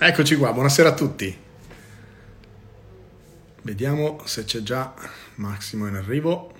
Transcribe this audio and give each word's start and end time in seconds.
Eccoci 0.00 0.36
qua, 0.36 0.52
buonasera 0.52 0.90
a 0.90 0.94
tutti. 0.94 1.36
Vediamo 3.62 4.24
se 4.28 4.44
c'è 4.44 4.60
già 4.60 4.94
Massimo 5.34 5.88
in 5.88 5.96
arrivo. 5.96 6.54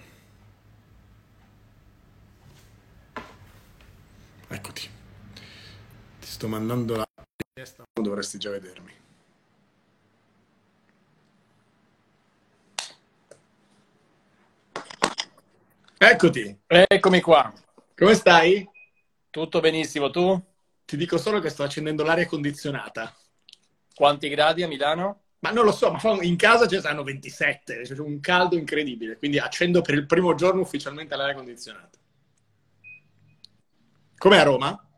Eccoti. 4.49 4.91
Ti 6.19 6.27
sto 6.27 6.49
mandando 6.49 6.97
la 6.97 7.07
richiesta, 7.37 7.85
dovresti 7.93 8.39
già 8.39 8.51
vedermi. 8.51 8.93
Eccoti. 15.97 16.59
Eccomi 16.67 17.21
qua. 17.21 17.53
Come 17.95 18.15
stai? 18.15 18.69
Tutto 19.31 19.61
benissimo, 19.61 20.11
tu? 20.11 20.45
Ti 20.85 20.97
dico 20.97 21.19
solo 21.19 21.39
che 21.39 21.51
sto 21.51 21.63
accendendo 21.63 22.03
l'aria 22.03 22.27
condizionata. 22.27 23.15
Quanti 23.99 24.29
gradi 24.29 24.63
a 24.63 24.69
Milano? 24.69 25.23
Ma 25.41 25.51
non 25.51 25.65
lo 25.65 25.73
so, 25.73 25.91
ma 25.91 26.01
in 26.23 26.37
casa 26.37 26.69
ci 26.69 26.81
saranno 26.81 27.03
27, 27.03 27.81
c'è 27.83 27.99
un 27.99 28.21
caldo 28.21 28.57
incredibile, 28.57 29.17
quindi 29.17 29.41
accendo 29.41 29.83
per 29.83 29.95
il 29.95 30.07
primo 30.07 30.37
giorno 30.37 30.61
ufficialmente 30.61 31.17
l'aria 31.17 31.35
condizionata. 31.35 31.99
Com'è 34.17 34.39
a 34.39 34.43
Roma? 34.45 34.89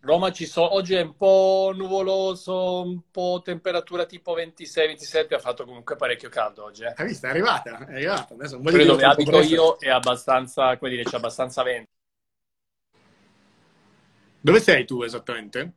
Roma 0.00 0.32
ci 0.32 0.46
so, 0.46 0.74
oggi 0.74 0.94
è 0.94 1.02
un 1.02 1.14
po' 1.14 1.70
nuvoloso, 1.72 2.82
un 2.82 3.02
po' 3.12 3.42
temperatura 3.44 4.06
tipo 4.06 4.34
26-27, 4.34 5.34
ha 5.34 5.38
fatto 5.38 5.64
comunque 5.64 5.94
parecchio 5.94 6.28
caldo 6.28 6.64
oggi. 6.64 6.82
Eh. 6.82 6.94
Hai 6.96 7.06
visto? 7.06 7.26
È 7.26 7.30
arrivata, 7.30 7.86
è 7.86 7.92
arrivata. 7.94 8.34
Adesso 8.34 8.60
voglio 8.60 8.84
dove 8.84 9.04
abito 9.04 9.40
io 9.40 9.76
è 9.78 9.88
abbastanza, 9.88 10.76
come 10.78 10.90
dire, 10.90 11.04
c'è 11.04 11.14
abbastanza 11.14 11.62
vento. 11.62 11.90
Dove 14.40 14.58
sei 14.58 14.84
tu 14.84 15.02
esattamente? 15.02 15.74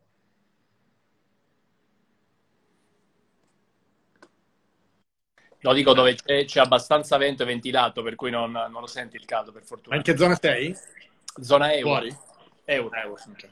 No, 5.66 5.74
dico 5.74 5.94
dove 5.94 6.14
c'è, 6.14 6.46
c'è, 6.46 6.60
abbastanza 6.60 7.18
vento 7.18 7.42
e 7.42 7.48
ventilato, 7.48 8.04
per 8.04 8.14
cui 8.14 8.30
non, 8.30 8.52
non, 8.52 8.82
lo 8.82 8.86
senti 8.86 9.16
il 9.16 9.26
caldo, 9.26 9.52
per 9.52 9.64
fortuna. 9.64 9.96
Ma 9.96 9.96
in 9.96 10.04
che 10.04 10.16
zona 10.16 10.38
sei? 10.40 10.78
Zona 11.42 11.74
euro. 11.74 11.90
Fuori? 11.90 12.18
Euro. 12.66 12.96
euro 12.96 13.14
okay. 13.32 13.50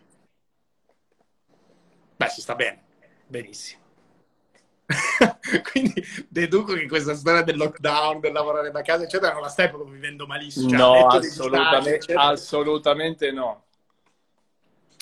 Beh, 2.16 2.28
si 2.30 2.42
sta 2.42 2.54
bene. 2.54 2.84
Benissimo. 3.26 3.82
Quindi 5.72 6.06
deduco 6.30 6.74
che 6.74 6.88
questa 6.88 7.16
storia 7.16 7.42
del 7.42 7.58
lockdown, 7.58 8.20
del 8.20 8.32
lavorare 8.32 8.70
da 8.70 8.84
casa, 8.84 9.06
eccetera, 9.06 9.34
non 9.34 9.42
la 9.42 9.50
stai 9.50 9.70
proprio 9.70 9.92
vivendo 9.92 10.28
malissimo. 10.28 10.70
Cioè, 10.70 10.78
no, 10.78 11.08
assolutamente, 11.08 11.98
disagi, 11.98 12.14
assolutamente 12.14 13.32
no. 13.32 13.64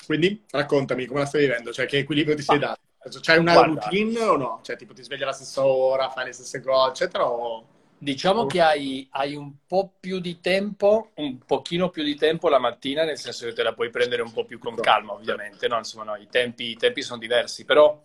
Quindi 0.06 0.42
raccontami 0.50 1.04
come 1.04 1.20
la 1.20 1.26
stai 1.26 1.42
vivendo, 1.42 1.74
cioè 1.74 1.84
che 1.84 1.98
equilibrio 1.98 2.34
ti 2.34 2.42
sei 2.42 2.58
dato? 2.58 2.80
C'hai 3.20 3.38
una 3.38 3.52
Guarda, 3.52 3.80
routine 3.80 4.20
o 4.20 4.36
no? 4.36 4.60
Cioè, 4.62 4.76
tipo, 4.76 4.94
ti 4.94 5.02
svegli 5.02 5.22
alla 5.22 5.32
stessa 5.32 5.64
ora, 5.64 6.08
fai 6.08 6.26
le 6.26 6.32
stesse 6.32 6.60
cose, 6.60 6.90
eccetera? 6.90 7.26
O... 7.26 7.66
Diciamo 7.98 8.46
che 8.46 8.60
hai, 8.60 9.06
hai, 9.12 9.36
un 9.36 9.52
po' 9.64 9.94
più 10.00 10.18
di 10.18 10.40
tempo, 10.40 11.10
un 11.14 11.38
pochino 11.38 11.88
più 11.90 12.02
di 12.02 12.16
tempo 12.16 12.48
la 12.48 12.58
mattina, 12.58 13.04
nel 13.04 13.16
senso 13.16 13.46
che 13.46 13.52
te 13.52 13.62
la 13.62 13.74
puoi 13.74 13.90
prendere 13.90 14.22
un 14.22 14.32
po' 14.32 14.44
più 14.44 14.58
con 14.58 14.74
calma, 14.74 15.12
ovviamente. 15.12 15.68
No? 15.68 15.78
Insomma, 15.78 16.04
no, 16.04 16.16
i, 16.16 16.26
tempi, 16.28 16.70
i, 16.70 16.76
tempi, 16.76 17.02
sono 17.02 17.20
diversi, 17.20 17.64
però 17.64 18.00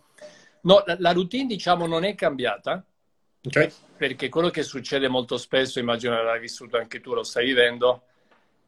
no, 0.62 0.82
la, 0.86 0.96
la, 1.00 1.12
routine, 1.12 1.46
diciamo, 1.46 1.86
non 1.86 2.04
è 2.04 2.14
cambiata. 2.14 2.84
Okay. 3.42 3.72
Perché 3.96 4.28
quello 4.28 4.50
che 4.50 4.62
succede 4.62 5.08
molto 5.08 5.36
spesso, 5.36 5.80
immagino 5.80 6.22
l'hai 6.22 6.40
vissuto 6.40 6.76
anche 6.76 7.00
tu, 7.00 7.14
lo 7.14 7.24
stai 7.24 7.46
vivendo, 7.46 8.02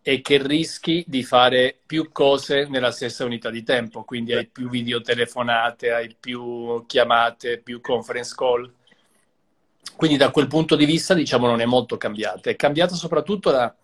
e 0.03 0.23
che 0.23 0.43
rischi 0.43 1.05
di 1.07 1.23
fare 1.23 1.79
più 1.85 2.11
cose 2.11 2.67
nella 2.69 2.91
stessa 2.91 3.25
unità 3.25 3.51
di 3.51 3.63
tempo, 3.63 4.03
quindi 4.05 4.33
hai 4.33 4.47
più 4.47 4.71
videotelefonate, 4.71 5.93
hai 5.93 6.17
più 6.19 6.85
chiamate, 6.87 7.59
più 7.59 7.81
conference 7.81 8.35
call. 8.35 8.73
Quindi 9.97 10.17
da 10.17 10.31
quel 10.31 10.47
punto 10.47 10.77
di 10.77 10.87
vista, 10.87 11.13
diciamo, 11.13 11.47
non 11.47 11.61
è 11.61 11.67
molto 11.67 11.99
cambiata. 11.99 12.49
È 12.49 12.57
cambiata 12.57 12.95
soprattutto 12.95 13.51
la 13.51 13.75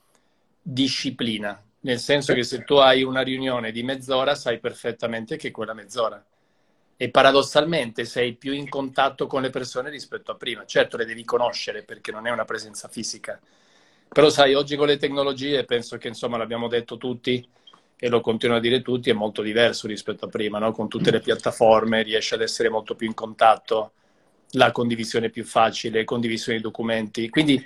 disciplina, 0.63 1.63
nel 1.81 1.99
senso 1.99 2.33
che 2.33 2.43
se 2.45 2.65
tu 2.65 2.77
hai 2.77 3.03
una 3.03 3.21
riunione 3.21 3.71
di 3.71 3.83
mezz'ora, 3.83 4.35
sai 4.35 4.59
perfettamente 4.59 5.37
che 5.37 5.49
è 5.49 5.51
quella 5.51 5.75
mezz'ora. 5.75 6.25
E 6.97 7.11
paradossalmente 7.11 8.07
sei 8.07 8.33
più 8.37 8.55
in 8.55 8.71
contatto 8.71 9.27
con 9.27 9.43
le 9.43 9.51
persone 9.51 9.91
rispetto 9.91 10.33
a 10.33 10.37
prima. 10.37 10.65
Certo, 10.65 10.97
le 10.97 11.05
devi 11.05 11.25
conoscere 11.25 11.83
perché 11.83 12.11
non 12.11 12.27
è 12.27 12.31
una 12.31 12.47
presenza 12.47 12.89
fisica 12.89 13.39
però 14.09 14.31
sai, 14.31 14.55
oggi 14.55 14.77
con 14.77 14.87
le 14.87 14.97
tecnologie, 14.97 15.65
penso 15.65 15.99
che 15.99 16.09
insomma 16.09 16.37
l'abbiamo 16.37 16.69
detto 16.69 16.97
tutti 16.97 17.47
e 17.99 18.09
lo 18.09 18.21
continuano 18.21 18.61
a 18.61 18.63
dire 18.63 18.83
tutti, 18.83 19.11
è 19.11 19.15
molto 19.15 19.43
diverso 19.43 19.87
rispetto 19.87 20.27
a 20.27 20.29
prima, 20.29 20.59
no? 20.59 20.73
con 20.73 20.89
tutte 20.89 21.11
le 21.11 21.21
piattaforme 21.21 22.03
riesce 22.03 22.35
ad 22.35 22.43
essere 22.43 22.69
molto 22.69 22.95
più 22.95 23.07
in 23.07 23.15
contatto, 23.15 23.93
la 24.53 24.71
condivisione 24.71 25.27
è 25.27 25.31
più 25.31 25.45
facile, 25.45 26.05
condivisione 26.05 26.59
di 26.59 26.63
documenti. 26.63 27.29
Quindi 27.29 27.65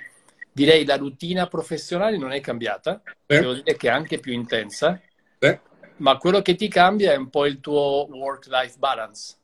direi 0.51 0.85
la 0.85 0.97
routine 0.97 1.47
professionale 1.47 2.17
non 2.17 2.31
è 2.31 2.39
cambiata, 2.39 3.01
eh. 3.25 3.39
devo 3.39 3.53
dire 3.53 3.75
che 3.75 3.87
è 3.87 3.91
anche 3.91 4.19
più 4.19 4.33
intensa, 4.33 4.99
eh. 5.39 5.59
ma 5.97 6.17
quello 6.17 6.41
che 6.41 6.55
ti 6.55 6.67
cambia 6.67 7.11
è 7.11 7.17
un 7.17 7.29
po' 7.29 7.45
il 7.45 7.59
tuo 7.59 8.07
work-life 8.09 8.75
balance 8.77 9.35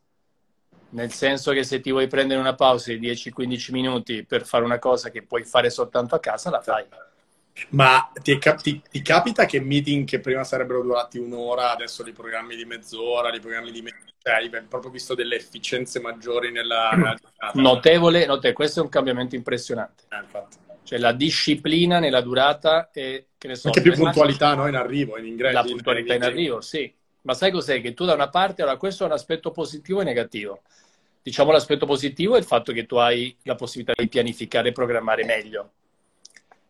nel 0.90 1.12
senso 1.12 1.52
che 1.52 1.64
se 1.64 1.80
ti 1.82 1.92
vuoi 1.92 2.08
prendere 2.08 2.40
una 2.40 2.56
pausa 2.56 2.94
di 2.94 3.00
10-15 3.00 3.72
minuti 3.72 4.26
per 4.26 4.46
fare 4.46 4.64
una 4.64 4.80
cosa 4.80 5.10
che 5.10 5.24
puoi 5.24 5.44
fare 5.44 5.70
soltanto 5.70 6.16
a 6.16 6.20
casa, 6.20 6.50
la 6.50 6.62
fai. 6.62 6.86
Ma 7.70 8.12
ti, 8.22 8.38
ti, 8.62 8.82
ti 8.90 9.02
capita 9.02 9.46
che 9.46 9.60
meeting 9.60 10.06
che 10.06 10.20
prima 10.20 10.44
sarebbero 10.44 10.84
durati 10.84 11.18
un'ora, 11.18 11.72
adesso 11.72 12.04
li 12.04 12.12
programmi 12.12 12.56
di 12.56 12.66
mezz'ora, 12.66 13.30
li 13.30 13.40
programmi 13.40 13.72
di 13.72 13.82
mezz'ora, 13.82 14.12
cioè 14.22 14.34
hai 14.34 14.50
proprio 14.68 14.92
visto 14.92 15.16
delle 15.16 15.38
efficienze 15.38 16.00
maggiori 16.00 16.52
nella, 16.52 16.92
nella? 16.96 17.18
Notevole, 17.54 18.26
notevole, 18.26 18.54
questo 18.54 18.80
è 18.80 18.84
un 18.84 18.90
cambiamento 18.90 19.36
impressionante. 19.36 20.04
Eh, 20.10 20.18
infatti. 20.18 20.58
Cioè 20.84 21.00
la 21.00 21.12
disciplina 21.12 22.00
nella 22.00 22.22
durata 22.22 22.92
e 22.92 23.30
che 23.38 23.48
ne 23.48 23.56
so. 23.56 23.68
Anche 23.68 23.82
più 23.82 23.94
puntualità 23.94 24.54
no? 24.54 24.68
in 24.68 24.76
arrivo, 24.76 25.18
in 25.18 25.26
ingresso. 25.26 25.54
La 25.56 25.64
puntualità 25.64 26.14
in, 26.14 26.22
in 26.22 26.28
arrivo, 26.28 26.62
sì. 26.62 26.94
Ma 27.28 27.34
sai 27.34 27.52
cos'è? 27.52 27.82
Che 27.82 27.94
tu 27.94 28.06
da 28.06 28.14
una 28.14 28.30
parte, 28.30 28.62
allora 28.62 28.78
questo 28.78 29.04
è 29.04 29.06
un 29.06 29.12
aspetto 29.12 29.52
positivo 29.52 30.00
e 30.00 30.06
negativo. 30.06 30.62
Diciamo 31.22 31.52
l'aspetto 31.52 31.86
positivo 31.86 32.36
è 32.36 32.40
il 32.40 32.46
fatto 32.46 32.72
che 32.72 32.86
tu 32.86 32.96
hai 32.96 33.36
la 33.44 33.56
possibilità 33.56 34.02
di 34.02 34.08
pianificare 34.08 34.70
e 34.70 34.72
programmare 34.72 35.26
meglio. 35.26 35.72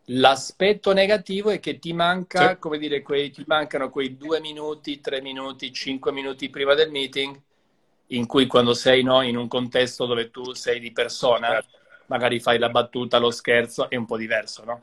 L'aspetto 0.06 0.92
negativo 0.92 1.50
è 1.50 1.60
che 1.60 1.78
ti 1.78 1.92
manca, 1.92 2.48
sì. 2.48 2.58
come 2.58 2.78
dire, 2.78 3.02
quei, 3.02 3.30
ti 3.30 3.44
mancano 3.46 3.88
quei 3.88 4.16
due 4.16 4.40
minuti, 4.40 5.00
tre 5.00 5.20
minuti, 5.20 5.72
cinque 5.72 6.10
minuti 6.10 6.50
prima 6.50 6.74
del 6.74 6.90
meeting, 6.90 7.40
in 8.08 8.26
cui 8.26 8.48
quando 8.48 8.74
sei 8.74 9.04
no, 9.04 9.22
in 9.22 9.36
un 9.36 9.46
contesto 9.46 10.06
dove 10.06 10.32
tu 10.32 10.54
sei 10.54 10.80
di 10.80 10.90
persona, 10.90 11.50
certo. 11.50 11.78
magari 12.06 12.40
fai 12.40 12.58
la 12.58 12.68
battuta, 12.68 13.18
lo 13.18 13.30
scherzo, 13.30 13.88
è 13.88 13.94
un 13.94 14.06
po' 14.06 14.16
diverso, 14.16 14.64
no? 14.64 14.82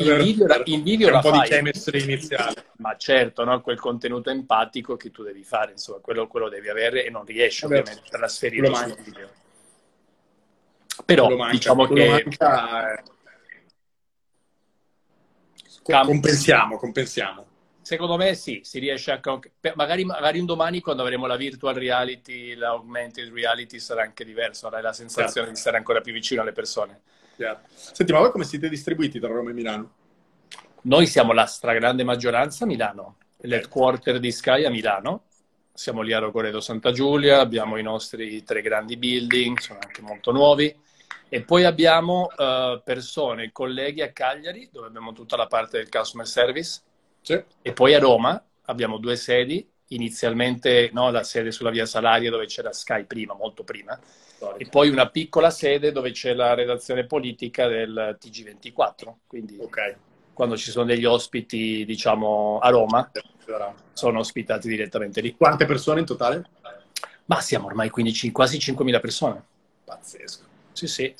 In 0.00 0.16
video, 0.16 0.46
la, 0.46 0.60
in 0.66 0.82
video 0.84 1.12
un 1.12 1.20
po' 1.20 1.30
fai, 1.30 1.48
di 1.48 1.48
chemistry 1.48 2.02
iniziale. 2.04 2.66
Ma 2.76 2.96
certo, 2.96 3.42
no? 3.42 3.60
quel 3.60 3.80
contenuto 3.80 4.30
empatico 4.30 4.96
che 4.96 5.10
tu 5.10 5.24
devi 5.24 5.42
fare, 5.42 5.72
insomma, 5.72 5.98
quello, 5.98 6.28
quello 6.28 6.48
devi 6.48 6.68
avere 6.68 7.04
e 7.04 7.10
non 7.10 7.24
riesci 7.24 7.62
Vabbè, 7.62 7.80
ovviamente 7.80 8.06
a 8.06 8.18
trasferirlo 8.18 8.74
sul 8.76 8.94
video. 9.02 9.28
Però 11.04 11.28
manca, 11.30 11.50
diciamo 11.50 11.86
che... 11.88 12.08
Manca, 12.08 12.94
eh. 12.94 13.02
Compensiamo, 15.82 16.76
compensiamo. 16.76 17.46
Secondo 17.82 18.16
me 18.16 18.34
sì, 18.34 18.60
si 18.62 18.78
riesce 18.78 19.10
a... 19.10 19.20
Magari, 19.74 20.04
magari 20.04 20.38
un 20.38 20.46
domani 20.46 20.80
quando 20.80 21.02
avremo 21.02 21.26
la 21.26 21.36
virtual 21.36 21.74
reality, 21.74 22.54
l'augmented 22.54 23.32
reality 23.32 23.80
sarà 23.80 24.02
anche 24.02 24.24
diverso, 24.24 24.68
avrai 24.68 24.82
la 24.82 24.92
sensazione 24.92 25.32
certo. 25.32 25.50
di 25.50 25.56
stare 25.56 25.76
ancora 25.76 26.00
più 26.00 26.12
vicino 26.12 26.42
alle 26.42 26.52
persone. 26.52 27.00
Chiaro. 27.38 27.60
Senti, 27.72 28.12
ma 28.12 28.18
voi 28.18 28.32
come 28.32 28.42
siete 28.42 28.68
distribuiti 28.68 29.20
tra 29.20 29.28
Roma 29.28 29.50
e 29.50 29.52
Milano? 29.52 29.92
Noi 30.82 31.06
siamo 31.06 31.32
la 31.32 31.46
stragrande 31.46 32.02
maggioranza 32.02 32.64
a 32.64 32.66
Milano, 32.66 33.18
l'headquarter 33.42 34.18
di 34.18 34.32
Sky 34.32 34.64
a 34.64 34.70
Milano. 34.70 35.26
Siamo 35.72 36.02
lì 36.02 36.12
a 36.12 36.18
Rogoredo 36.18 36.58
Santa 36.58 36.90
Giulia, 36.90 37.38
abbiamo 37.38 37.76
i 37.76 37.82
nostri 37.84 38.42
tre 38.42 38.60
grandi 38.60 38.96
building, 38.96 39.56
sono 39.60 39.78
anche 39.80 40.02
molto 40.02 40.32
nuovi. 40.32 40.76
E 41.28 41.42
poi 41.42 41.62
abbiamo 41.62 42.28
uh, 42.36 42.82
persone, 42.82 43.52
colleghi 43.52 44.02
a 44.02 44.10
Cagliari, 44.10 44.68
dove 44.72 44.88
abbiamo 44.88 45.12
tutta 45.12 45.36
la 45.36 45.46
parte 45.46 45.78
del 45.78 45.88
customer 45.88 46.26
service. 46.26 46.80
Sì. 47.20 47.40
E 47.62 47.72
poi 47.72 47.94
a 47.94 48.00
Roma 48.00 48.44
abbiamo 48.64 48.98
due 48.98 49.14
sedi, 49.14 49.64
inizialmente 49.88 50.90
no, 50.92 51.10
la 51.10 51.22
sede 51.22 51.52
sulla 51.52 51.70
via 51.70 51.86
Salaria 51.86 52.30
dove 52.30 52.46
c'era 52.46 52.72
Sky 52.72 53.04
prima, 53.04 53.34
molto 53.34 53.64
prima, 53.64 53.98
Storica. 54.02 54.64
e 54.64 54.68
poi 54.68 54.88
una 54.88 55.08
piccola 55.08 55.50
sede 55.50 55.92
dove 55.92 56.10
c'è 56.10 56.34
la 56.34 56.54
redazione 56.54 57.06
politica 57.06 57.66
del 57.66 58.18
TG24. 58.20 59.14
Quindi 59.26 59.58
okay. 59.60 59.94
quando 60.32 60.56
ci 60.56 60.70
sono 60.70 60.84
degli 60.84 61.04
ospiti, 61.04 61.84
diciamo, 61.84 62.58
a 62.58 62.68
Roma, 62.70 63.10
sono 63.92 64.18
ospitati 64.18 64.68
direttamente 64.68 65.20
lì. 65.20 65.34
Quante 65.36 65.64
persone 65.64 66.00
in 66.00 66.06
totale? 66.06 66.44
Ma 67.26 67.40
siamo 67.40 67.66
ormai 67.66 67.90
15, 67.90 68.32
quasi 68.32 68.58
5.000 68.58 69.00
persone. 69.00 69.42
Pazzesco. 69.84 70.44
Sì, 70.72 70.86
sì. 70.86 71.14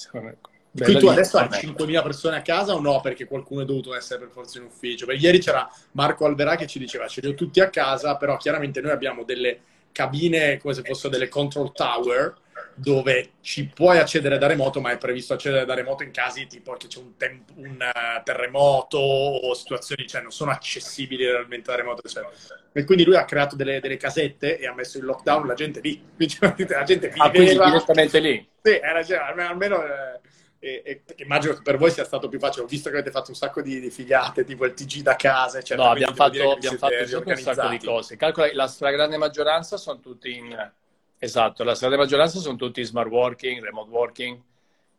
Quindi 0.85 1.01
tu 1.01 1.09
adesso 1.09 1.39
hai 1.39 1.49
5.000 1.49 2.03
persone 2.03 2.37
a 2.37 2.43
casa 2.43 2.75
o 2.75 2.81
no? 2.81 3.01
Perché 3.01 3.27
qualcuno 3.27 3.63
è 3.63 3.65
dovuto 3.65 3.95
essere 3.95 4.21
per 4.21 4.31
forza 4.31 4.59
in 4.59 4.65
ufficio. 4.65 5.07
Perché 5.07 5.25
ieri 5.25 5.39
c'era 5.39 5.69
Marco 5.93 6.25
Alverà 6.25 6.57
che 6.57 6.67
ci 6.67 6.79
diceva 6.79 7.07
ce 7.09 7.21
li 7.21 7.29
ho 7.29 7.35
tutti 7.35 7.61
a 7.61 7.71
casa, 7.71 8.17
però 8.17 8.37
chiaramente 8.37 8.81
noi 8.81 8.93
abbiamo 8.93 9.25
delle 9.25 9.61
cabine 9.93 10.59
come 10.59 10.75
se 10.75 10.83
fossero 10.83 11.09
delle 11.09 11.29
control 11.29 11.73
tower 11.73 12.35
dove 12.75 13.33
ci 13.41 13.67
puoi 13.67 13.99
accedere 13.99 14.39
da 14.39 14.47
remoto, 14.47 14.81
ma 14.81 14.93
è 14.93 14.99
previsto 14.99 15.35
accedere 15.35 15.65
da 15.65 15.75
remoto 15.75 16.05
in 16.05 16.13
casi 16.13 16.47
tipo 16.47 16.73
che 16.75 16.87
c'è 16.87 16.99
un, 16.99 17.17
temp- 17.17 17.51
un 17.57 17.77
uh, 17.77 18.23
terremoto 18.23 18.99
o 18.99 19.53
situazioni, 19.55 20.07
cioè 20.07 20.23
non 20.23 20.31
sono 20.31 20.53
accessibili 20.53 21.25
realmente 21.25 21.71
da 21.71 21.77
remoto. 21.77 22.03
Eccetera. 22.05 22.31
E 22.73 22.85
quindi 22.85 23.05
lui 23.05 23.17
ha 23.17 23.25
creato 23.25 23.57
delle, 23.57 23.81
delle, 23.81 23.97
casette 23.97 24.59
e 24.59 24.67
ha 24.67 24.75
messo 24.75 24.99
in 24.99 25.05
lockdown 25.05 25.47
la 25.47 25.55
gente 25.55 25.81
lì. 25.81 26.01
la 26.17 26.83
gente 26.85 27.09
viveva. 27.09 27.25
Ah, 27.25 27.31
quindi 27.31 27.53
direttamente 27.53 28.19
lì? 28.21 28.49
Sì, 28.63 28.79
era, 28.81 29.03
cioè, 29.03 29.19
almeno... 29.19 29.85
Eh, 29.85 30.21
e, 30.59 30.83
e, 30.85 31.03
immagino 31.17 31.55
che 31.55 31.63
per 31.63 31.77
voi 31.77 31.91
sia 31.91 32.05
stato 32.05 32.29
più 32.29 32.39
facile. 32.39 32.65
Ho 32.65 32.69
visto 32.69 32.91
che 32.91 32.97
avete 32.97 33.11
fatto 33.11 33.31
un 33.31 33.37
sacco 33.37 33.63
di, 33.63 33.81
di 33.81 33.91
figate, 33.91 34.45
tipo 34.45 34.65
il 34.65 34.75
TG 34.75 35.03
da 35.03 35.17
casa. 35.17 35.59
Eccetera. 35.59 35.87
No, 35.87 35.93
abbiamo 35.93 36.15
fatto, 36.15 36.53
abbiamo 36.53 36.79
fatto 36.79 36.95
un 37.27 37.37
sacco 37.37 37.69
di 37.69 37.79
cose. 37.79 38.17
Calcola, 38.17 38.49
la 38.53 38.67
stragrande 38.67 39.17
maggioranza 39.17 39.77
sono 39.77 40.01
tutti 40.01 40.35
in 40.35 40.73
Esatto, 41.21 41.65
la 41.65 41.75
stragrande 41.75 42.05
maggioranza 42.05 42.39
sono 42.39 42.57
tutti 42.57 42.83
smart 42.85 43.11
working, 43.11 43.61
remote 43.61 43.91
working, 43.91 44.41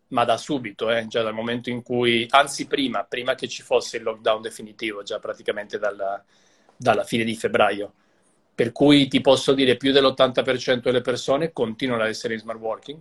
ma 0.09 0.25
da 0.25 0.35
subito, 0.35 0.91
eh, 0.91 1.07
già 1.07 1.23
dal 1.23 1.33
momento 1.33 1.69
in 1.69 1.81
cui, 1.81 2.27
anzi 2.29 2.67
prima, 2.67 3.06
prima 3.06 3.35
che 3.35 3.47
ci 3.47 3.61
fosse 3.61 3.97
il 3.97 4.03
lockdown 4.03 4.41
definitivo, 4.41 5.01
già 5.01 5.17
praticamente 5.19 5.77
dalla, 5.77 6.21
dalla 6.75 7.06
fine 7.06 7.23
di 7.23 7.35
febbraio. 7.38 7.94
Per 8.53 8.73
cui 8.73 9.07
ti 9.07 9.21
posso 9.21 9.53
dire 9.53 9.77
più 9.77 9.94
dell'80% 9.94 10.81
delle 10.81 11.00
persone 11.00 11.53
continuano 11.53 12.03
ad 12.03 12.09
essere 12.09 12.33
in 12.33 12.41
smart 12.41 12.59
working. 12.59 13.00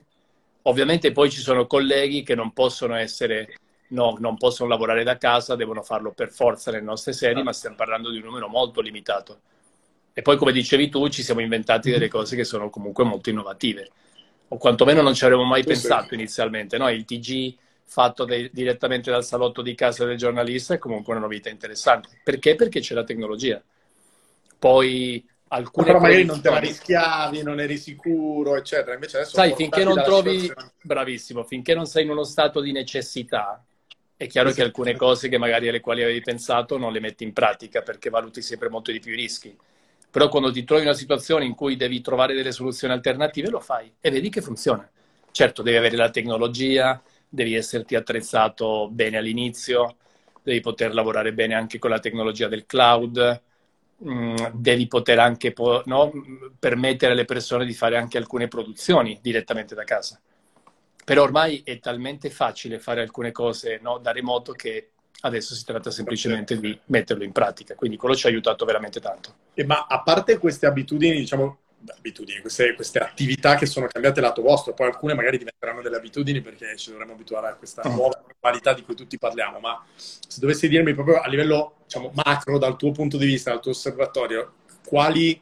Ovviamente 0.63 1.13
poi 1.13 1.31
ci 1.31 1.41
sono 1.41 1.67
colleghi 1.67 2.23
che 2.23 2.35
non 2.35 2.53
possono 2.53 2.95
essere, 2.95 3.55
no, 3.89 4.17
non 4.19 4.37
possono 4.37 4.69
lavorare 4.69 5.05
da 5.05 5.17
casa, 5.17 5.57
devono 5.57 5.83
farlo 5.83 6.13
per 6.13 6.31
forza 6.31 6.71
nelle 6.71 6.85
nostre 6.85 7.13
sedi, 7.13 7.43
ma 7.43 7.53
stiamo 7.53 7.77
parlando 7.77 8.11
di 8.11 8.19
un 8.19 8.25
numero 8.25 8.49
molto 8.49 8.81
limitato. 8.81 9.41
E 10.13 10.23
poi, 10.23 10.37
come 10.37 10.53
dicevi 10.53 10.89
tu, 10.89 11.09
ci 11.09 11.23
siamo 11.23 11.41
inventati 11.41 11.91
delle 11.91 12.09
cose 12.09 12.35
che 12.35 12.45
sono 12.45 12.71
comunque 12.71 13.05
molto 13.05 13.31
innovative, 13.31 13.89
o 14.49 14.57
quantomeno 14.57 15.01
non 15.01 15.15
ci 15.15 15.25
avremmo 15.25 15.45
mai 15.45 15.63
sì, 15.63 15.69
pensato 15.69 16.09
sì. 16.09 16.15
inizialmente. 16.15 16.77
No? 16.77 16.89
Il 16.89 17.05
TG 17.05 17.55
fatto 17.85 18.25
de- 18.25 18.51
direttamente 18.53 19.11
dal 19.11 19.25
salotto 19.25 19.63
di 19.63 19.75
casa 19.75 20.05
del 20.05 20.17
giornalista 20.17 20.75
è 20.75 20.79
comunque 20.79 21.13
una 21.13 21.23
novità 21.23 21.49
interessante. 21.49 22.21
Perché? 22.23 22.55
Perché 22.57 22.81
c'è 22.81 22.95
la 22.95 23.05
tecnologia. 23.05 23.63
Poi 24.59 25.25
alcune 25.49 25.87
però 25.87 26.01
magari 26.01 26.25
non 26.25 26.41
te 26.41 26.51
la 26.51 26.59
rischiavi, 26.59 27.43
non 27.43 27.61
eri 27.61 27.77
sicuro, 27.77 28.57
eccetera. 28.57 28.95
Invece 28.95 29.19
adesso 29.19 29.35
sai, 29.35 29.55
finché 29.55 29.85
non 29.85 30.03
trovi 30.03 30.41
situazione... 30.41 30.73
bravissimo, 30.83 31.45
finché 31.45 31.75
non 31.75 31.87
sei 31.87 32.05
in 32.05 32.11
uno 32.11 32.25
stato 32.25 32.61
di 32.61 32.73
necessità, 32.73 33.65
è 34.17 34.27
chiaro 34.27 34.49
esatto. 34.49 34.63
che 34.63 34.69
alcune 34.69 34.97
cose 34.97 35.29
che 35.29 35.39
magari 35.39 35.69
alle 35.69 35.81
quali 35.81 36.03
avevi 36.03 36.21
pensato 36.21 36.77
non 36.77 36.93
le 36.93 37.01
metti 37.01 37.25
in 37.25 37.33
pratica 37.33 37.83
perché 37.83 38.11
valuti 38.11 38.43
sempre 38.43 38.69
molto 38.69 38.91
di 38.91 38.99
più 38.99 39.13
i 39.13 39.17
rischi 39.17 39.57
però 40.11 40.29
quando 40.29 40.51
ti 40.51 40.65
trovi 40.65 40.83
in 40.83 40.89
una 40.89 40.97
situazione 40.97 41.45
in 41.45 41.55
cui 41.55 41.77
devi 41.77 42.01
trovare 42.01 42.35
delle 42.35 42.53
soluzioni 42.53 42.95
alternative 42.95 43.51
lo 43.51 43.61
fai 43.61 43.93
e 44.01 44.11
vedi 44.11 44.31
che 44.31 44.41
funziona. 44.41 44.89
Certo, 45.31 45.63
devi 45.63 45.77
avere 45.77 45.97
la 45.97 46.11
tecnologia, 46.11 47.01
devi 47.29 47.55
esserti 47.55 47.95
attrezzato 47.95 48.89
bene 48.91 49.19
all'inizio, 49.19 49.97
devi 50.43 50.61
poter 50.61 50.95
lavorare 50.95 51.33
bene 51.33 51.55
anche 51.55 51.79
con 51.79 51.91
la 51.91 52.01
tecnologia 52.01 52.49
del 52.49 52.65
cloud, 52.65 53.43
devi 53.99 54.87
poter 54.87 55.19
anche 55.19 55.55
no, 55.85 56.13
permettere 56.59 57.13
alle 57.13 57.25
persone 57.25 57.67
di 57.67 57.75
fare 57.75 57.97
anche 57.97 58.19
alcune 58.19 58.49
produzioni 58.49 59.19
direttamente 59.21 59.75
da 59.75 59.85
casa. 59.85 60.21
Però 61.05 61.23
ormai 61.23 61.63
è 61.65 61.79
talmente 61.79 62.31
facile 62.31 62.79
fare 62.79 63.01
alcune 63.01 63.33
cose 63.33 63.79
no, 63.83 63.99
da 63.99 64.13
remoto 64.13 64.53
che 64.53 64.91
Adesso 65.21 65.57
si 65.57 65.65
tratta 65.65 65.91
semplicemente 65.91 66.61
di 66.61 66.79
metterlo 66.87 67.25
in 67.25 67.33
pratica, 67.33 67.75
quindi 67.75 67.97
quello 67.97 68.15
ci 68.15 68.27
ha 68.27 68.29
aiutato 68.29 68.65
veramente 68.65 69.01
tanto. 69.01 69.35
E 69.53 69.65
ma 69.65 69.87
a 69.89 70.01
parte 70.03 70.39
queste 70.39 70.67
abitudini, 70.67 71.19
diciamo, 71.19 71.59
abitudini, 71.87 72.41
queste, 72.41 72.75
queste, 72.75 72.99
attività 72.99 73.55
che 73.57 73.67
sono 73.67 73.87
cambiate 73.87 74.21
lato 74.21 74.43
vostro, 74.43 74.75
poi 74.75 74.89
alcune 74.89 75.15
magari 75.15 75.39
diventeranno 75.39 75.81
delle 75.81 75.97
abitudini 75.97 76.41
perché 76.41 76.77
ci 76.77 76.91
dovremmo 76.91 77.13
abituare 77.13 77.49
a 77.49 77.55
questa 77.55 77.83
oh. 77.83 77.91
nuova 77.91 78.23
normalità 78.27 78.75
di 78.75 78.83
cui 78.83 78.95
tutti 78.95 79.19
parliamo, 79.19 79.59
ma 79.59 79.85
se 79.95 80.41
dovessi 80.41 80.69
dirmi 80.69 80.95
proprio 80.95 81.21
a 81.21 81.29
livello 81.29 81.77
diciamo, 81.85 82.13
macro, 82.15 82.59
dal 82.59 82.77
tuo 82.77 82.93
punto 82.93 83.17
di 83.17 83.27
vista, 83.27 83.51
dal 83.51 83.61
tuo 83.61 83.71
osservatorio, 83.71 84.55
quali 84.85 85.41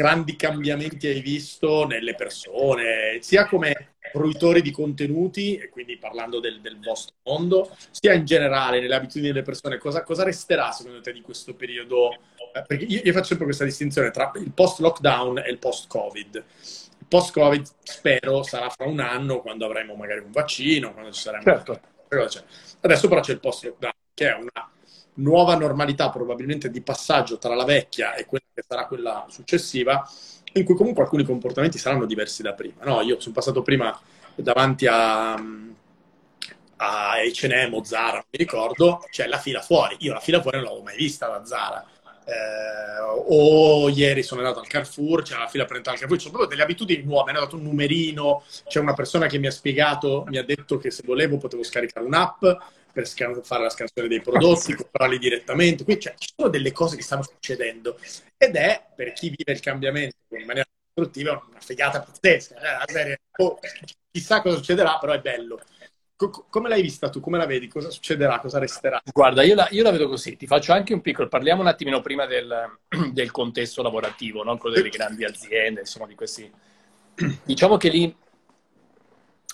grandi 0.00 0.34
cambiamenti 0.34 1.06
hai 1.08 1.20
visto 1.20 1.86
nelle 1.86 2.14
persone, 2.14 3.18
sia 3.20 3.46
come 3.46 3.96
fruitori 4.10 4.62
di 4.62 4.70
contenuti, 4.70 5.56
e 5.56 5.68
quindi 5.68 5.98
parlando 5.98 6.40
del, 6.40 6.62
del, 6.62 6.78
vostro 6.80 7.16
mondo, 7.24 7.76
sia 7.90 8.14
in 8.14 8.24
generale 8.24 8.80
nelle 8.80 8.94
abitudini 8.94 9.28
delle 9.28 9.44
persone, 9.44 9.76
cosa, 9.76 10.02
cosa 10.02 10.24
resterà 10.24 10.72
secondo 10.72 11.02
te 11.02 11.12
di 11.12 11.20
questo 11.20 11.54
periodo? 11.54 12.12
Eh, 12.54 12.64
perché 12.66 12.84
io, 12.84 13.02
io, 13.04 13.12
faccio 13.12 13.26
sempre 13.26 13.44
questa 13.44 13.64
distinzione 13.64 14.10
tra 14.10 14.32
il 14.36 14.52
post-lockdown 14.52 15.38
e 15.38 15.50
il 15.50 15.58
post-Covid. 15.58 16.34
Il 16.34 17.06
post-Covid 17.06 17.66
spero 17.82 18.42
sarà 18.42 18.70
fra 18.70 18.86
un 18.86 19.00
anno, 19.00 19.42
quando 19.42 19.66
avremo 19.66 19.94
magari 19.96 20.20
un 20.20 20.30
vaccino, 20.30 20.92
quando 20.94 21.12
ci 21.12 21.20
saremo... 21.20 21.42
Certo. 21.42 21.80
Adesso 22.80 23.08
però 23.08 23.20
c'è 23.20 23.32
il 23.32 23.40
post-lockdown, 23.40 23.92
che 24.14 24.28
è 24.30 24.32
una 24.32 24.70
nuova 25.14 25.54
normalità 25.56 26.10
probabilmente 26.10 26.70
di 26.70 26.80
passaggio 26.80 27.38
tra 27.38 27.54
la 27.54 27.64
vecchia 27.64 28.14
e 28.14 28.24
quella 28.26 28.44
che 28.54 28.64
sarà 28.66 28.86
quella 28.86 29.26
successiva, 29.28 30.08
in 30.54 30.64
cui 30.64 30.74
comunque 30.74 31.02
alcuni 31.02 31.24
comportamenti 31.24 31.78
saranno 31.78 32.06
diversi 32.06 32.42
da 32.42 32.54
prima. 32.54 32.84
No? 32.84 33.00
Io 33.02 33.20
sono 33.20 33.34
passato 33.34 33.62
prima 33.62 33.98
davanti 34.34 34.86
a, 34.86 35.32
a 35.32 37.14
H&M 37.16 37.74
o 37.74 37.84
Zara, 37.84 38.12
non 38.12 38.24
mi 38.30 38.38
ricordo, 38.38 39.04
c'è 39.10 39.26
la 39.26 39.38
fila 39.38 39.60
fuori. 39.60 39.96
Io 40.00 40.12
la 40.12 40.20
fila 40.20 40.40
fuori 40.40 40.56
non 40.56 40.66
l'avevo 40.66 40.84
mai 40.84 40.96
vista 40.96 41.28
da 41.28 41.44
Zara. 41.44 41.86
Eh, 42.24 43.00
o 43.26 43.88
ieri 43.88 44.22
sono 44.22 44.40
andato 44.40 44.60
al 44.60 44.68
Carrefour, 44.68 45.22
c'è 45.22 45.36
la 45.36 45.48
fila 45.48 45.64
per 45.64 45.76
entrare 45.76 45.96
al 45.96 46.02
Carrefour, 46.02 46.20
sono 46.20 46.36
proprio 46.36 46.50
delle 46.50 46.62
abitudini 46.62 47.02
nuove, 47.02 47.24
mi 47.24 47.36
hanno 47.36 47.46
dato 47.46 47.56
un 47.56 47.62
numerino, 47.62 48.44
c'è 48.68 48.78
una 48.78 48.94
persona 48.94 49.26
che 49.26 49.38
mi 49.38 49.48
ha 49.48 49.50
spiegato, 49.50 50.24
mi 50.28 50.38
ha 50.38 50.44
detto 50.44 50.78
che 50.78 50.90
se 50.90 51.02
volevo 51.04 51.38
potevo 51.38 51.64
scaricare 51.64 52.06
un'app, 52.06 52.44
per 52.92 53.06
scan- 53.06 53.42
fare 53.42 53.62
la 53.62 53.70
scansione 53.70 54.08
dei 54.08 54.20
prodotti, 54.20 54.74
comprarli 54.74 55.18
direttamente. 55.18 55.84
Quindi 55.84 56.02
cioè, 56.02 56.14
ci 56.18 56.30
sono 56.34 56.48
delle 56.48 56.72
cose 56.72 56.96
che 56.96 57.02
stanno 57.02 57.22
succedendo 57.22 57.98
ed 58.36 58.56
è 58.56 58.84
per 58.94 59.12
chi 59.12 59.28
vive 59.28 59.52
il 59.52 59.60
cambiamento 59.60 60.16
in 60.30 60.46
maniera 60.46 60.68
costruttiva 60.92 61.42
una 61.48 61.60
figata 61.60 62.00
pazzesca. 62.00 62.54
Eh? 62.56 62.92
Serie, 62.92 63.18
oh, 63.38 63.58
chissà 64.10 64.42
cosa 64.42 64.56
succederà, 64.56 64.98
però 64.98 65.12
è 65.12 65.20
bello. 65.20 65.60
Co- 66.16 66.46
come 66.50 66.68
l'hai 66.68 66.82
vista 66.82 67.08
tu? 67.08 67.20
Come 67.20 67.38
la 67.38 67.46
vedi? 67.46 67.66
Cosa 67.68 67.88
succederà? 67.88 68.38
Cosa 68.40 68.58
resterà? 68.58 69.00
Guarda, 69.10 69.42
io 69.42 69.54
la, 69.54 69.68
io 69.70 69.82
la 69.82 69.90
vedo 69.90 70.06
così. 70.08 70.36
Ti 70.36 70.46
faccio 70.46 70.72
anche 70.72 70.92
un 70.92 71.00
piccolo. 71.00 71.28
Parliamo 71.28 71.62
un 71.62 71.68
attimino 71.68 72.02
prima 72.02 72.26
del, 72.26 72.78
del 73.12 73.30
contesto 73.30 73.82
lavorativo, 73.82 74.42
no? 74.42 74.58
quello 74.58 74.76
delle 74.76 74.90
grandi 74.90 75.24
aziende, 75.24 75.80
insomma, 75.80 76.06
di 76.06 76.14
questi. 76.14 76.50
Diciamo 77.44 77.78
che 77.78 77.88
lì 77.88 78.14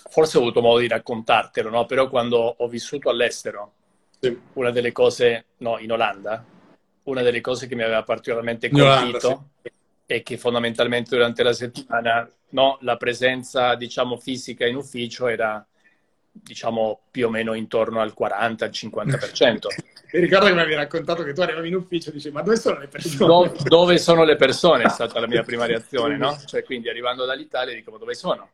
forse 0.09 0.37
ho 0.37 0.41
avuto 0.41 0.61
modo 0.61 0.79
di 0.79 0.87
raccontartelo, 0.87 1.69
no? 1.69 1.85
però 1.85 2.09
quando 2.09 2.37
ho 2.57 2.67
vissuto 2.67 3.09
all'estero, 3.09 3.73
sì. 4.19 4.37
una 4.53 4.71
delle 4.71 4.91
cose, 4.91 5.45
no, 5.57 5.77
in 5.79 5.91
Olanda, 5.91 6.43
una 7.03 7.21
delle 7.21 7.41
cose 7.41 7.67
che 7.67 7.75
mi 7.75 7.83
aveva 7.83 8.03
particolarmente 8.03 8.69
colpito 8.69 9.49
sì. 9.61 9.71
è 10.05 10.23
che 10.23 10.37
fondamentalmente 10.37 11.15
durante 11.15 11.43
la 11.43 11.53
settimana 11.53 12.29
no, 12.49 12.77
la 12.81 12.97
presenza, 12.97 13.75
diciamo, 13.75 14.17
fisica 14.17 14.65
in 14.65 14.75
ufficio 14.75 15.27
era 15.27 15.65
diciamo 16.39 17.01
più 17.09 17.27
o 17.27 17.29
meno 17.29 17.53
intorno 17.53 17.99
al 17.99 18.13
40-50%. 18.17 19.67
E 20.11 20.19
ricordo 20.19 20.45
che 20.45 20.53
mi 20.53 20.59
avevi 20.59 20.75
raccontato 20.75 21.23
che 21.23 21.33
tu 21.33 21.41
arrivavi 21.41 21.67
in 21.67 21.75
ufficio 21.75 22.09
e 22.09 22.13
dicevi 22.13 22.35
ma 22.35 22.41
dove 22.41 22.57
sono 22.57 22.79
le 22.79 22.87
persone? 22.87 23.25
Do- 23.25 23.55
dove 23.63 23.97
sono 23.97 24.23
le 24.23 24.35
persone 24.35 24.83
è 24.83 24.89
stata 24.89 25.19
la 25.19 25.27
mia 25.27 25.43
prima 25.43 25.65
reazione, 25.67 26.17
no? 26.17 26.37
Cioè 26.45 26.63
quindi 26.63 26.89
arrivando 26.89 27.25
dall'Italia 27.25 27.73
dico 27.73 27.97
dove 27.97 28.13
sono? 28.13 28.49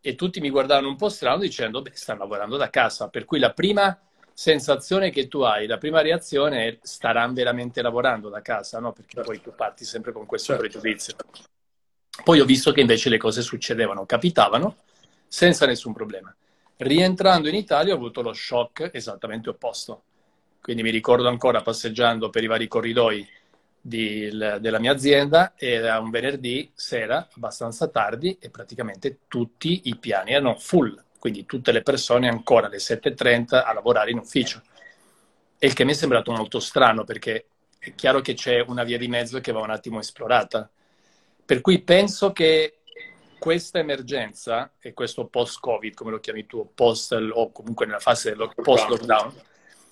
E 0.00 0.14
tutti 0.14 0.40
mi 0.40 0.50
guardavano 0.50 0.88
un 0.88 0.96
po' 0.96 1.08
strano 1.08 1.40
dicendo, 1.40 1.82
beh, 1.82 1.92
stanno 1.94 2.20
lavorando 2.20 2.56
da 2.56 2.70
casa. 2.70 3.08
Per 3.08 3.24
cui 3.24 3.38
la 3.38 3.52
prima 3.52 3.98
sensazione 4.32 5.10
che 5.10 5.28
tu 5.28 5.40
hai, 5.40 5.66
la 5.66 5.78
prima 5.78 6.00
reazione 6.00 6.66
è 6.66 6.78
staranno 6.82 7.34
veramente 7.34 7.82
lavorando 7.82 8.28
da 8.28 8.40
casa, 8.40 8.80
no? 8.80 8.92
Perché 8.92 9.20
poi 9.20 9.40
tu 9.40 9.54
parti 9.54 9.84
sempre 9.84 10.12
con 10.12 10.26
questo 10.26 10.54
certo. 10.54 10.62
pregiudizio. 10.62 11.14
Poi 12.24 12.40
ho 12.40 12.44
visto 12.44 12.72
che 12.72 12.80
invece 12.80 13.08
le 13.08 13.18
cose 13.18 13.42
succedevano, 13.42 14.06
capitavano, 14.06 14.76
senza 15.28 15.66
nessun 15.66 15.92
problema. 15.92 16.34
Rientrando 16.76 17.48
in 17.48 17.54
Italia 17.54 17.92
ho 17.92 17.96
avuto 17.96 18.22
lo 18.22 18.32
shock 18.32 18.90
esattamente 18.92 19.50
opposto. 19.50 20.02
Quindi 20.60 20.82
mi 20.82 20.90
ricordo 20.90 21.28
ancora 21.28 21.62
passeggiando 21.62 22.30
per 22.30 22.42
i 22.42 22.46
vari 22.46 22.68
corridoi 22.68 23.26
di, 23.80 24.28
della 24.28 24.78
mia 24.78 24.92
azienda 24.92 25.54
era 25.56 25.98
un 25.98 26.10
venerdì 26.10 26.70
sera 26.74 27.28
abbastanza 27.34 27.88
tardi 27.88 28.36
e 28.40 28.50
praticamente 28.50 29.20
tutti 29.26 29.82
i 29.84 29.96
piani 29.96 30.32
erano 30.32 30.56
full, 30.56 31.02
quindi 31.18 31.46
tutte 31.46 31.72
le 31.72 31.82
persone 31.82 32.28
ancora 32.28 32.66
alle 32.66 32.76
7.30 32.76 33.64
a 33.64 33.72
lavorare 33.72 34.10
in 34.10 34.18
ufficio. 34.18 34.62
E 35.58 35.66
il 35.66 35.72
che 35.72 35.84
mi 35.84 35.92
è 35.92 35.94
sembrato 35.94 36.32
molto 36.32 36.60
strano 36.60 37.04
perché 37.04 37.46
è 37.78 37.94
chiaro 37.94 38.20
che 38.20 38.34
c'è 38.34 38.60
una 38.66 38.84
via 38.84 38.98
di 38.98 39.08
mezzo 39.08 39.40
che 39.40 39.52
va 39.52 39.60
un 39.60 39.70
attimo 39.70 39.98
esplorata. 39.98 40.70
Per 41.44 41.60
cui 41.60 41.80
penso 41.80 42.32
che 42.32 42.80
questa 43.38 43.78
emergenza 43.78 44.74
e 44.78 44.92
questo 44.92 45.26
post-Covid, 45.26 45.94
come 45.94 46.10
lo 46.10 46.20
chiami 46.20 46.46
tu, 46.46 46.70
post 46.74 47.12
o 47.12 47.50
comunque 47.50 47.86
nella 47.86 47.98
fase 47.98 48.34
del 48.34 48.52
post-lockdown, 48.54 49.32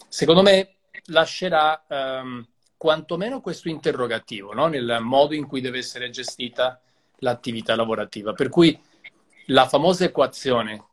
secondo 0.06 0.42
me 0.42 0.74
lascerà 1.06 1.84
um, 1.88 2.46
quantomeno 2.78 3.40
questo 3.40 3.68
interrogativo 3.68 4.54
no? 4.54 4.68
nel 4.68 4.98
modo 5.02 5.34
in 5.34 5.46
cui 5.46 5.60
deve 5.60 5.78
essere 5.78 6.08
gestita 6.08 6.80
l'attività 7.18 7.74
lavorativa. 7.76 8.32
Per 8.32 8.48
cui 8.48 8.78
la 9.46 9.66
famosa 9.66 10.04
equazione 10.04 10.84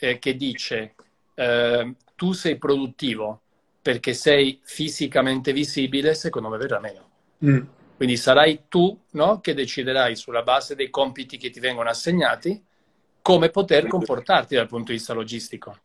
eh, 0.00 0.18
che 0.18 0.34
dice 0.34 0.94
eh, 1.34 1.94
tu 2.16 2.32
sei 2.32 2.56
produttivo 2.56 3.42
perché 3.80 4.14
sei 4.14 4.58
fisicamente 4.62 5.52
visibile, 5.52 6.14
secondo 6.14 6.48
me 6.48 6.58
verrà 6.58 6.80
meno. 6.80 7.10
Mm. 7.44 7.60
Quindi 7.96 8.16
sarai 8.16 8.64
tu 8.68 8.98
no, 9.12 9.40
che 9.40 9.54
deciderai 9.54 10.14
sulla 10.16 10.42
base 10.42 10.74
dei 10.74 10.90
compiti 10.90 11.36
che 11.36 11.50
ti 11.50 11.60
vengono 11.60 11.88
assegnati 11.88 12.62
come 13.20 13.50
poter 13.50 13.86
comportarti 13.86 14.54
dal 14.54 14.68
punto 14.68 14.92
di 14.92 14.98
vista 14.98 15.12
logistico. 15.12 15.76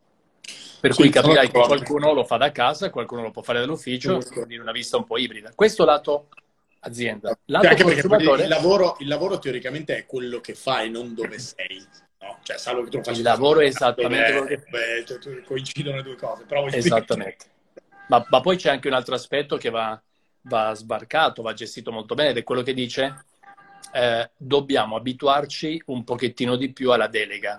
Per 0.80 0.92
sì, 0.92 1.00
cui 1.00 1.10
capirai 1.10 1.50
che 1.50 1.60
qualcuno 1.60 2.12
lo 2.12 2.24
fa 2.24 2.36
da 2.36 2.52
casa, 2.52 2.90
qualcuno 2.90 3.22
lo 3.22 3.30
può 3.30 3.42
fare 3.42 3.60
dall'ufficio, 3.60 4.20
quindi 4.30 4.58
una 4.58 4.72
vista 4.72 4.98
un 4.98 5.04
po' 5.04 5.16
ibrida. 5.16 5.52
Questo 5.54 5.84
lato 5.84 6.28
azienda. 6.80 7.36
Lato 7.46 7.68
anche 7.68 7.82
consumatore... 7.82 8.42
il, 8.42 8.48
lavoro, 8.48 8.96
il 8.98 9.08
lavoro 9.08 9.38
teoricamente 9.38 9.96
è 9.96 10.06
quello 10.06 10.40
che 10.40 10.54
fai, 10.54 10.90
non 10.90 11.14
dove 11.14 11.38
sei. 11.38 11.82
No? 12.20 12.38
Cioè, 12.42 12.58
salvo 12.58 12.84
che 12.84 13.00
tu 13.00 13.10
Il 13.10 13.22
lavoro 13.22 13.60
è 13.60 13.66
esattamente 13.66 14.32
quello 14.32 14.46
che... 14.46 14.62
Beh, 14.68 15.04
cioè, 15.06 15.42
coincidono 15.42 15.96
le 15.96 16.02
due 16.02 16.16
cose. 16.16 16.44
Però 16.44 16.66
esattamente. 16.66 17.46
Ma, 18.08 18.24
ma, 18.28 18.40
poi 18.40 18.56
c'è 18.56 18.70
anche 18.70 18.88
un 18.88 18.94
altro 18.94 19.14
aspetto 19.14 19.56
che 19.56 19.70
va, 19.70 20.00
va, 20.42 20.74
sbarcato, 20.74 21.40
va 21.40 21.54
gestito 21.54 21.90
molto 21.90 22.14
bene 22.14 22.30
ed 22.30 22.36
è 22.36 22.42
quello 22.42 22.62
che 22.62 22.74
dice 22.74 23.24
eh, 23.92 24.30
dobbiamo 24.36 24.96
abituarci 24.96 25.82
un 25.86 26.04
pochettino 26.04 26.56
di 26.56 26.70
più 26.72 26.90
alla 26.90 27.06
delega 27.06 27.56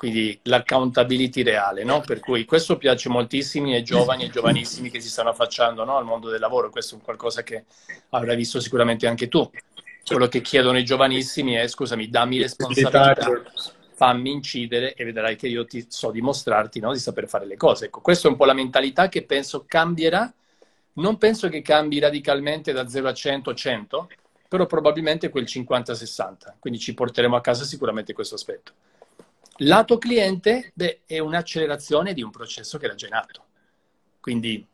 quindi 0.00 0.40
l'accountability 0.44 1.42
reale, 1.42 1.84
no? 1.84 2.00
Per 2.00 2.20
cui 2.20 2.46
questo 2.46 2.78
piace 2.78 3.10
moltissimi 3.10 3.74
ai 3.74 3.82
giovani 3.82 4.24
e 4.24 4.30
giovanissimi 4.30 4.88
che 4.88 4.98
si 4.98 5.10
stanno 5.10 5.28
affacciando 5.28 5.84
no? 5.84 5.98
al 5.98 6.06
mondo 6.06 6.30
del 6.30 6.40
lavoro, 6.40 6.70
questo 6.70 6.96
è 6.96 7.00
qualcosa 7.02 7.42
che 7.42 7.66
avrai 8.08 8.34
visto 8.34 8.60
sicuramente 8.60 9.06
anche 9.06 9.28
tu. 9.28 9.50
Quello 10.02 10.26
che 10.26 10.40
chiedono 10.40 10.78
i 10.78 10.86
giovanissimi 10.86 11.52
è, 11.52 11.68
scusami, 11.68 12.08
dammi 12.08 12.40
responsabilità, 12.40 13.14
fammi 13.92 14.30
incidere 14.30 14.94
e 14.94 15.04
vedrai 15.04 15.36
che 15.36 15.48
io 15.48 15.66
ti 15.66 15.84
so 15.86 16.10
dimostrarti 16.10 16.80
no? 16.80 16.94
di 16.94 16.98
saper 16.98 17.28
fare 17.28 17.44
le 17.44 17.58
cose. 17.58 17.84
Ecco, 17.84 18.00
questa 18.00 18.26
è 18.26 18.30
un 18.30 18.38
po' 18.38 18.46
la 18.46 18.54
mentalità 18.54 19.10
che 19.10 19.24
penso 19.24 19.66
cambierà, 19.68 20.32
non 20.94 21.18
penso 21.18 21.50
che 21.50 21.60
cambi 21.60 21.98
radicalmente 21.98 22.72
da 22.72 22.88
0 22.88 23.06
a 23.06 23.12
100 23.12 23.52
100, 23.52 24.08
però 24.48 24.64
probabilmente 24.64 25.28
quel 25.28 25.44
50-60, 25.44 26.54
quindi 26.58 26.78
ci 26.78 26.94
porteremo 26.94 27.36
a 27.36 27.42
casa 27.42 27.64
sicuramente 27.64 28.14
questo 28.14 28.36
aspetto. 28.36 28.72
Lato 29.62 29.98
cliente, 29.98 30.72
beh, 30.74 31.02
è 31.04 31.18
un'accelerazione 31.18 32.14
di 32.14 32.22
un 32.22 32.30
processo 32.30 32.78
che 32.78 32.86
era 32.86 32.94
già 32.94 33.06
in 33.06 33.14
atto. 33.14 33.44
Quindi 34.18 34.66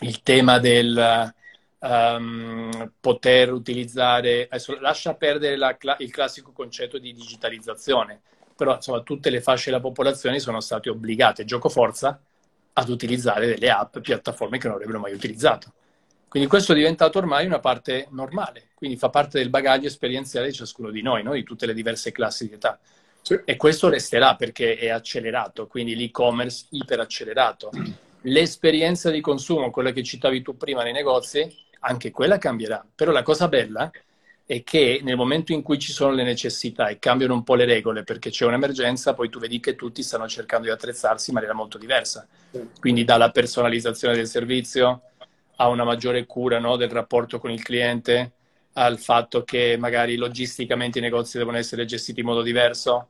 il 0.00 0.22
tema 0.22 0.58
del 0.58 1.34
um, 1.80 2.92
poter 3.00 3.52
utilizzare, 3.52 4.46
adesso 4.48 4.78
lascia 4.80 5.14
perdere 5.14 5.56
la, 5.56 5.76
il 5.98 6.10
classico 6.10 6.52
concetto 6.52 6.98
di 6.98 7.12
digitalizzazione, 7.12 8.22
però 8.56 8.76
insomma 8.76 9.00
tutte 9.00 9.28
le 9.28 9.42
fasce 9.42 9.70
della 9.70 9.82
popolazione 9.82 10.38
sono 10.38 10.60
state 10.60 10.88
obbligate, 10.88 11.44
gioco 11.44 11.68
forza, 11.68 12.18
ad 12.72 12.88
utilizzare 12.88 13.46
delle 13.46 13.70
app, 13.70 13.98
piattaforme 13.98 14.56
che 14.56 14.68
non 14.68 14.76
avrebbero 14.76 15.00
mai 15.00 15.12
utilizzato. 15.12 15.72
Quindi 16.28 16.48
questo 16.48 16.72
è 16.72 16.76
diventato 16.76 17.18
ormai 17.18 17.44
una 17.44 17.58
parte 17.58 18.06
normale, 18.10 18.68
quindi 18.74 18.96
fa 18.96 19.10
parte 19.10 19.38
del 19.38 19.50
bagaglio 19.50 19.86
esperienziale 19.86 20.48
di 20.48 20.54
ciascuno 20.54 20.90
di 20.90 21.02
noi, 21.02 21.22
no? 21.22 21.32
di 21.32 21.42
tutte 21.42 21.66
le 21.66 21.74
diverse 21.74 22.10
classi 22.10 22.48
di 22.48 22.54
età. 22.54 22.78
Sì. 23.28 23.38
E 23.44 23.56
questo 23.56 23.90
resterà 23.90 24.36
perché 24.36 24.78
è 24.78 24.88
accelerato, 24.88 25.66
quindi 25.66 25.94
l'e-commerce 25.94 26.64
iperaccelerato. 26.70 27.70
L'esperienza 28.22 29.10
di 29.10 29.20
consumo, 29.20 29.70
quella 29.70 29.92
che 29.92 30.02
citavi 30.02 30.40
tu 30.40 30.56
prima 30.56 30.82
nei 30.82 30.94
negozi, 30.94 31.46
anche 31.80 32.10
quella 32.10 32.38
cambierà. 32.38 32.82
Però 32.94 33.12
la 33.12 33.22
cosa 33.22 33.46
bella 33.46 33.90
è 34.46 34.62
che 34.62 35.00
nel 35.02 35.16
momento 35.16 35.52
in 35.52 35.60
cui 35.60 35.78
ci 35.78 35.92
sono 35.92 36.12
le 36.12 36.22
necessità 36.22 36.88
e 36.88 36.98
cambiano 36.98 37.34
un 37.34 37.42
po' 37.42 37.54
le 37.54 37.66
regole 37.66 38.02
perché 38.02 38.30
c'è 38.30 38.46
un'emergenza, 38.46 39.12
poi 39.12 39.28
tu 39.28 39.38
vedi 39.38 39.60
che 39.60 39.74
tutti 39.74 40.02
stanno 40.02 40.26
cercando 40.26 40.64
di 40.64 40.72
attrezzarsi 40.72 41.28
in 41.28 41.34
maniera 41.34 41.54
molto 41.54 41.76
diversa. 41.76 42.26
Quindi 42.80 43.04
dalla 43.04 43.30
personalizzazione 43.30 44.14
del 44.14 44.26
servizio 44.26 45.02
a 45.56 45.68
una 45.68 45.84
maggiore 45.84 46.24
cura 46.24 46.58
no, 46.58 46.76
del 46.76 46.88
rapporto 46.88 47.38
con 47.38 47.50
il 47.50 47.62
cliente, 47.62 48.32
al 48.72 48.98
fatto 48.98 49.44
che 49.44 49.76
magari 49.78 50.16
logisticamente 50.16 50.98
i 50.98 51.02
negozi 51.02 51.36
devono 51.36 51.58
essere 51.58 51.84
gestiti 51.84 52.20
in 52.20 52.26
modo 52.26 52.40
diverso, 52.40 53.08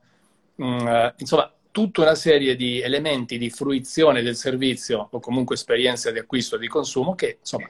Mm, 0.61 0.87
eh, 0.87 1.13
insomma, 1.17 1.51
tutta 1.71 2.01
una 2.01 2.15
serie 2.15 2.55
di 2.55 2.81
elementi 2.81 3.37
di 3.37 3.49
fruizione 3.49 4.21
del 4.21 4.35
servizio 4.35 5.07
o 5.11 5.19
comunque 5.19 5.55
esperienza 5.55 6.11
di 6.11 6.19
acquisto 6.19 6.55
e 6.55 6.59
di 6.59 6.67
consumo 6.67 7.15
che, 7.15 7.37
insomma, 7.39 7.67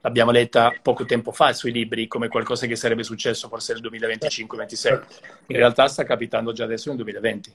l'abbiamo 0.00 0.30
letta 0.30 0.72
poco 0.80 1.04
tempo 1.04 1.32
fa 1.32 1.52
sui 1.52 1.72
libri 1.72 2.06
come 2.06 2.28
qualcosa 2.28 2.66
che 2.66 2.76
sarebbe 2.76 3.02
successo 3.02 3.48
forse 3.48 3.74
nel 3.74 3.82
2025-26. 3.82 5.02
In 5.48 5.56
realtà 5.56 5.88
sta 5.88 6.04
capitando 6.04 6.52
già 6.52 6.64
adesso 6.64 6.88
nel 6.88 6.96
2020. 6.98 7.54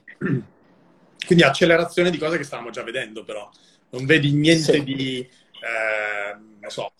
Quindi 1.26 1.44
accelerazione 1.44 2.10
di 2.10 2.18
cose 2.18 2.36
che 2.36 2.44
stavamo 2.44 2.70
già 2.70 2.82
vedendo, 2.82 3.24
però. 3.24 3.50
Non 3.88 4.04
vedi 4.04 4.32
niente 4.32 4.72
sì. 4.74 4.84
di, 4.84 5.18
eh, 5.18 6.36
non 6.60 6.70
so, 6.70 6.92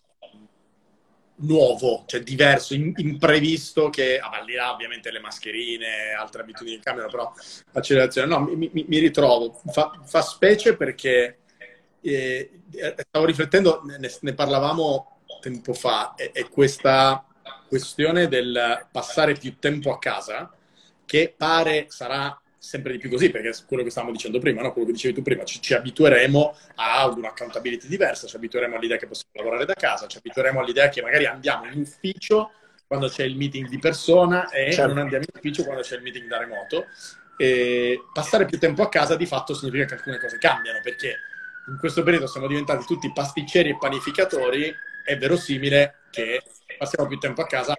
nuovo, 1.39 2.05
cioè 2.07 2.21
diverso, 2.21 2.75
imprevisto 2.75 3.91
che, 3.91 4.19
ah, 4.19 4.31
al 4.31 4.45
di 4.45 4.55
là 4.55 4.73
ovviamente 4.73 5.11
le 5.11 5.21
mascherine, 5.21 6.13
altre 6.19 6.43
abitudini 6.43 6.77
che 6.77 6.83
cambiano, 6.83 7.11
però 7.11 7.33
l'accelerazione, 7.73 8.29
no, 8.29 8.41
mi, 8.41 8.71
mi, 8.73 8.85
mi 8.89 8.99
ritrovo, 8.99 9.61
fa, 9.67 10.01
fa, 10.05 10.23
specie 10.23 10.77
perché 10.77 11.39
eh, 12.01 12.51
stavo 13.09 13.27
riflettendo, 13.27 13.83
ne, 13.85 14.11
ne, 14.21 14.35
parlavamo 14.35 15.21
tempo 15.41 15.75
fa, 15.75 16.15
è, 16.15 16.31
è 16.33 16.49
questa 16.49 17.25
questione 17.69 18.29
del 18.29 18.87
passare 18.91 19.35
più 19.35 19.59
tempo 19.59 19.93
a 19.93 19.99
casa 19.99 20.51
che 21.05 21.35
pare 21.37 21.87
sarà 21.89 22.41
sempre 22.67 22.93
di 22.93 22.99
più 22.99 23.09
così, 23.09 23.31
perché 23.31 23.51
è 23.51 23.55
quello 23.65 23.85
che 23.85 23.91
stavamo 23.91 24.13
dicendo 24.13 24.41
prima, 24.41 24.61
no? 24.61 24.73
quello 24.73 24.89
che 24.89 24.93
dicevi 24.93 25.15
tu 25.15 25.23
prima, 25.23 25.45
ci, 25.45 25.63
ci 25.63 25.73
abitueremo 25.73 26.57
a 26.75 27.07
un'accountability 27.07 27.87
diversa, 27.87 28.27
ci 28.27 28.35
abitueremo 28.35 28.75
all'idea 28.75 28.97
che 28.97 29.07
possiamo 29.07 29.33
lavorare 29.37 29.65
da 29.65 29.75
casa, 29.75 30.09
ci 30.09 30.19
abitueremo 30.19 30.59
all'idea 30.59 30.89
che 30.89 31.01
magari 31.01 31.27
andiamo 31.27 31.67
in 31.67 31.81
ufficio 31.81 32.51
quando 32.89 33.09
c'è 33.09 33.23
il 33.23 33.37
meeting 33.37 33.69
di 33.69 33.79
persona 33.79 34.51
e 34.51 34.73
certo. 34.73 34.93
non 34.93 35.03
andiamo 35.03 35.25
in 35.25 35.37
ufficio 35.37 35.63
quando 35.63 35.83
c'è 35.83 35.97
il 35.97 36.03
meeting 36.03 36.27
da 36.29 36.39
remoto. 36.39 36.87
E 37.39 38.01
passare 38.13 38.47
più 38.47 38.59
tempo 38.59 38.83
a 38.83 38.89
casa 38.89 39.15
di 39.15 39.27
fatto 39.27 39.55
significa 39.55 39.85
che 39.85 39.95
alcune 39.95 40.19
cose 40.19 40.39
cambiano, 40.39 40.81
perché 40.83 41.19
in 41.69 41.79
questo 41.79 42.03
periodo 42.03 42.27
siamo 42.27 42.49
diventati 42.49 42.85
tutti 42.85 43.13
pasticceri 43.13 43.71
e 43.71 43.77
panificatori, 43.79 44.75
è 45.07 45.17
verosimile 45.17 46.01
che 46.11 46.43
passiamo 46.77 47.09
più 47.09 47.19
tempo 47.19 47.41
a 47.41 47.47
casa 47.47 47.75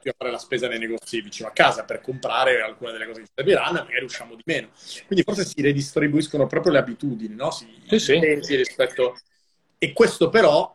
più 0.00 0.10
a 0.10 0.14
fare 0.18 0.30
la 0.30 0.38
spesa 0.38 0.68
nei 0.68 0.78
negozi 0.78 1.22
vicino 1.22 1.48
a 1.48 1.52
casa 1.52 1.84
per 1.84 2.00
comprare 2.00 2.60
alcune 2.60 2.92
delle 2.92 3.06
cose 3.06 3.20
che 3.20 3.26
ci 3.26 3.32
serviranno 3.34 3.78
e 3.78 3.84
magari 3.84 4.04
usciamo 4.04 4.34
di 4.34 4.42
meno. 4.44 4.68
Quindi 5.06 5.24
forse 5.24 5.44
si 5.46 5.62
redistribuiscono 5.62 6.46
proprio 6.46 6.72
le 6.72 6.78
abitudini, 6.78 7.34
no? 7.34 7.50
Si, 7.50 7.66
sì, 7.88 7.98
sì. 7.98 8.56
rispetto... 8.56 9.18
E 9.78 9.92
questo 9.92 10.28
però, 10.28 10.72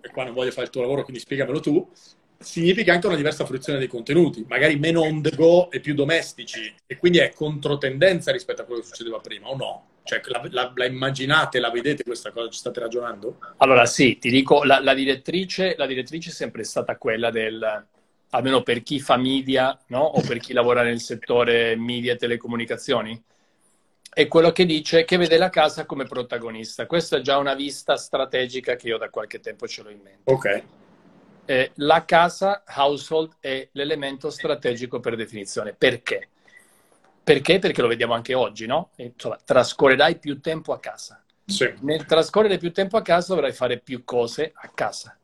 e 0.00 0.08
qua 0.10 0.22
non 0.22 0.34
voglio 0.34 0.52
fare 0.52 0.66
il 0.66 0.70
tuo 0.70 0.82
lavoro, 0.82 1.02
quindi 1.02 1.20
spiegamelo 1.20 1.58
tu, 1.58 1.90
significa 2.38 2.92
anche 2.92 3.08
una 3.08 3.16
diversa 3.16 3.44
fruizione 3.44 3.80
dei 3.80 3.88
contenuti, 3.88 4.44
magari 4.46 4.78
meno 4.78 5.00
on 5.00 5.20
the 5.20 5.34
go 5.34 5.68
e 5.68 5.80
più 5.80 5.94
domestici, 5.94 6.72
e 6.86 6.96
quindi 6.96 7.18
è 7.18 7.32
controtendenza 7.32 8.30
rispetto 8.30 8.62
a 8.62 8.64
quello 8.66 8.82
che 8.82 8.86
succedeva 8.86 9.18
prima, 9.18 9.48
o 9.48 9.56
no? 9.56 9.89
Cioè, 10.10 10.20
la, 10.24 10.42
la, 10.50 10.72
la, 10.74 10.84
immaginate, 10.86 11.60
la 11.60 11.70
vedete 11.70 12.02
questa 12.02 12.32
cosa? 12.32 12.50
Ci 12.50 12.58
state 12.58 12.80
ragionando? 12.80 13.38
Allora, 13.58 13.86
sì, 13.86 14.18
ti 14.18 14.28
dico, 14.28 14.64
la, 14.64 14.80
la, 14.80 14.92
direttrice, 14.92 15.76
la 15.78 15.86
direttrice 15.86 16.30
è 16.30 16.32
sempre 16.32 16.64
stata 16.64 16.96
quella 16.96 17.30
del, 17.30 17.86
almeno 18.30 18.64
per 18.64 18.82
chi 18.82 18.98
fa 18.98 19.16
media, 19.16 19.78
no? 19.86 20.00
O 20.00 20.20
per 20.22 20.38
chi 20.38 20.52
lavora 20.52 20.82
nel 20.82 20.98
settore 20.98 21.76
media 21.76 22.14
e 22.14 22.16
telecomunicazioni, 22.16 23.22
è 24.12 24.26
quello 24.26 24.50
che 24.50 24.66
dice 24.66 25.04
che 25.04 25.16
vede 25.16 25.38
la 25.38 25.48
casa 25.48 25.86
come 25.86 26.06
protagonista. 26.06 26.86
Questa 26.86 27.18
è 27.18 27.20
già 27.20 27.38
una 27.38 27.54
vista 27.54 27.96
strategica 27.96 28.74
che 28.74 28.88
io 28.88 28.98
da 28.98 29.10
qualche 29.10 29.38
tempo 29.38 29.68
ce 29.68 29.82
l'ho 29.84 29.90
in 29.90 30.00
mente. 30.02 30.32
Ok. 30.32 30.62
Eh, 31.44 31.70
la 31.76 32.04
casa, 32.04 32.64
household, 32.66 33.36
è 33.38 33.68
l'elemento 33.72 34.28
strategico 34.28 34.98
per 34.98 35.14
definizione. 35.14 35.72
Perché? 35.72 36.30
Perché? 37.30 37.60
Perché 37.60 37.80
lo 37.80 37.86
vediamo 37.86 38.14
anche 38.14 38.34
oggi, 38.34 38.66
no? 38.66 38.90
Insomma, 38.96 39.38
trascorrerai 39.44 40.18
più 40.18 40.40
tempo 40.40 40.72
a 40.72 40.80
casa. 40.80 41.22
Sì. 41.44 41.72
Nel 41.82 42.04
trascorrere 42.04 42.58
più 42.58 42.72
tempo 42.72 42.96
a 42.96 43.02
casa 43.02 43.34
dovrai 43.34 43.52
fare 43.52 43.78
più 43.78 44.02
cose 44.02 44.50
a 44.52 44.68
casa. 44.74 45.16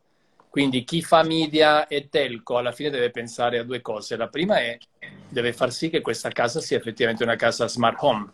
Quindi 0.49 0.85
chi 0.85 1.01
fa 1.01 1.23
media 1.23 1.85
e 1.87 2.07
telco 2.07 2.57
alla 2.57 2.71
fine 2.71 2.91
deve 2.91 3.11
pensare 3.11 3.59
a 3.59 3.65
due 3.65 3.81
cose. 3.81 4.15
La 4.15 4.29
prima 4.29 4.57
è 4.57 4.77
deve 5.27 5.51
far 5.51 5.69
sì 5.73 5.89
che 5.89 5.99
questa 5.99 6.29
casa 6.29 6.61
sia 6.61 6.77
effettivamente 6.77 7.23
una 7.23 7.35
casa 7.35 7.67
smart 7.67 7.97
home, 7.99 8.33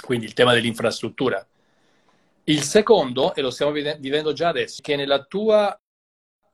quindi 0.00 0.26
il 0.26 0.32
tema 0.34 0.54
dell'infrastruttura. 0.54 1.44
Il 2.44 2.62
secondo, 2.62 3.34
e 3.34 3.42
lo 3.42 3.50
stiamo 3.50 3.72
vivendo 3.72 4.32
già 4.32 4.46
adesso, 4.46 4.80
che 4.80 4.94
nella 4.94 5.24
tua 5.24 5.76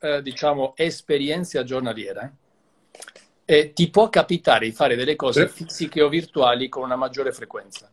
eh, 0.00 0.23
diciamo, 0.23 0.73
esperienza 0.76 1.62
giornaliera 1.62 2.35
eh, 3.48 3.72
ti 3.72 3.88
può 3.90 4.10
capitare 4.10 4.66
di 4.66 4.72
fare 4.72 4.96
delle 4.96 5.14
cose 5.14 5.48
sì. 5.48 5.64
fisiche 5.64 6.02
o 6.02 6.08
virtuali 6.08 6.68
con 6.68 6.82
una 6.82 6.96
maggiore 6.96 7.32
frequenza. 7.32 7.90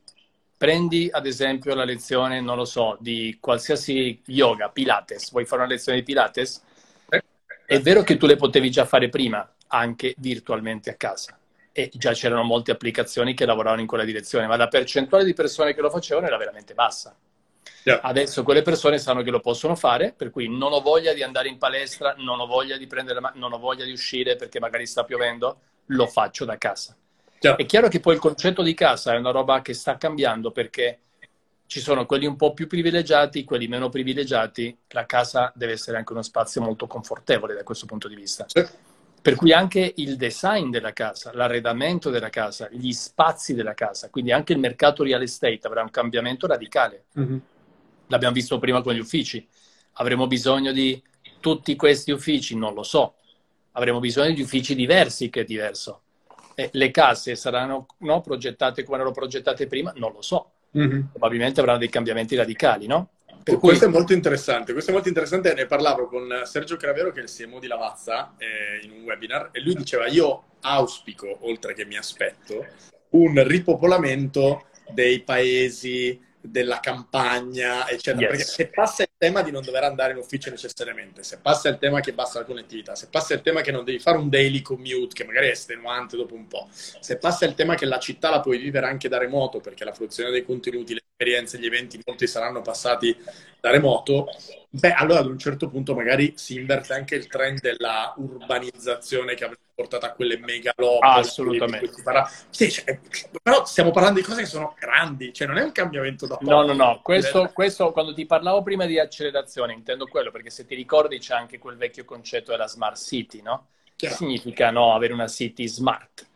Prendi 0.57 1.10
ad 1.12 1.27
esempio 1.27 1.75
la 1.75 1.83
lezione, 1.83 2.41
non 2.41 2.57
lo 2.57 2.65
so, 2.65 2.98
di 3.00 3.38
qualsiasi 3.39 4.22
yoga, 4.25 4.69
Pilates, 4.69 5.31
vuoi 5.31 5.45
fare 5.45 5.62
una 5.62 5.72
lezione 5.72 6.00
di 6.00 6.03
Pilates? 6.03 6.62
È 7.65 7.79
vero 7.79 8.01
che 8.01 8.17
tu 8.17 8.25
le 8.25 8.36
potevi 8.36 8.72
già 8.72 8.86
fare 8.86 9.10
prima, 9.10 9.48
anche 9.67 10.15
virtualmente 10.17 10.89
a 10.89 10.95
casa. 10.95 11.38
E 11.72 11.89
già 11.93 12.13
c'erano 12.13 12.43
molte 12.43 12.72
applicazioni 12.72 13.33
che 13.33 13.45
lavoravano 13.45 13.81
in 13.81 13.88
quella 13.88 14.03
direzione, 14.03 14.48
ma 14.48 14.55
la 14.55 14.67
percentuale 14.67 15.24
di 15.24 15.33
persone 15.33 15.74
che 15.74 15.81
lo 15.81 15.89
facevano 15.89 16.27
era 16.27 16.38
veramente 16.38 16.74
bassa. 16.74 17.15
Yeah. 17.84 18.00
Adesso 18.02 18.44
quelle 18.44 18.62
persone 18.62 18.98
sanno 18.98 19.22
che 19.24 19.32
lo 19.32 19.40
possono 19.40 19.75
fare, 19.75 20.13
per 20.16 20.30
cui 20.30 20.48
non 20.48 20.72
ho 20.72 20.82
voglia 20.82 21.13
di 21.13 21.22
andare 21.22 21.50
in 21.50 21.58
palestra, 21.58 22.16
non 22.18 22.40
ho 22.40 22.46
voglia 22.46 22.78
di 22.78 22.88
prendere, 22.88 23.20
ma- 23.20 23.34
non 23.36 23.52
ho 23.52 23.60
voglia 23.60 23.84
di 23.84 23.92
uscire 23.92 24.36
perché 24.36 24.60
magari 24.60 24.86
sta 24.86 25.04
piovendo, 25.04 25.60
lo 25.88 26.08
faccio 26.08 26.46
da 26.46 26.58
casa. 26.58 26.96
Yeah. 27.40 27.58
È 27.58 27.66
chiaro 27.66 27.90
che 27.90 28.00
poi 28.00 28.13
il 28.13 28.22
concetto 28.22 28.62
di 28.62 28.74
casa 28.74 29.13
è 29.13 29.18
una 29.18 29.32
roba 29.32 29.62
che 29.62 29.74
sta 29.74 29.98
cambiando 29.98 30.52
perché 30.52 31.00
ci 31.66 31.82
sono 31.82 32.06
quelli 32.06 32.25
un 32.25 32.36
po' 32.36 32.54
più 32.54 32.68
privilegiati, 32.68 33.44
quelli 33.44 33.68
meno 33.68 33.90
privilegiati. 33.90 34.78
La 34.90 35.06
casa 35.06 35.52
deve 35.56 35.74
essere 35.74 35.98
anche 35.98 36.13
uno 36.13 36.22
spazio 36.22 36.62
molto 36.62 36.88
confortevole 36.88 37.54
da 37.54 37.63
questo 37.63 37.86
punto 37.86 38.08
di 38.08 38.16
vista. 38.16 38.46
Sì. 38.48 38.66
Per 39.22 39.36
cui 39.36 39.54
anche 39.54 39.94
il 39.96 40.16
design 40.18 40.70
della 40.70 40.92
casa, 40.92 41.32
l'arredamento 41.34 42.10
della 42.10 42.30
casa, 42.30 42.68
gli 42.70 42.92
spazi 42.92 43.54
della 43.54 43.74
casa, 43.74 44.10
quindi 44.10 44.32
anche 44.32 44.54
il 44.54 44.60
mercato 44.60 45.02
real 45.02 45.22
estate 45.22 45.62
avrà 45.63 45.82
un 45.82 45.90
cambiamento 45.90 46.46
radicale. 46.46 47.06
Mm-hmm. 47.18 47.38
L'abbiamo 48.13 48.36
visto 48.36 48.60
prima 48.60 48.84
con 48.84 48.93
gli 48.93 49.00
uffici. 49.00 49.46
Avremo 49.93 50.27
bisogno 50.27 50.72
di 50.72 51.01
tutti 51.39 51.75
questi 51.75 52.12
uffici? 52.12 52.55
Non 52.55 52.75
lo 52.75 52.84
so. 52.84 53.15
Avremo 53.72 54.00
bisogno 54.00 54.36
di 54.36 54.41
uffici 54.43 54.75
diversi, 54.75 55.32
che 55.32 55.41
è 55.41 55.43
diverso. 55.43 56.01
E 56.53 56.70
le 56.74 56.91
case 56.91 57.36
saranno 57.36 57.88
no, 58.00 58.22
progettate 58.22 58.84
come 58.84 58.98
erano 58.98 59.12
progettate 59.12 59.65
prima? 59.65 59.91
Non 59.96 60.12
lo 60.12 60.22
so. 60.22 60.51
Mm-hmm. 60.77 61.01
Probabilmente 61.10 61.60
avranno 61.60 61.79
dei 61.79 61.89
cambiamenti 61.89 62.36
radicali, 62.36 62.86
no? 62.86 63.10
Per 63.41 63.58
questo 63.58 63.86
cui... 63.86 63.93
è 63.93 63.98
molto 63.98 64.13
interessante. 64.13 64.74
Questo 64.74 64.91
è 64.91 64.93
molto 64.93 65.10
interessante. 65.10 65.55
Ne 65.55 65.65
parlavo 65.65 66.05
con 66.05 66.41
Sergio 66.43 66.77
Cravero, 66.77 67.12
che 67.12 67.22
è 67.22 67.24
il 67.24 67.32
CMO 67.32 67.58
di 67.58 67.65
Lavazza, 67.65 68.36
eh, 68.38 68.86
in 68.86 68.91
un 68.91 69.01
webinar, 69.05 69.50
e 69.53 69.60
lui 69.60 69.74
diceva: 69.74 70.05
Io 70.05 70.43
auspico, 70.62 71.39
oltre 71.41 71.74
che 71.74 71.84
mi 71.86 71.98
aspetto, 71.98 72.63
un 73.10 73.43
ripopolamento 73.43 74.67
dei 74.91 75.22
paesi 75.22 76.32
della 76.44 76.80
campagna, 76.80 77.88
eccetera. 77.88 78.28
Yes. 78.28 78.30
Perché 78.30 78.44
se 78.44 78.68
passa 78.68 79.04
il 79.04 79.10
tema 79.18 79.42
di 79.42 79.52
non 79.52 79.64
dover 79.64 79.84
andare 79.84 80.12
in 80.12 80.18
ufficio 80.18 80.50
necessariamente, 80.50 81.24
se 81.24 81.38
passa 81.38 81.70
il 81.70 81.78
tema 81.78 82.02
che 82.02 82.14
basta 82.14 82.40
la 82.40 82.46
connettività, 82.46 82.96
se 82.96 83.08
passa 83.10 83.34
il 83.34 83.42
tema 83.42 83.62
che 83.62 83.72
non 83.72 83.86
devi 83.86 84.00
fare 84.00 84.18
un 84.18 84.30
daily 84.30 84.62
commute, 84.62 85.14
che 85.14 85.24
magari 85.24 85.48
è 85.48 85.52
estenuante 85.52 86.18
dopo 86.18 86.36
un 86.36 86.48
po', 86.48 86.68
se 86.72 87.18
passa 87.18 87.46
il 87.46 87.56
tema 87.56 87.76
che 87.76 87.86
la 87.86 88.00
città 88.00 88.30
la 88.30 88.42
puoi 88.42 88.58
vivere 88.58 88.88
anche 88.88 89.08
da 89.08 89.18
remoto, 89.18 89.62
perché 89.62 89.86
la 89.86 89.94
fruizione 89.94 90.32
dei 90.32 90.44
contenuti, 90.44 90.94
le 90.94 91.04
esperienze, 91.24 91.58
gli 91.58 91.65
eventi, 91.65 92.00
molti 92.06 92.27
saranno 92.27 92.62
passati 92.62 93.15
da 93.60 93.72
remoto, 93.72 94.27
beh, 94.70 94.92
allora 94.92 95.20
ad 95.20 95.27
un 95.27 95.39
certo 95.39 95.70
punto 95.70 95.96
magari 95.96 96.34
si 96.36 96.56
inverte 96.56 96.94
anche 96.94 97.15
il 97.15 97.27
trend 97.27 97.62
della 97.62 98.13
urbanizzazione 98.18 99.36
che 99.36 99.46
avrebbe 99.46 99.62
portato 99.74 100.06
a 100.06 100.10
quelle 100.10 100.38
megalopoli. 100.38 101.00
Assolutamente. 101.01 101.89
Sì, 102.50 102.70
cioè, 102.70 103.00
però 103.42 103.65
stiamo 103.65 103.92
parlando 103.92 104.20
di 104.20 104.25
cose 104.25 104.42
che 104.42 104.48
sono 104.48 104.75
grandi, 104.77 105.32
cioè 105.32 105.48
non 105.48 105.58
è 105.58 105.63
un 105.63 105.72
cambiamento 105.72 106.27
da 106.27 106.36
poco. 106.36 106.51
No, 106.51 106.65
no, 106.65 106.74
no, 106.74 107.00
questo, 107.01 107.51
questo 107.53 107.94
quando 107.94 108.13
ti 108.13 108.25
parlavo 108.25 108.62
prima 108.62 108.86
di 108.86 109.00
accelerazione 109.00 109.72
intendo 109.72 110.08
quello, 110.08 110.30
perché 110.30 110.50
se 110.50 110.65
ti 110.65 110.75
ricordi 110.75 111.20
c'è 111.20 111.34
anche 111.34 111.58
quel 111.58 111.77
vecchio 111.77 112.03
concetto 112.03 112.51
della 112.51 112.68
smart 112.68 112.98
city, 112.98 113.42
no? 113.42 113.68
Che 113.96 114.10
significa 114.10 114.70
no, 114.72 114.94
avere 114.94 115.13
una 115.13 115.30
city 115.30 115.68
smart. 115.68 116.27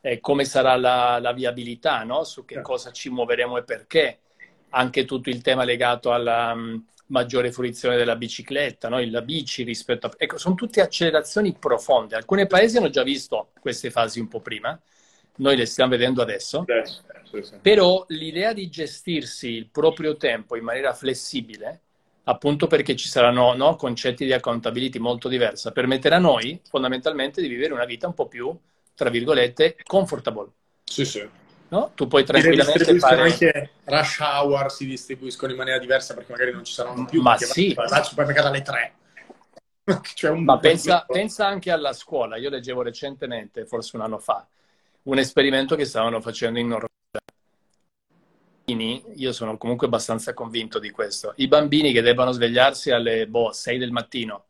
Eh, 0.00 0.18
come 0.20 0.46
sarà 0.46 0.74
la, 0.76 1.18
la 1.20 1.32
viabilità, 1.32 2.02
no? 2.02 2.24
Su 2.24 2.46
che 2.46 2.62
cosa 2.62 2.90
ci 2.90 3.10
muoveremo 3.10 3.58
e 3.58 3.62
perché 3.62 4.21
anche 4.74 5.04
tutto 5.04 5.30
il 5.30 5.40
tema 5.40 5.64
legato 5.64 6.12
alla 6.12 6.52
um, 6.52 6.84
maggiore 7.06 7.52
fruizione 7.52 7.96
della 7.96 8.16
bicicletta, 8.16 8.88
no? 8.88 8.98
la 9.04 9.22
bici 9.22 9.62
rispetto 9.62 10.06
a... 10.06 10.12
Ecco, 10.16 10.38
sono 10.38 10.54
tutte 10.54 10.80
accelerazioni 10.80 11.54
profonde. 11.58 12.16
Alcuni 12.16 12.46
paesi 12.46 12.76
hanno 12.76 12.90
già 12.90 13.02
visto 13.02 13.50
queste 13.60 13.90
fasi 13.90 14.20
un 14.20 14.28
po' 14.28 14.40
prima, 14.40 14.78
noi 15.36 15.56
le 15.56 15.66
stiamo 15.66 15.90
vedendo 15.90 16.22
adesso, 16.22 16.64
sì, 17.30 17.42
sì. 17.42 17.54
però 17.60 18.04
l'idea 18.08 18.52
di 18.52 18.68
gestirsi 18.68 19.48
il 19.48 19.68
proprio 19.68 20.16
tempo 20.16 20.56
in 20.56 20.64
maniera 20.64 20.92
flessibile, 20.94 21.80
appunto 22.24 22.66
perché 22.66 22.96
ci 22.96 23.08
saranno 23.08 23.54
no, 23.54 23.76
concetti 23.76 24.24
di 24.24 24.32
accountability 24.32 24.98
molto 24.98 25.28
diversi, 25.28 25.70
permetterà 25.72 26.16
a 26.16 26.20
noi 26.20 26.60
fondamentalmente 26.68 27.40
di 27.40 27.48
vivere 27.48 27.72
una 27.72 27.86
vita 27.86 28.06
un 28.06 28.14
po' 28.14 28.26
più, 28.26 28.56
tra 28.94 29.10
virgolette, 29.10 29.76
comfortable. 29.84 30.48
Sì, 30.84 31.04
sì 31.04 31.40
no? 31.72 31.92
Tu 31.94 32.06
puoi 32.06 32.22
tranquillamente 32.22 32.98
fare... 32.98 33.22
anche 33.22 33.70
rush 33.84 34.18
hour 34.20 34.70
si 34.70 34.84
distribuiscono 34.86 35.52
in 35.52 35.58
maniera 35.58 35.78
diversa 35.78 36.12
perché 36.12 36.30
magari 36.30 36.52
non 36.52 36.64
ci 36.64 36.74
saranno 36.74 37.06
più. 37.06 37.22
Ma 37.22 37.36
sì. 37.38 37.68
Ci 37.70 38.14
puoi 38.14 38.26
pagare 38.26 38.48
alle 38.48 38.62
tre. 38.62 38.94
cioè 40.14 40.32
Ma 40.32 40.58
pensa, 40.58 41.04
pensa, 41.08 41.46
anche 41.46 41.70
alla 41.70 41.94
scuola. 41.94 42.36
Io 42.36 42.50
leggevo 42.50 42.82
recentemente, 42.82 43.64
forse 43.64 43.96
un 43.96 44.02
anno 44.02 44.18
fa, 44.18 44.46
un 45.04 45.18
esperimento 45.18 45.74
che 45.74 45.86
stavano 45.86 46.20
facendo 46.20 46.58
in 46.58 46.68
Norvegia. 46.68 46.90
Io 49.16 49.32
sono 49.32 49.56
comunque 49.56 49.86
abbastanza 49.86 50.34
convinto 50.34 50.78
di 50.78 50.90
questo. 50.90 51.32
I 51.36 51.48
bambini 51.48 51.92
che 51.92 52.02
debbano 52.02 52.32
svegliarsi 52.32 52.90
alle 52.90 53.26
boh, 53.26 53.50
6 53.52 53.78
del 53.78 53.90
mattino 53.90 54.44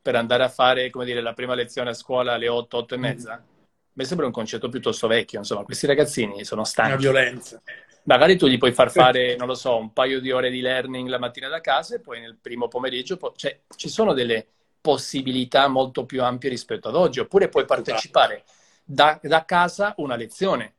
per 0.00 0.14
andare 0.16 0.44
a 0.44 0.48
fare, 0.48 0.90
come 0.90 1.06
dire, 1.06 1.20
la 1.22 1.32
prima 1.32 1.54
lezione 1.54 1.90
a 1.90 1.94
scuola 1.94 2.34
alle 2.34 2.48
8, 2.48 2.76
8 2.76 2.94
e 2.94 2.98
mezza. 2.98 3.42
Mm 3.42 3.56
mi 3.98 4.04
sembra 4.04 4.26
un 4.26 4.32
concetto 4.32 4.68
piuttosto 4.68 5.08
vecchio, 5.08 5.40
insomma, 5.40 5.64
questi 5.64 5.86
ragazzini 5.86 6.44
sono 6.44 6.62
stanchi. 6.62 6.92
Una 6.92 7.00
violenza. 7.00 7.60
Magari 8.04 8.36
tu 8.36 8.46
gli 8.46 8.56
puoi 8.56 8.72
far 8.72 8.92
fare, 8.92 9.34
non 9.34 9.48
lo 9.48 9.54
so, 9.54 9.76
un 9.76 9.92
paio 9.92 10.20
di 10.20 10.30
ore 10.30 10.50
di 10.50 10.60
learning 10.60 11.08
la 11.08 11.18
mattina 11.18 11.48
da 11.48 11.60
casa 11.60 11.96
e 11.96 12.00
poi 12.00 12.20
nel 12.20 12.38
primo 12.40 12.68
pomeriggio, 12.68 13.16
po- 13.16 13.32
cioè 13.34 13.58
ci 13.74 13.88
sono 13.88 14.12
delle 14.12 14.46
possibilità 14.80 15.66
molto 15.66 16.06
più 16.06 16.22
ampie 16.22 16.48
rispetto 16.48 16.88
ad 16.88 16.94
oggi, 16.94 17.18
oppure 17.18 17.48
puoi 17.48 17.64
partecipare 17.64 18.44
da, 18.84 19.18
da 19.20 19.44
casa 19.44 19.94
una 19.96 20.14
lezione, 20.14 20.74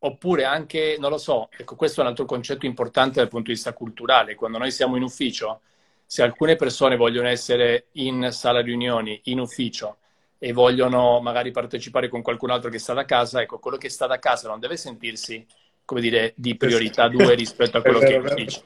oppure 0.00 0.44
anche, 0.44 0.96
non 0.98 1.10
lo 1.10 1.18
so, 1.18 1.50
ecco, 1.56 1.76
questo 1.76 2.00
è 2.00 2.02
un 2.02 2.10
altro 2.10 2.24
concetto 2.24 2.66
importante 2.66 3.20
dal 3.20 3.28
punto 3.28 3.46
di 3.46 3.52
vista 3.52 3.72
culturale, 3.72 4.34
quando 4.34 4.58
noi 4.58 4.72
siamo 4.72 4.96
in 4.96 5.04
ufficio, 5.04 5.60
se 6.04 6.22
alcune 6.22 6.56
persone 6.56 6.96
vogliono 6.96 7.28
essere 7.28 7.86
in 7.92 8.28
sala 8.32 8.60
riunioni, 8.60 9.20
in 9.26 9.38
ufficio, 9.38 9.98
e 10.44 10.52
vogliono 10.52 11.20
magari 11.20 11.52
partecipare 11.52 12.08
con 12.08 12.20
qualcun 12.20 12.50
altro 12.50 12.68
che 12.68 12.80
sta 12.80 12.94
da 12.94 13.04
casa, 13.04 13.40
ecco, 13.40 13.60
quello 13.60 13.76
che 13.76 13.88
sta 13.88 14.08
da 14.08 14.18
casa 14.18 14.48
non 14.48 14.58
deve 14.58 14.76
sentirsi, 14.76 15.46
come 15.84 16.00
dire, 16.00 16.32
di 16.36 16.56
priorità 16.56 17.06
due 17.06 17.36
rispetto 17.36 17.76
a 17.76 17.80
quello 17.80 18.00
che 18.00 18.20
dice. 18.34 18.64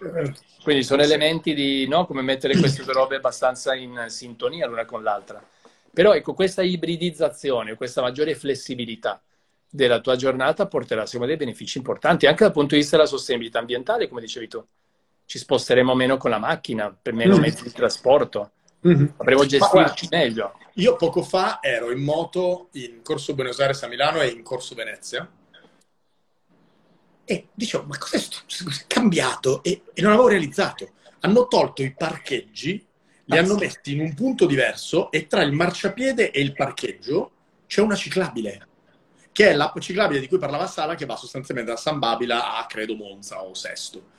Quindi 0.62 0.82
sono 0.82 1.02
elementi 1.02 1.52
di, 1.52 1.86
no, 1.86 2.06
come 2.06 2.22
mettere 2.22 2.56
queste 2.56 2.82
due 2.82 2.94
robe 2.94 3.16
abbastanza 3.16 3.74
in 3.74 4.06
sintonia 4.08 4.66
l'una 4.66 4.86
con 4.86 5.02
l'altra. 5.02 5.46
Però 5.92 6.14
ecco, 6.14 6.32
questa 6.32 6.62
ibridizzazione, 6.62 7.74
questa 7.74 8.00
maggiore 8.00 8.34
flessibilità 8.34 9.22
della 9.68 10.00
tua 10.00 10.16
giornata 10.16 10.66
porterà, 10.68 11.04
secondo 11.04 11.26
me, 11.26 11.36
dei 11.36 11.46
benefici 11.46 11.76
importanti, 11.76 12.24
anche 12.24 12.44
dal 12.44 12.54
punto 12.54 12.74
di 12.74 12.80
vista 12.80 12.96
della 12.96 13.06
sostenibilità 13.06 13.58
ambientale, 13.58 14.08
come 14.08 14.22
dicevi 14.22 14.48
tu. 14.48 14.64
Ci 15.26 15.36
sposteremo 15.36 15.94
meno 15.94 16.16
con 16.16 16.30
la 16.30 16.38
macchina, 16.38 16.90
per 16.90 17.12
meno 17.12 17.36
mm. 17.36 17.40
mezzi 17.40 17.64
di 17.64 17.72
trasporto, 17.72 18.52
mm-hmm. 18.87 19.07
avremo 19.16 19.44
gestirci 19.46 20.09
meglio. 20.11 20.59
Io 20.75 20.96
poco 20.96 21.22
fa 21.22 21.59
ero 21.62 21.90
in 21.90 22.03
moto 22.03 22.68
in 22.72 23.01
Corso 23.03 23.35
Buenos 23.35 23.59
Aires 23.61 23.83
a 23.83 23.88
Milano 23.88 24.20
e 24.20 24.29
in 24.29 24.42
Corso 24.42 24.75
Venezia 24.75 25.29
e 27.29 27.49
dicevo, 27.53 27.85
ma 27.85 27.99
cos'è, 27.99 28.20
cambiato? 28.87 29.62
E, 29.64 29.83
e, 29.92 30.01
non 30.01 30.12
avevo 30.12 30.29
realizzato. 30.29 30.92
Hanno 31.20 31.49
tolto 31.49 31.83
i 31.83 31.92
parcheggi, 31.92 32.87
li 33.25 33.37
hanno 33.37 33.57
messi 33.57 33.94
in 33.94 34.01
un 34.01 34.14
punto 34.14 34.46
diverso 34.46 35.11
e 35.11 35.27
tra 35.27 35.42
il 35.42 35.51
marciapiede 35.51 36.31
e 36.31 36.40
il 36.40 36.53
parcheggio 36.53 37.33
c'è 37.66 37.81
una 37.81 37.96
ciclabile, 37.96 38.68
che 39.33 39.49
è 39.49 39.55
la 39.55 39.75
ciclabile 39.81 40.20
di 40.20 40.29
cui 40.29 40.38
parlava 40.38 40.68
Sara, 40.68 40.94
che 40.94 41.05
va 41.05 41.16
sostanzialmente 41.16 41.72
da 41.72 41.77
San 41.77 41.99
Babila 41.99 42.59
a, 42.59 42.66
credo, 42.66 42.94
Monza 42.94 43.42
o 43.42 43.55
Sesto. 43.55 44.11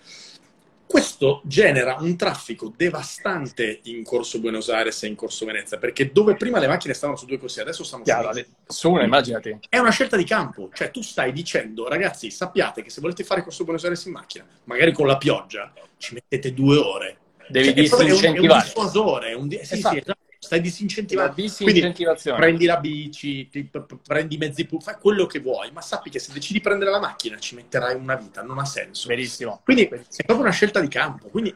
Questo 0.87 1.41
genera 1.43 1.97
un 1.99 2.15
traffico 2.15 2.73
devastante 2.75 3.81
in 3.83 4.03
Corso 4.03 4.39
Buenos 4.39 4.69
Aires 4.69 5.03
e 5.03 5.07
in 5.07 5.15
Corso 5.15 5.45
Venezia, 5.45 5.77
perché 5.77 6.11
dove 6.13 6.35
prima 6.35 6.59
le 6.59 6.67
macchine 6.67 6.93
stavano 6.93 7.17
su 7.17 7.25
due 7.25 7.37
corsie, 7.37 7.61
adesso 7.61 7.83
stanno 7.83 8.03
Chiaro, 8.03 8.31
su, 8.33 8.45
su 8.65 8.91
una, 8.91 9.03
immaginati. 9.03 9.59
È 9.67 9.77
una 9.79 9.91
scelta 9.91 10.15
di 10.15 10.23
campo, 10.23 10.69
cioè 10.73 10.89
tu 10.89 11.01
stai 11.01 11.33
dicendo, 11.33 11.89
ragazzi, 11.89 12.31
sappiate 12.31 12.81
che 12.81 12.89
se 12.89 13.01
volete 13.01 13.25
fare 13.25 13.43
Corso 13.43 13.65
Buenos 13.65 13.83
Aires 13.83 14.05
in 14.05 14.13
macchina, 14.13 14.45
magari 14.63 14.93
con 14.93 15.07
la 15.07 15.17
pioggia, 15.17 15.73
ci 15.97 16.13
mettete 16.13 16.53
due 16.53 16.77
ore. 16.77 17.17
Devi 17.49 17.67
cioè, 17.67 17.73
disincentivare. 17.73 18.25
È 18.25 18.39
un, 18.39 18.45
è 18.45 18.53
un 18.53 18.63
dissuasore, 18.63 19.27
è 19.27 19.33
un, 19.33 19.49
sì, 19.49 19.57
esatto. 19.59 19.93
sì, 19.93 19.97
esatto 19.99 20.25
stai 20.47 20.61
disincentivando. 20.61 21.35
Quindi 21.59 21.93
prendi 22.35 22.65
la 22.65 22.77
bici, 22.77 23.49
ti, 23.49 23.69
prendi 24.05 24.35
i 24.35 24.37
mezzi 24.37 24.65
pubblici, 24.65 24.91
fai 24.91 24.99
quello 24.99 25.25
che 25.25 25.39
vuoi, 25.39 25.71
ma 25.71 25.81
sappi 25.81 26.09
che 26.09 26.19
se 26.19 26.31
decidi 26.31 26.53
di 26.53 26.61
prendere 26.61 26.89
la 26.89 26.99
macchina 26.99 27.37
ci 27.37 27.55
metterai 27.55 27.95
una 27.95 28.15
vita, 28.15 28.41
non 28.41 28.57
ha 28.57 28.65
senso. 28.65 29.07
Verissimo. 29.07 29.61
Quindi 29.63 29.83
è 29.83 30.23
proprio 30.23 30.39
una 30.39 30.51
scelta 30.51 30.79
di 30.79 30.87
campo. 30.87 31.27
Quindi 31.27 31.53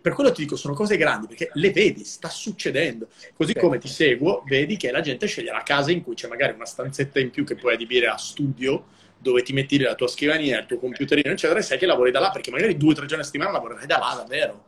per 0.00 0.12
quello 0.12 0.32
ti 0.32 0.42
dico, 0.42 0.56
sono 0.56 0.74
cose 0.74 0.96
grandi, 0.96 1.26
perché 1.26 1.50
le 1.54 1.70
vedi, 1.70 2.04
sta 2.04 2.28
succedendo. 2.28 3.08
Così 3.34 3.52
sì. 3.54 3.58
come 3.58 3.78
ti 3.78 3.88
seguo, 3.88 4.42
vedi 4.46 4.76
che 4.76 4.90
la 4.90 5.00
gente 5.00 5.26
sceglie 5.26 5.50
la 5.50 5.62
casa 5.62 5.90
in 5.90 6.02
cui 6.02 6.14
c'è 6.14 6.28
magari 6.28 6.54
una 6.54 6.66
stanzetta 6.66 7.20
in 7.20 7.30
più 7.30 7.44
che 7.44 7.54
puoi 7.54 7.74
adibire 7.74 8.06
a 8.06 8.16
studio, 8.16 8.86
dove 9.18 9.42
ti 9.42 9.52
metti 9.52 9.78
la 9.78 9.94
tua 9.94 10.08
scrivania, 10.08 10.60
il 10.60 10.66
tuo 10.66 10.78
computerino, 10.78 11.32
eccetera, 11.32 11.58
e 11.58 11.62
sai 11.62 11.78
che 11.78 11.86
lavori 11.86 12.10
da 12.10 12.20
là, 12.20 12.30
perché 12.30 12.50
magari 12.50 12.76
due 12.76 12.92
o 12.92 12.94
tre 12.94 13.06
giorni 13.06 13.22
a 13.22 13.26
settimana 13.26 13.52
lavorerai 13.52 13.86
da 13.86 13.98
là, 13.98 14.14
davvero. 14.16 14.64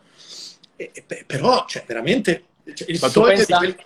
E, 0.77 0.91
e, 0.93 1.25
però, 1.27 1.65
cioè, 1.67 1.85
veramente 1.87 2.45
cioè, 2.75 2.99
Ma 3.01 3.11
tu 3.11 3.23
pensi, 3.23 3.77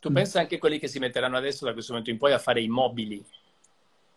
tu 0.00 0.10
mm. 0.10 0.14
pensa 0.14 0.40
anche 0.40 0.56
a 0.56 0.58
quelli 0.58 0.78
che 0.78 0.88
si 0.88 0.98
metteranno 0.98 1.36
adesso 1.36 1.64
da 1.64 1.72
questo 1.72 1.92
momento 1.92 2.10
in 2.12 2.18
poi 2.18 2.32
a 2.32 2.38
fare 2.38 2.60
i 2.60 2.68
mobili. 2.68 3.24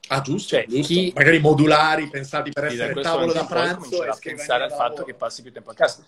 Ah, 0.08 0.22
giusto, 0.22 0.56
cioè, 0.56 0.66
giusto. 0.68 0.94
Chi... 0.94 1.12
magari 1.16 1.40
modulari 1.40 2.10
pensati 2.10 2.52
per 2.52 2.66
essere 2.66 2.94
da 2.94 3.02
tavolo 3.02 3.34
da 3.34 3.46
pranzo 3.46 4.04
e 4.04 4.08
a 4.08 4.18
pensare 4.20 4.64
al 4.64 4.72
fatto 4.72 5.04
che 5.04 5.16
passi 5.16 5.42
più 5.42 5.52
tempo 5.52 5.72
a 5.72 5.74
casa. 5.74 6.06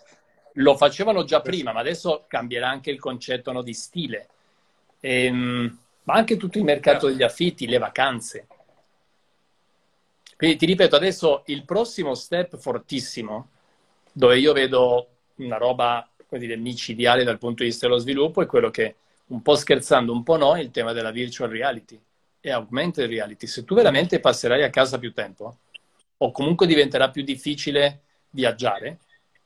Lo 0.54 0.76
facevano 0.76 1.24
già 1.24 1.42
prima, 1.42 1.72
ma 1.72 1.80
adesso 1.80 2.26
cambierà 2.28 2.70
anche 2.70 2.90
il 2.90 3.00
concetto 3.00 3.52
no, 3.52 3.62
di 3.62 3.74
stile. 3.74 4.28
Ehm, 5.00 5.78
ma 6.04 6.14
anche 6.14 6.38
tutto 6.38 6.58
il 6.58 6.64
mercato 6.64 7.08
degli 7.08 7.24
affitti, 7.24 7.68
le 7.68 7.78
vacanze. 7.78 8.48
Quindi 10.38 10.58
ti 10.58 10.66
ripeto, 10.66 10.96
adesso 10.96 11.44
il 11.48 11.66
prossimo 11.66 12.14
step 12.14 12.58
fortissimo, 12.58 13.50
dove 14.12 14.38
io 14.38 14.54
vedo 14.54 15.17
una 15.38 15.58
roba, 15.58 16.08
dire, 16.30 16.56
micidiale 16.56 17.24
dal 17.24 17.38
punto 17.38 17.64
di 17.64 17.70
vista 17.70 17.88
dello 17.88 18.00
sviluppo, 18.00 18.42
è 18.42 18.46
quello 18.46 18.70
che, 18.70 18.96
un 19.28 19.42
po' 19.42 19.56
scherzando, 19.56 20.12
un 20.12 20.24
po' 20.24 20.38
no, 20.38 20.56
è 20.56 20.60
il 20.60 20.72
tema 20.72 20.94
della 20.94 21.12
virtual 21.12 21.50
reality 21.50 22.00
e 22.40 22.52
augmented 22.52 23.10
reality. 23.10 23.48
Se 23.48 23.64
tu 23.64 23.76
veramente 23.76 24.20
passerai 24.20 24.64
a 24.64 24.70
casa 24.70 25.00
più 25.00 25.14
tempo, 25.14 25.58
o 26.18 26.32
comunque 26.32 26.68
diventerà 26.68 27.10
più 27.10 27.24
difficile 27.24 28.02
viaggiare, 28.30 29.00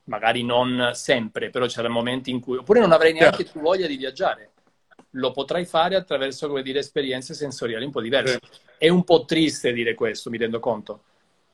magari 0.06 0.44
non 0.44 0.92
sempre, 0.94 1.50
però 1.50 1.66
c'erano 1.66 1.94
momenti 1.94 2.32
in 2.32 2.40
cui, 2.40 2.58
oppure 2.58 2.80
non 2.80 2.92
avrai 2.92 3.14
neanche 3.14 3.44
più 3.44 3.62
voglia 3.62 3.88
di 3.88 3.98
viaggiare 3.98 4.52
lo 5.12 5.32
potrai 5.32 5.66
fare 5.66 5.96
attraverso, 5.96 6.48
come 6.48 6.62
dire, 6.62 6.80
esperienze 6.80 7.34
sensoriali 7.34 7.84
un 7.84 7.92
po' 7.92 8.02
diverse. 8.02 8.40
È 8.78 8.88
un 8.88 9.04
po' 9.04 9.26
triste 9.26 9.74
dire 9.74 9.94
questo, 9.94 10.30
mi 10.30 10.38
rendo 10.38 10.60
conto. 10.60 11.04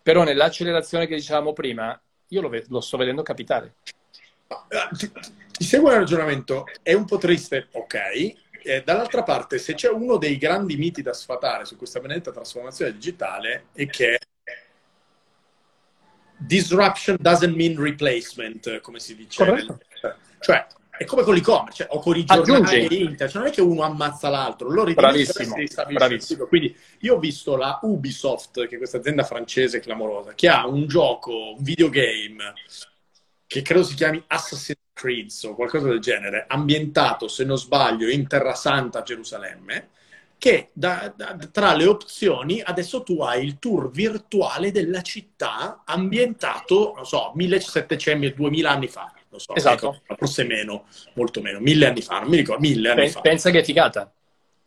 Però 0.03 0.23
nell'accelerazione 0.23 1.07
che 1.07 1.15
dicevamo 1.15 1.53
prima, 1.53 1.99
io 2.27 2.41
lo, 2.41 2.51
lo 2.67 2.81
sto 2.81 2.97
vedendo 2.97 3.23
capitare. 3.23 3.75
Eh, 4.47 4.95
ti, 4.95 5.11
ti 5.51 5.63
seguo 5.63 5.89
nel 5.89 5.99
ragionamento, 5.99 6.65
è 6.81 6.93
un 6.93 7.05
po' 7.05 7.17
triste, 7.17 7.67
ok. 7.71 7.95
E 8.63 8.83
dall'altra 8.83 9.23
parte, 9.23 9.57
se 9.59 9.73
c'è 9.75 9.89
uno 9.89 10.17
dei 10.17 10.37
grandi 10.37 10.75
miti 10.75 11.01
da 11.01 11.13
sfatare 11.13 11.65
su 11.65 11.77
questa 11.77 11.99
benedetta 11.99 12.31
trasformazione 12.31 12.93
digitale, 12.93 13.67
è 13.73 13.85
che 13.87 14.19
disruption 16.37 17.17
doesn't 17.19 17.55
mean 17.55 17.81
replacement, 17.81 18.79
come 18.81 18.99
si 18.99 19.15
dice. 19.15 19.45
Corretto. 19.45 19.79
Cioè, 20.39 20.67
è 20.97 21.05
come 21.05 21.23
con 21.23 21.35
l'e-commerce, 21.35 21.83
cioè, 21.83 21.95
o 21.95 21.99
con 21.99 22.17
i 22.17 22.23
giornali 22.23 22.87
di 22.87 23.01
Inter, 23.01 23.29
cioè 23.29 23.41
non 23.41 23.51
è 23.51 23.53
che 23.53 23.61
uno 23.61 23.83
ammazza 23.83 24.29
l'altro, 24.29 24.69
loro 24.69 24.91
bravissimo, 24.93 25.55
bravissimo. 25.91 26.45
Quindi 26.47 26.75
io 27.01 27.15
ho 27.15 27.19
visto 27.19 27.55
la 27.55 27.79
Ubisoft, 27.83 28.67
che 28.67 28.75
è 28.75 28.77
questa 28.77 28.97
azienda 28.97 29.23
francese 29.23 29.79
clamorosa, 29.79 30.33
che 30.33 30.49
ha 30.49 30.67
un 30.67 30.87
gioco, 30.87 31.53
un 31.55 31.63
videogame, 31.63 32.53
che 33.47 33.61
credo 33.61 33.83
si 33.83 33.95
chiami 33.95 34.21
Assassin's 34.27 34.81
Creed 34.93 35.31
o 35.43 35.55
qualcosa 35.55 35.87
del 35.87 35.99
genere, 35.99 36.45
ambientato, 36.47 37.27
se 37.27 37.43
non 37.43 37.57
sbaglio, 37.57 38.09
in 38.09 38.27
Terra 38.27 38.53
Santa, 38.53 39.03
Gerusalemme, 39.03 39.89
che 40.37 40.69
da, 40.73 41.11
da, 41.15 41.35
tra 41.51 41.73
le 41.73 41.85
opzioni 41.85 42.61
adesso 42.61 43.01
tu 43.01 43.21
hai 43.21 43.43
il 43.43 43.57
tour 43.57 43.89
virtuale 43.89 44.71
della 44.71 45.01
città 45.01 45.81
ambientato, 45.85 46.93
non 46.95 47.05
so, 47.05 47.31
1700, 47.33 48.35
2000 48.35 48.69
anni 48.69 48.87
fa 48.87 49.11
lo 49.29 49.39
so, 49.39 49.55
esatto. 49.55 50.01
Ecco, 50.03 50.15
forse 50.15 50.43
meno, 50.43 50.85
molto 51.13 51.41
meno, 51.41 51.59
mille 51.59 51.87
anni 51.87 52.01
fa, 52.01 52.19
non 52.19 52.29
mi 52.29 52.37
ricordo, 52.37 52.61
mille 52.61 52.89
anni 52.89 53.07
P- 53.07 53.11
fa. 53.11 53.21
Pensa 53.21 53.49
che 53.51 53.59
è 53.59 53.63
figata. 53.63 54.11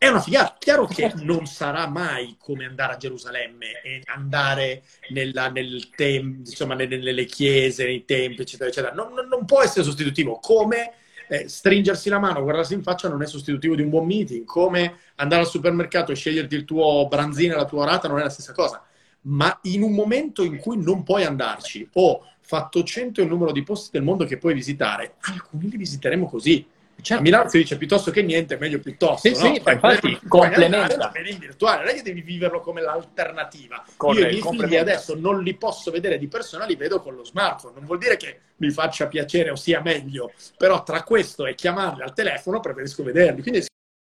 È 0.01 0.07
una 0.07 0.19
figata, 0.19 0.55
chiaro 0.57 0.87
che 0.87 1.13
non 1.17 1.45
sarà 1.45 1.87
mai 1.87 2.35
come 2.39 2.65
andare 2.65 2.93
a 2.93 2.97
Gerusalemme 2.97 3.83
e 3.83 4.01
andare 4.05 4.81
nella, 5.09 5.49
nel 5.49 5.91
tem- 5.91 6.39
insomma, 6.39 6.73
nelle, 6.73 6.97
nelle, 6.97 7.25
chiese, 7.25 7.85
nei 7.85 8.03
templi, 8.03 8.41
eccetera, 8.41 8.67
eccetera. 8.67 8.95
Non, 8.95 9.13
non 9.29 9.45
può 9.45 9.61
essere 9.61 9.83
sostitutivo, 9.83 10.39
come 10.39 10.93
eh, 11.27 11.47
stringersi 11.47 12.09
la 12.09 12.17
mano, 12.17 12.41
guardarsi 12.41 12.73
in 12.73 12.81
faccia 12.81 13.09
non 13.09 13.21
è 13.21 13.27
sostitutivo 13.27 13.75
di 13.75 13.83
un 13.83 13.91
buon 13.91 14.07
meeting, 14.07 14.43
come 14.43 14.97
andare 15.17 15.41
al 15.41 15.47
supermercato 15.47 16.11
e 16.11 16.15
sceglierti 16.15 16.55
il 16.55 16.65
tuo 16.65 17.07
branzino 17.07 17.53
e 17.53 17.57
la 17.57 17.65
tua 17.65 17.83
orata 17.83 18.07
non 18.07 18.17
è 18.17 18.23
la 18.23 18.29
stessa 18.29 18.53
cosa. 18.53 18.83
Ma 19.25 19.55
in 19.65 19.83
un 19.83 19.93
momento 19.93 20.41
in 20.41 20.57
cui 20.57 20.81
non 20.81 21.03
puoi 21.03 21.25
andarci 21.25 21.87
o 21.93 22.25
fatto 22.39 22.81
100 22.81 23.21
il 23.21 23.27
numero 23.27 23.51
di 23.51 23.61
posti 23.61 23.91
del 23.91 24.01
mondo 24.01 24.25
che 24.25 24.39
puoi 24.39 24.55
visitare, 24.55 25.17
alcuni 25.19 25.69
li 25.69 25.77
visiteremo 25.77 26.27
così. 26.27 26.65
Cioè, 27.01 27.17
a 27.17 27.21
Milano 27.21 27.49
si 27.49 27.57
dice 27.57 27.77
piuttosto 27.77 28.11
che 28.11 28.21
niente, 28.21 28.57
meglio 28.57 28.79
piuttosto. 28.79 29.27
Sì, 29.27 29.41
no? 29.41 29.53
sì, 29.53 29.61
ma 29.63 29.71
infatti 29.71 30.19
complementa. 30.27 31.11
in 31.25 31.37
virtuale, 31.37 31.83
non 31.83 31.87
è 31.89 31.93
che 31.95 32.01
devi 32.01 32.21
viverlo 32.21 32.59
come 32.61 32.81
l'alternativa. 32.81 33.83
Corretto, 33.95 34.27
Io 34.27 34.37
i 34.37 34.41
miei 34.41 34.59
figli 34.59 34.75
adesso 34.77 35.15
non 35.15 35.41
li 35.41 35.55
posso 35.55 35.91
vedere 35.91 36.17
di 36.17 36.27
persona, 36.27 36.65
li 36.65 36.75
vedo 36.75 37.01
con 37.01 37.15
lo 37.15 37.23
smartphone. 37.23 37.75
Non 37.75 37.85
vuol 37.85 37.97
dire 37.97 38.17
che 38.17 38.39
mi 38.57 38.69
faccia 38.71 39.07
piacere 39.07 39.49
o 39.49 39.55
sia 39.55 39.81
meglio, 39.81 40.33
però 40.57 40.83
tra 40.83 41.03
questo 41.03 41.45
e 41.45 41.55
chiamarli 41.55 42.01
al 42.01 42.13
telefono 42.13 42.59
preferisco 42.59 43.03
vederli. 43.03 43.41
Quindi... 43.41 43.65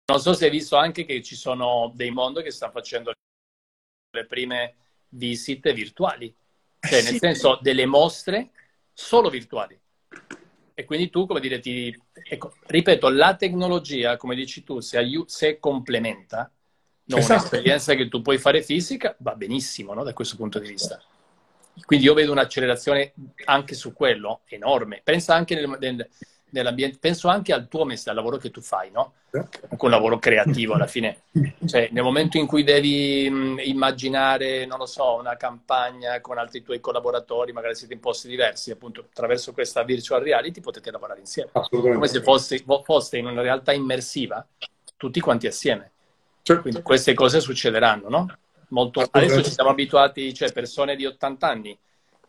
Non 0.09 0.20
so 0.20 0.35
se 0.35 0.44
hai 0.44 0.51
visto 0.53 0.77
anche 0.77 1.05
che 1.05 1.20
ci 1.20 1.35
sono 1.35 1.90
dei 1.92 2.11
mondo 2.11 2.40
che 2.40 2.53
stanno 2.53 2.70
facendo 2.70 3.12
le 4.12 4.25
prime 4.25 4.75
visite 5.09 5.72
virtuali 5.72 6.33
cioè 6.87 7.03
nel 7.03 7.18
senso 7.18 7.59
delle 7.61 7.87
mostre 7.87 8.51
solo 8.92 9.29
virtuali. 9.29 9.79
E 10.79 10.85
quindi 10.85 11.09
tu, 11.09 11.25
come 11.25 11.41
dire, 11.41 11.59
ti... 11.59 11.99
Ecco, 12.12 12.53
ripeto, 12.67 13.09
la 13.09 13.35
tecnologia, 13.35 14.19
come 14.19 14.35
dici 14.35 14.62
tu, 14.62 14.81
se, 14.81 14.99
aiut- 14.99 15.27
se 15.27 15.59
complementa 15.59 16.53
no, 17.05 17.17
esatto. 17.17 17.33
un'esperienza 17.33 17.95
che 17.95 18.09
tu 18.09 18.21
puoi 18.21 18.37
fare 18.37 18.62
fisica, 18.62 19.17
va 19.21 19.35
benissimo 19.35 19.95
no, 19.95 20.05
da 20.05 20.12
questo 20.12 20.37
punto 20.37 20.59
di 20.59 20.69
vista. 20.69 21.01
Quindi 21.87 22.05
io 22.05 22.12
vedo 22.12 22.33
un'accelerazione 22.33 23.15
anche 23.47 23.75
su 23.75 23.95
quello 23.95 24.43
enorme. 24.45 25.01
Pensa 25.03 25.35
anche 25.35 25.55
nel, 25.55 25.79
nel, 25.81 26.11
nell'ambiente, 26.57 26.99
penso 27.01 27.29
anche 27.29 27.53
al 27.53 27.69
tuo 27.69 27.85
mestiere, 27.85 28.19
al 28.19 28.25
lavoro 28.25 28.40
che 28.40 28.51
tu 28.51 28.61
fai, 28.61 28.90
no? 28.90 29.14
Anche 29.31 29.85
un 29.85 29.90
lavoro 29.90 30.19
creativo 30.19 30.75
alla 30.75 30.87
fine. 30.87 31.23
Cioè, 31.66 31.88
nel 31.92 32.03
momento 32.03 32.38
in 32.38 32.47
cui 32.47 32.62
devi 32.64 33.29
mh, 33.29 33.61
immaginare, 33.64 34.66
non 34.66 34.79
lo 34.79 34.87
so, 34.87 35.16
una 35.16 35.37
campagna 35.37 36.21
con 36.21 36.38
altri 36.38 36.62
tuoi 36.62 36.81
collaboratori, 36.81 37.53
magari 37.53 37.75
siete 37.75 37.95
in 37.95 38.01
posti 38.01 38.29
diversi, 38.29 38.71
appunto, 38.71 39.01
attraverso 39.01 39.53
questa 39.53 39.83
virtual 39.83 40.23
reality 40.23 40.61
potete 40.61 40.90
lavorare 40.90 41.21
insieme. 41.21 41.51
Come 41.53 42.07
se 42.07 42.23
foste, 42.23 42.64
foste 42.83 43.19
in 43.19 43.27
una 43.27 43.42
realtà 43.42 43.73
immersiva, 43.73 44.45
tutti 44.97 45.21
quanti 45.21 45.47
assieme. 45.47 45.90
Certo. 46.42 46.62
Quindi 46.62 46.83
queste 46.83 47.14
cose 47.14 47.40
succederanno, 47.40 48.09
no? 48.09 48.27
Molto, 48.69 49.07
adesso 49.11 49.42
ci 49.42 49.51
siamo 49.51 49.71
abituati, 49.71 50.33
cioè 50.33 50.53
persone 50.53 50.97
di 50.97 51.05
80 51.05 51.49
anni 51.49 51.79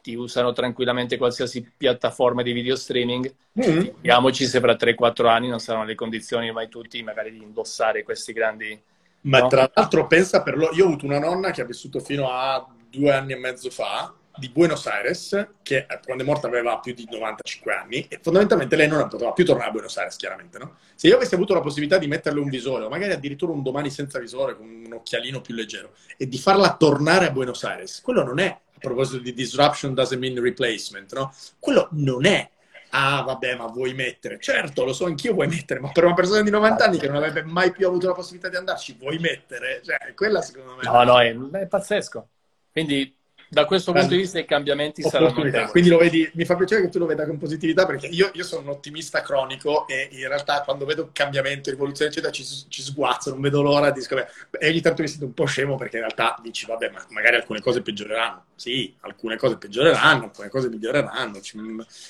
ti 0.07 0.15
usano 0.15 0.53
tranquillamente 0.53 1.17
qualsiasi 1.17 1.69
piattaforma 1.75 2.41
di 2.41 2.53
video 2.53 2.77
streaming. 2.77 3.29
Mm. 3.59 3.81
Figuriamoci 3.81 4.45
se 4.45 4.61
fra 4.61 4.71
3-4 4.73 5.27
anni 5.27 5.49
non 5.49 5.59
saranno 5.59 5.83
le 5.83 5.95
condizioni 5.95 6.49
mai 6.53 6.69
tutti 6.69 7.03
magari 7.03 7.31
di 7.31 7.43
indossare 7.43 8.03
questi 8.03 8.31
grandi... 8.31 8.81
Ma 9.21 9.39
no? 9.39 9.47
tra 9.47 9.69
l'altro 9.73 10.07
pensa 10.07 10.41
per 10.43 10.55
loro, 10.55 10.73
io 10.73 10.85
ho 10.85 10.87
avuto 10.87 11.05
una 11.05 11.19
nonna 11.19 11.51
che 11.51 11.61
ha 11.61 11.65
vissuto 11.65 11.99
fino 11.99 12.29
a 12.29 12.65
due 12.89 13.11
anni 13.11 13.33
e 13.33 13.37
mezzo 13.37 13.69
fa 13.69 14.13
di 14.37 14.47
Buenos 14.49 14.85
Aires, 14.85 15.47
che 15.61 15.77
eh, 15.89 15.99
quando 16.05 16.23
è 16.23 16.25
morta 16.25 16.47
aveva 16.47 16.79
più 16.79 16.93
di 16.93 17.05
95 17.09 17.73
anni, 17.73 18.05
e 18.07 18.19
fondamentalmente 18.21 18.75
lei 18.77 18.87
non 18.87 19.05
poteva 19.09 19.33
più 19.33 19.43
tornare 19.43 19.69
a 19.69 19.71
Buenos 19.71 19.97
Aires, 19.97 20.15
chiaramente, 20.15 20.57
no? 20.59 20.75
Se 20.95 21.07
io 21.07 21.15
avessi 21.15 21.33
avuto 21.33 21.53
la 21.53 21.59
possibilità 21.59 21.97
di 21.97 22.07
metterle 22.07 22.39
un 22.39 22.47
visore, 22.47 22.85
o 22.85 22.89
magari 22.89 23.11
addirittura 23.11 23.51
un 23.51 23.63
domani 23.63 23.89
senza 23.89 24.19
visore, 24.19 24.55
con 24.55 24.67
un 24.67 24.93
occhialino 24.93 25.41
più 25.41 25.55
leggero, 25.55 25.93
e 26.15 26.27
di 26.27 26.37
farla 26.37 26.77
tornare 26.77 27.25
a 27.25 27.31
Buenos 27.31 27.63
Aires, 27.63 27.99
quello 28.01 28.23
non 28.23 28.39
è 28.39 28.57
a 28.77 28.79
proposito 28.79 29.17
di 29.19 29.33
disruption 29.33 29.93
doesn't 29.93 30.19
mean 30.19 30.39
replacement, 30.39 31.11
no? 31.13 31.33
Quello 31.59 31.89
non 31.91 32.25
è 32.25 32.49
ah 32.91 33.21
vabbè 33.21 33.55
ma 33.55 33.65
vuoi 33.65 33.93
mettere? 33.93 34.39
Certo 34.39 34.85
lo 34.85 34.93
so 34.93 35.05
anch'io 35.05 35.33
vuoi 35.33 35.47
mettere 35.47 35.79
ma 35.79 35.91
per 35.91 36.05
una 36.05 36.13
persona 36.13 36.41
di 36.41 36.49
90 36.49 36.85
anni 36.85 36.97
che 36.97 37.07
non 37.07 37.17
avrebbe 37.17 37.43
mai 37.43 37.71
più 37.71 37.85
avuto 37.85 38.07
la 38.07 38.13
possibilità 38.13 38.49
di 38.49 38.55
andarci 38.55 38.95
vuoi 38.97 39.17
mettere? 39.17 39.81
Cioè 39.83 40.13
quella 40.13 40.41
secondo 40.41 40.75
me 40.75 40.83
no 40.83 41.03
no 41.03 41.19
è, 41.19 41.35
è 41.59 41.67
pazzesco. 41.67 42.29
Quindi 42.71 43.16
da 43.49 43.65
questo 43.65 43.91
punto 43.91 44.09
di 44.09 44.17
vista 44.17 44.39
i 44.39 44.45
cambiamenti 44.45 45.01
saranno 45.01 45.43
notevoli. 45.43 45.71
Quindi 45.71 45.89
lo 45.89 45.97
vedi, 45.97 46.29
mi 46.33 46.45
fa 46.45 46.55
piacere 46.55 46.81
che 46.81 46.89
tu 46.89 46.99
lo 46.99 47.05
veda 47.05 47.25
con 47.25 47.37
positività 47.37 47.85
perché 47.85 48.07
io, 48.07 48.29
io 48.33 48.43
sono 48.43 48.63
un 48.63 48.69
ottimista 48.69 49.21
cronico 49.21 49.87
e 49.87 50.09
in 50.11 50.27
realtà 50.27 50.61
quando 50.61 50.85
vedo 50.85 51.09
cambiamento, 51.13 51.69
rivoluzione 51.69 52.11
eccetera 52.11 52.31
ci, 52.31 52.45
ci 52.67 52.81
sguazzo, 52.81 53.29
non 53.29 53.41
vedo 53.41 53.61
l'ora 53.61 53.91
di 53.91 54.01
scoprire. 54.01 54.29
E 54.59 54.69
ogni 54.69 54.81
tanto 54.81 55.01
mi 55.01 55.07
sento 55.07 55.25
un 55.25 55.33
po' 55.33 55.45
scemo 55.45 55.75
perché 55.75 55.97
in 55.97 56.03
realtà 56.03 56.37
dici 56.41 56.65
vabbè 56.65 56.89
ma 56.89 57.05
magari 57.09 57.37
alcune 57.37 57.61
cose 57.61 57.81
peggioreranno. 57.81 58.45
Sì, 58.55 58.93
alcune 59.01 59.37
cose 59.37 59.57
peggioreranno, 59.57 60.25
alcune 60.25 60.49
cose 60.49 60.69
miglioreranno, 60.69 61.39
ci, 61.41 61.59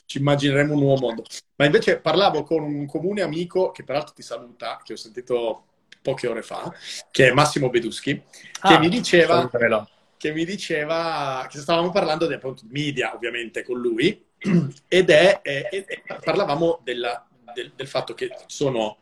ci 0.06 0.17
immagineremo 0.17 0.73
un 0.73 0.80
nuovo 0.80 1.08
mondo. 1.08 1.23
Ma 1.56 1.65
invece 1.65 2.00
parlavo 2.00 2.43
con 2.43 2.63
un 2.63 2.86
comune 2.88 3.21
amico 3.21 3.71
che 3.71 3.84
peraltro 3.84 4.13
ti 4.13 4.21
saluta, 4.21 4.80
che 4.84 4.93
ho 4.93 4.97
sentito 4.97 5.63
poche 6.02 6.28
ore 6.28 6.41
fa, 6.41 6.73
che 7.12 7.28
è 7.28 7.32
Massimo 7.34 7.69
Beduschi, 7.69 8.13
che 8.13 8.73
ah, 8.73 8.80
mi 8.80 8.88
diceva... 8.88 9.36
Salutamelo 9.36 9.89
che 10.17 10.34
mi 10.34 10.45
diceva 10.45 11.47
che 11.49 11.60
stavamo 11.60 11.91
parlando 11.91 12.27
di 12.27 12.34
appunto 12.34 12.63
media, 12.69 13.13
ovviamente, 13.13 13.63
con 13.63 13.80
lui, 13.80 14.25
ed 14.88 15.10
è, 15.10 15.39
eh, 15.43 15.67
eh, 15.71 16.03
parlavamo 16.23 16.82
della, 16.84 17.25
del, 17.53 17.71
del, 17.75 17.88
fatto 17.88 18.13
che 18.13 18.32
sono 18.47 18.97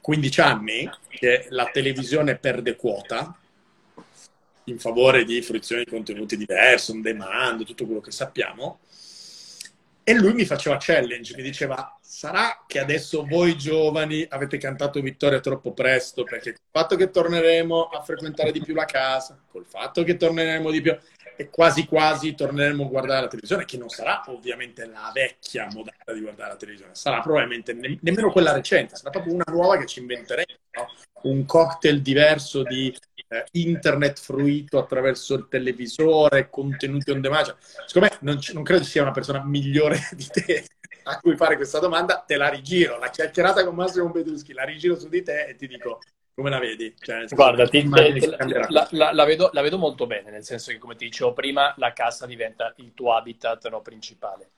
15 0.00 0.40
anni 0.40 0.90
che 1.08 1.46
la 1.50 1.66
televisione 1.66 2.36
perde 2.36 2.76
quota 2.76 3.36
in 4.64 4.78
favore 4.78 5.24
di 5.24 5.42
fruizione 5.42 5.84
di 5.84 5.90
contenuti 5.90 6.36
diversi, 6.36 6.90
on 6.92 7.02
demand, 7.02 7.64
tutto 7.64 7.84
quello 7.84 8.00
che 8.00 8.10
sappiamo. 8.10 8.80
E 10.04 10.14
lui 10.14 10.32
mi 10.32 10.44
faceva 10.44 10.78
challenge, 10.80 11.34
mi 11.36 11.42
diceva 11.42 11.96
sarà 12.12 12.62
che 12.66 12.78
adesso 12.78 13.24
voi 13.24 13.56
giovani 13.56 14.26
avete 14.28 14.58
cantato 14.58 15.00
vittoria 15.00 15.40
troppo 15.40 15.72
presto 15.72 16.24
perché 16.24 16.52
col 16.52 16.82
fatto 16.82 16.94
che 16.94 17.10
torneremo 17.10 17.84
a 17.84 18.02
frequentare 18.02 18.52
di 18.52 18.60
più 18.60 18.74
la 18.74 18.84
casa, 18.84 19.42
col 19.50 19.64
fatto 19.64 20.04
che 20.04 20.18
torneremo 20.18 20.70
di 20.70 20.82
più 20.82 20.94
e 21.34 21.48
quasi 21.48 21.86
quasi 21.86 22.34
torneremo 22.34 22.84
a 22.84 22.88
guardare 22.88 23.22
la 23.22 23.28
televisione, 23.28 23.64
che 23.64 23.78
non 23.78 23.88
sarà 23.88 24.22
ovviamente 24.26 24.84
la 24.84 25.10
vecchia 25.14 25.66
modalità 25.72 26.12
di 26.12 26.20
guardare 26.20 26.50
la 26.50 26.56
televisione, 26.56 26.94
sarà 26.94 27.22
probabilmente 27.22 27.72
ne- 27.72 27.98
nemmeno 28.02 28.30
quella 28.30 28.52
recente, 28.52 28.94
sarà 28.94 29.08
proprio 29.08 29.32
una 29.32 29.44
nuova 29.46 29.78
che 29.78 29.86
ci 29.86 30.00
inventeremo, 30.00 30.58
no? 30.72 30.86
un 31.30 31.46
cocktail 31.46 32.02
diverso 32.02 32.62
di 32.62 32.94
eh, 33.28 33.44
internet 33.52 34.20
fruito 34.20 34.78
attraverso 34.78 35.32
il 35.32 35.46
televisore, 35.48 36.50
contenuti 36.50 37.10
on 37.10 37.22
demand. 37.22 37.46
Cioè, 37.46 37.56
secondo 37.86 38.08
me 38.10 38.18
non, 38.20 38.38
c- 38.38 38.52
non 38.52 38.62
credo 38.62 38.84
sia 38.84 39.00
una 39.00 39.12
persona 39.12 39.42
migliore 39.42 39.98
di 40.12 40.26
te 40.26 40.66
a 41.02 41.18
cui 41.20 41.36
fare 41.36 41.56
questa 41.56 41.78
domanda, 41.78 42.22
te 42.26 42.36
la 42.36 42.48
rigiro. 42.48 42.98
La 42.98 43.10
chiacchierata 43.10 43.64
con 43.64 43.74
Massimo 43.74 44.08
Beduschi 44.10 44.52
la 44.52 44.64
rigiro 44.64 44.98
su 44.98 45.08
di 45.08 45.22
te 45.22 45.46
e 45.46 45.56
ti 45.56 45.66
dico 45.66 46.00
come 46.34 46.48
la 46.48 46.58
vedi? 46.58 46.94
Cioè, 46.98 47.26
Guarda, 47.26 47.68
ti, 47.68 47.86
la, 47.88 48.88
la, 48.90 49.12
la, 49.12 49.24
vedo, 49.24 49.50
la, 49.52 49.60
vedo, 49.60 49.76
molto 49.76 50.06
bene, 50.06 50.30
nel 50.30 50.44
senso 50.44 50.70
che, 50.70 50.78
come 50.78 50.96
ti 50.96 51.04
dicevo 51.04 51.34
prima, 51.34 51.74
la 51.76 51.92
casa 51.92 52.24
diventa 52.24 52.72
il 52.76 52.94
tuo 52.94 53.14
habitat 53.14 53.68
no, 53.68 53.82
principale. 53.82 54.48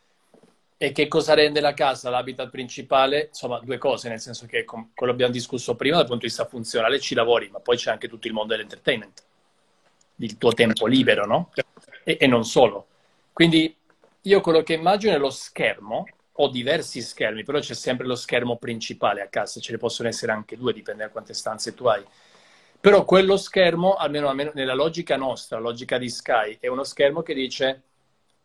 E 0.76 0.92
che 0.92 1.08
cosa 1.08 1.34
rende 1.34 1.60
la 1.60 1.74
casa 1.74 2.10
l'habitat 2.10 2.50
principale? 2.50 3.26
Insomma, 3.28 3.58
due 3.60 3.78
cose, 3.78 4.08
nel 4.08 4.20
senso 4.20 4.46
che, 4.46 4.64
come 4.64 4.90
abbiamo 5.10 5.32
discusso 5.32 5.74
prima, 5.74 5.96
dal 5.96 6.06
punto 6.06 6.22
di 6.22 6.26
vista 6.26 6.44
funzionale 6.44 7.00
ci 7.00 7.14
lavori, 7.14 7.48
ma 7.50 7.58
poi 7.58 7.76
c'è 7.76 7.90
anche 7.90 8.08
tutto 8.08 8.28
il 8.28 8.32
mondo 8.32 8.54
dell'entertainment, 8.54 9.24
il 10.16 10.38
tuo 10.38 10.52
tempo 10.52 10.86
libero, 10.86 11.26
no? 11.26 11.50
E, 12.04 12.18
e 12.20 12.26
non 12.26 12.44
solo. 12.44 12.86
Quindi 13.32 13.74
io 14.22 14.40
quello 14.40 14.62
che 14.62 14.74
immagino 14.74 15.12
è 15.12 15.18
lo 15.18 15.30
schermo 15.30 16.06
ho 16.36 16.48
diversi 16.48 17.00
schermi, 17.00 17.44
però 17.44 17.60
c'è 17.60 17.74
sempre 17.74 18.06
lo 18.06 18.16
schermo 18.16 18.56
principale 18.56 19.20
a 19.22 19.28
casa, 19.28 19.60
ce 19.60 19.72
ne 19.72 19.78
possono 19.78 20.08
essere 20.08 20.32
anche 20.32 20.56
due, 20.56 20.72
dipende 20.72 21.04
da 21.04 21.10
quante 21.10 21.34
stanze 21.34 21.74
tu 21.74 21.86
hai. 21.86 22.02
Però 22.80 23.04
quello 23.04 23.36
schermo, 23.36 23.94
almeno, 23.94 24.28
almeno 24.28 24.50
nella 24.54 24.74
logica 24.74 25.16
nostra, 25.16 25.58
logica 25.58 25.96
di 25.96 26.10
Sky, 26.10 26.58
è 26.60 26.66
uno 26.66 26.84
schermo 26.84 27.22
che 27.22 27.34
dice 27.34 27.82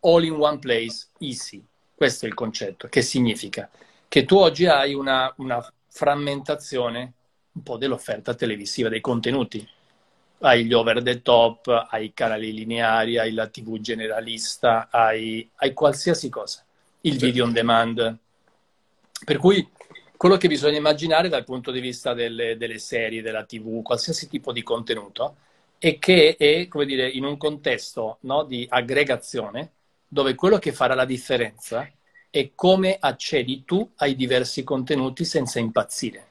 all 0.00 0.24
in 0.24 0.32
one 0.32 0.58
place, 0.58 1.08
easy. 1.18 1.62
Questo 1.94 2.24
è 2.24 2.28
il 2.28 2.34
concetto. 2.34 2.88
Che 2.88 3.02
significa? 3.02 3.68
Che 4.08 4.24
tu 4.24 4.36
oggi 4.36 4.66
hai 4.66 4.94
una, 4.94 5.32
una 5.38 5.62
frammentazione 5.88 7.12
un 7.52 7.62
po' 7.62 7.76
dell'offerta 7.76 8.34
televisiva, 8.34 8.88
dei 8.88 9.00
contenuti. 9.00 9.68
Hai 10.42 10.64
gli 10.64 10.72
over 10.72 11.02
the 11.02 11.20
top, 11.20 11.66
hai 11.90 12.06
i 12.06 12.14
canali 12.14 12.54
lineari, 12.54 13.18
hai 13.18 13.32
la 13.32 13.48
TV 13.48 13.78
generalista, 13.80 14.88
hai, 14.90 15.46
hai 15.56 15.74
qualsiasi 15.74 16.30
cosa 16.30 16.64
il 17.02 17.16
video 17.16 17.44
on 17.44 17.52
demand. 17.52 18.18
Per 19.24 19.36
cui 19.38 19.66
quello 20.16 20.36
che 20.36 20.48
bisogna 20.48 20.76
immaginare 20.76 21.28
dal 21.28 21.44
punto 21.44 21.70
di 21.70 21.80
vista 21.80 22.12
delle, 22.12 22.56
delle 22.56 22.78
serie, 22.78 23.22
della 23.22 23.44
TV, 23.44 23.82
qualsiasi 23.82 24.28
tipo 24.28 24.52
di 24.52 24.62
contenuto, 24.62 25.36
è 25.78 25.98
che 25.98 26.36
è, 26.36 26.68
come 26.68 26.84
dire, 26.84 27.08
in 27.08 27.24
un 27.24 27.38
contesto 27.38 28.18
no, 28.20 28.44
di 28.44 28.66
aggregazione, 28.68 29.72
dove 30.06 30.34
quello 30.34 30.58
che 30.58 30.72
farà 30.72 30.94
la 30.94 31.06
differenza 31.06 31.90
è 32.28 32.50
come 32.54 32.96
accedi 33.00 33.64
tu 33.64 33.88
ai 33.96 34.14
diversi 34.14 34.62
contenuti 34.62 35.24
senza 35.24 35.58
impazzire. 35.58 36.26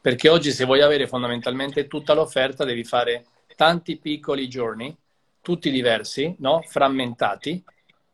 Perché 0.00 0.28
oggi 0.28 0.52
se 0.52 0.64
vuoi 0.64 0.82
avere 0.82 1.06
fondamentalmente 1.06 1.86
tutta 1.86 2.12
l'offerta 2.12 2.64
devi 2.64 2.84
fare 2.84 3.24
tanti 3.56 3.96
piccoli 3.96 4.48
giorni, 4.48 4.94
tutti 5.40 5.70
diversi, 5.70 6.34
no? 6.38 6.62
frammentati, 6.66 7.64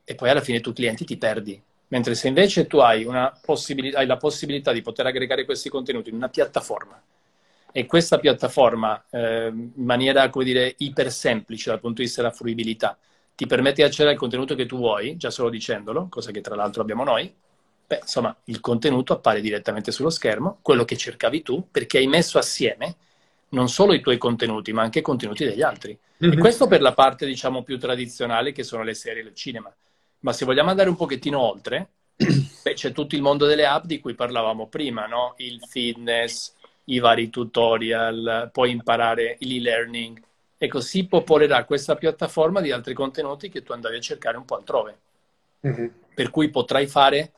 e 0.04 0.14
poi 0.14 0.30
alla 0.30 0.40
fine 0.40 0.60
tu 0.60 0.72
clienti 0.72 1.04
ti 1.04 1.16
perdi. 1.16 1.60
Mentre 1.88 2.14
se 2.14 2.28
invece 2.28 2.66
tu 2.66 2.78
hai, 2.78 3.04
hai, 3.04 4.06
la 4.06 4.16
possibilità 4.16 4.72
di 4.72 4.82
poter 4.82 5.06
aggregare 5.06 5.44
questi 5.44 5.68
contenuti 5.68 6.10
in 6.10 6.16
una 6.16 6.28
piattaforma 6.28 7.00
e 7.72 7.86
questa 7.86 8.18
piattaforma 8.18 9.04
eh, 9.10 9.46
in 9.48 9.84
maniera, 9.84 10.28
come 10.28 10.44
dire, 10.44 10.74
iper 10.78 11.10
semplice 11.10 11.70
dal 11.70 11.80
punto 11.80 12.00
di 12.00 12.06
vista 12.06 12.22
della 12.22 12.34
fruibilità 12.34 12.96
ti 13.34 13.46
permette 13.46 13.82
di 13.82 13.88
accedere 13.88 14.14
al 14.14 14.18
contenuto 14.18 14.56
che 14.56 14.66
tu 14.66 14.78
vuoi, 14.78 15.16
già 15.16 15.30
solo 15.30 15.48
dicendolo, 15.48 16.08
cosa 16.10 16.32
che 16.32 16.40
tra 16.40 16.56
l'altro 16.56 16.82
abbiamo 16.82 17.04
noi, 17.04 17.32
beh, 17.86 18.00
insomma, 18.02 18.36
il 18.46 18.58
contenuto 18.58 19.12
appare 19.12 19.40
direttamente 19.40 19.92
sullo 19.92 20.10
schermo, 20.10 20.58
quello 20.60 20.84
che 20.84 20.96
cercavi 20.96 21.42
tu, 21.42 21.68
perché 21.70 21.98
hai 21.98 22.08
messo 22.08 22.38
assieme 22.38 22.96
non 23.50 23.68
solo 23.68 23.92
i 23.92 24.00
tuoi 24.00 24.18
contenuti, 24.18 24.72
ma 24.72 24.82
anche 24.82 24.98
i 24.98 25.02
contenuti 25.02 25.44
degli 25.44 25.62
altri. 25.62 25.96
Mm-hmm. 26.24 26.32
E 26.32 26.38
questo 26.40 26.66
per 26.66 26.80
la 26.80 26.92
parte, 26.94 27.26
diciamo, 27.26 27.62
più 27.62 27.78
tradizionale, 27.78 28.50
che 28.50 28.64
sono 28.64 28.82
le 28.82 28.94
serie 28.94 29.22
del 29.22 29.34
cinema. 29.34 29.72
Ma 30.20 30.32
se 30.32 30.44
vogliamo 30.44 30.70
andare 30.70 30.88
un 30.88 30.96
pochettino 30.96 31.38
oltre, 31.38 31.88
beh, 32.16 32.74
c'è 32.74 32.92
tutto 32.92 33.14
il 33.14 33.22
mondo 33.22 33.46
delle 33.46 33.66
app 33.66 33.84
di 33.84 34.00
cui 34.00 34.14
parlavamo 34.14 34.66
prima, 34.66 35.06
no? 35.06 35.34
Il 35.38 35.60
fitness, 35.68 36.54
i 36.84 36.98
vari 36.98 37.30
tutorial, 37.30 38.50
puoi 38.52 38.70
imparare 38.70 39.36
l'e-learning 39.40 40.22
e 40.58 40.68
così 40.68 41.06
popolerà 41.06 41.64
questa 41.64 41.94
piattaforma 41.94 42.60
di 42.60 42.72
altri 42.72 42.94
contenuti 42.94 43.48
che 43.48 43.62
tu 43.62 43.72
andavi 43.72 43.96
a 43.96 44.00
cercare 44.00 44.36
un 44.36 44.44
po' 44.44 44.56
altrove. 44.56 44.98
Mm-hmm. 45.66 45.86
Per 46.14 46.30
cui 46.30 46.50
potrai 46.50 46.86
fare 46.86 47.32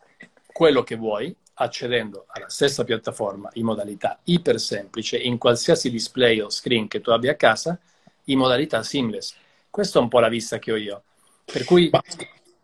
quello 0.53 0.83
che 0.83 0.97
vuoi 0.97 1.35
accedendo 1.55 2.25
alla 2.29 2.49
stessa 2.49 2.85
piattaforma 2.85 3.51
in 3.55 3.67
modalità 3.67 4.19
iper 4.25 4.59
semplice 4.59 5.19
in 5.19 5.37
qualsiasi 5.37 5.91
display 5.91 6.41
o 6.41 6.49
screen 6.49 6.89
che 6.89 7.03
tu 7.03 7.11
abbia 7.11 7.33
a 7.33 7.37
casa 7.37 7.79
in 8.25 8.39
modalità 8.39 8.83
seamless. 8.83 9.35
Questa 9.69 9.99
è 9.99 10.03
un 10.03 10.09
po' 10.09 10.21
la 10.21 10.29
vista 10.29 10.59
che 10.59 10.73
ho 10.73 10.77
io. 10.77 11.03
Per 11.45 11.65
cui 11.65 11.91
Ma 11.91 12.03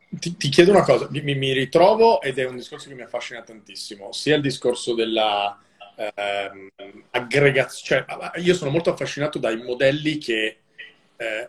ti, 0.08 0.36
ti, 0.36 0.48
chiedo 0.48 0.70
una 0.70 0.82
cosa, 0.82 1.08
mi, 1.10 1.34
mi, 1.34 1.52
ritrovo 1.52 2.20
ed 2.20 2.38
è 2.38 2.46
un 2.46 2.56
discorso 2.56 2.88
che 2.88 2.94
mi 2.94 3.02
affascina 3.02 3.42
tantissimo, 3.42 4.12
sia 4.12 4.36
il 4.36 4.42
discorso 4.42 4.94
della 4.94 5.58
eh, 5.96 6.70
aggregazione, 7.10 8.04
cioè 8.06 8.30
io 8.40 8.54
sono 8.54 8.70
molto 8.70 8.90
affascinato 8.90 9.38
dai 9.38 9.56
modelli 9.56 10.18
che, 10.18 10.58
eh, 11.16 11.48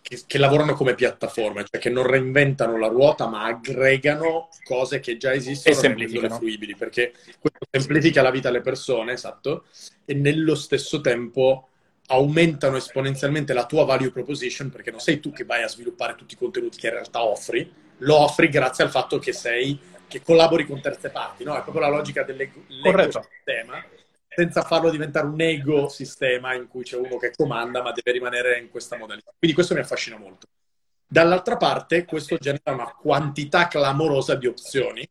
che, 0.00 0.22
che, 0.26 0.38
lavorano 0.38 0.74
come 0.74 0.94
piattaforme, 0.94 1.64
cioè 1.70 1.80
che 1.80 1.90
non 1.90 2.06
reinventano 2.06 2.78
la 2.78 2.88
ruota 2.88 3.26
ma 3.26 3.44
aggregano 3.44 4.48
cose 4.62 5.00
che 5.00 5.16
già 5.16 5.32
esistono 5.32 5.74
e 5.74 5.78
semplificano. 5.78 6.36
fruibili, 6.36 6.74
perché 6.74 7.12
questo 7.38 7.66
semplifica 7.70 8.22
la 8.22 8.30
vita 8.30 8.48
alle 8.48 8.62
persone, 8.62 9.12
esatto, 9.12 9.66
e 10.04 10.14
nello 10.14 10.54
stesso 10.54 11.00
tempo 11.00 11.68
aumentano 12.06 12.76
esponenzialmente 12.76 13.52
la 13.52 13.66
tua 13.66 13.84
value 13.84 14.10
proposition 14.10 14.70
perché 14.70 14.90
non 14.90 15.00
sei 15.00 15.20
tu 15.20 15.32
che 15.32 15.44
vai 15.44 15.62
a 15.62 15.68
sviluppare 15.68 16.14
tutti 16.14 16.34
i 16.34 16.36
contenuti 16.36 16.78
che 16.78 16.88
in 16.88 16.92
realtà 16.94 17.24
offri, 17.24 17.72
lo 17.98 18.16
offri 18.16 18.48
grazie 18.48 18.84
al 18.84 18.90
fatto 18.90 19.18
che 19.18 19.32
sei 19.32 19.78
che 20.06 20.22
collabori 20.22 20.66
con 20.66 20.80
terze 20.80 21.10
parti, 21.10 21.44
no? 21.44 21.56
È 21.56 21.62
proprio 21.62 21.82
la 21.82 21.88
logica 21.88 22.22
dell'ecosistema, 22.22 23.84
senza 24.28 24.62
farlo 24.62 24.90
diventare 24.90 25.26
un 25.26 25.40
ego 25.40 25.88
sistema 25.88 26.54
in 26.54 26.68
cui 26.68 26.84
c'è 26.84 26.96
uno 26.96 27.16
che 27.16 27.32
comanda, 27.34 27.82
ma 27.82 27.92
deve 27.92 28.12
rimanere 28.12 28.58
in 28.58 28.68
questa 28.70 28.96
modalità. 28.96 29.32
Quindi 29.36 29.56
questo 29.56 29.74
mi 29.74 29.80
affascina 29.80 30.16
molto. 30.16 30.46
Dall'altra 31.06 31.56
parte, 31.56 32.04
questo 32.04 32.36
genera 32.36 32.72
una 32.72 32.92
quantità 32.92 33.66
clamorosa 33.68 34.34
di 34.34 34.46
opzioni 34.46 35.08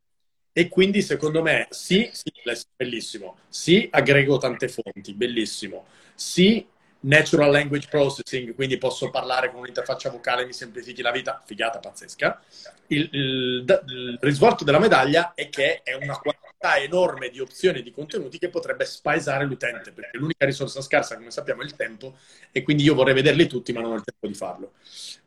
e 0.51 0.67
quindi 0.69 1.01
secondo 1.01 1.41
me 1.41 1.67
sì, 1.69 2.09
sì, 2.13 2.31
bellissimo, 2.75 3.37
sì, 3.49 3.87
aggrego 3.91 4.37
tante 4.37 4.67
fonti, 4.67 5.13
bellissimo, 5.13 5.85
sì, 6.13 6.65
natural 7.03 7.51
language 7.51 7.87
processing, 7.89 8.53
quindi 8.53 8.77
posso 8.77 9.09
parlare 9.09 9.51
con 9.51 9.61
un'interfaccia 9.61 10.09
vocale, 10.09 10.45
mi 10.45 10.53
semplifichi 10.53 11.01
la 11.01 11.11
vita, 11.11 11.41
figata 11.45 11.79
pazzesca. 11.79 12.41
Il, 12.87 13.09
il, 13.11 13.83
il, 13.87 14.17
risvolto 14.21 14.63
della 14.63 14.79
medaglia 14.79 15.33
è 15.33 15.49
che 15.49 15.81
è 15.83 15.93
una 15.93 16.17
quantità 16.17 16.77
enorme 16.77 17.29
di 17.29 17.39
opzioni 17.39 17.79
e 17.79 17.83
di 17.83 17.91
contenuti 17.91 18.37
che 18.37 18.49
potrebbe 18.49 18.85
spaesare 18.85 19.45
l'utente, 19.45 19.91
perché 19.91 20.17
l'unica 20.17 20.45
risorsa 20.45 20.81
scarsa, 20.81 21.15
come 21.15 21.31
sappiamo, 21.31 21.61
è 21.61 21.65
il 21.65 21.75
tempo, 21.75 22.17
e 22.51 22.61
quindi 22.61 22.83
io 22.83 22.95
vorrei 22.95 23.13
vederli 23.13 23.47
tutti, 23.47 23.73
ma 23.73 23.81
non 23.81 23.91
ho 23.91 23.95
il 23.95 24.03
tempo 24.03 24.27
di 24.27 24.33
farlo. 24.33 24.73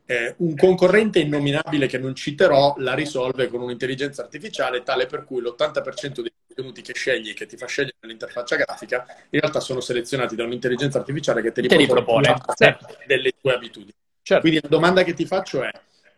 Eh, 0.05 0.35
un 0.37 0.55
concorrente 0.55 1.19
innominabile 1.19 1.87
che 1.87 1.97
non 1.97 2.15
citerò 2.15 2.75
la 2.77 2.93
risolve 2.93 3.49
con 3.49 3.61
un'intelligenza 3.61 4.21
artificiale 4.21 4.81
tale 4.83 5.05
per 5.05 5.25
cui 5.25 5.41
l'80% 5.41 6.21
dei 6.21 6.31
contenuti 6.57 6.81
che 6.81 6.93
scegli, 6.95 7.33
che 7.35 7.45
ti 7.45 7.55
fa 7.55 7.67
scegliere 7.67 7.95
l'interfaccia 8.01 8.55
grafica, 8.55 9.05
in 9.29 9.39
realtà 9.39 9.59
sono 9.59 9.79
selezionati 9.79 10.35
da 10.35 10.43
un'intelligenza 10.43 10.97
artificiale 10.97 11.43
che 11.43 11.51
te 11.51 11.61
li, 11.61 11.67
te 11.67 11.77
li 11.77 11.85
propone, 11.85 12.35
certo. 12.55 12.97
delle 13.05 13.33
tue 13.39 13.53
abitudini. 13.53 13.93
Certo. 14.23 14.41
Quindi 14.41 14.59
la 14.61 14.67
domanda 14.67 15.03
che 15.03 15.13
ti 15.13 15.25
faccio 15.25 15.63
è, 15.63 15.69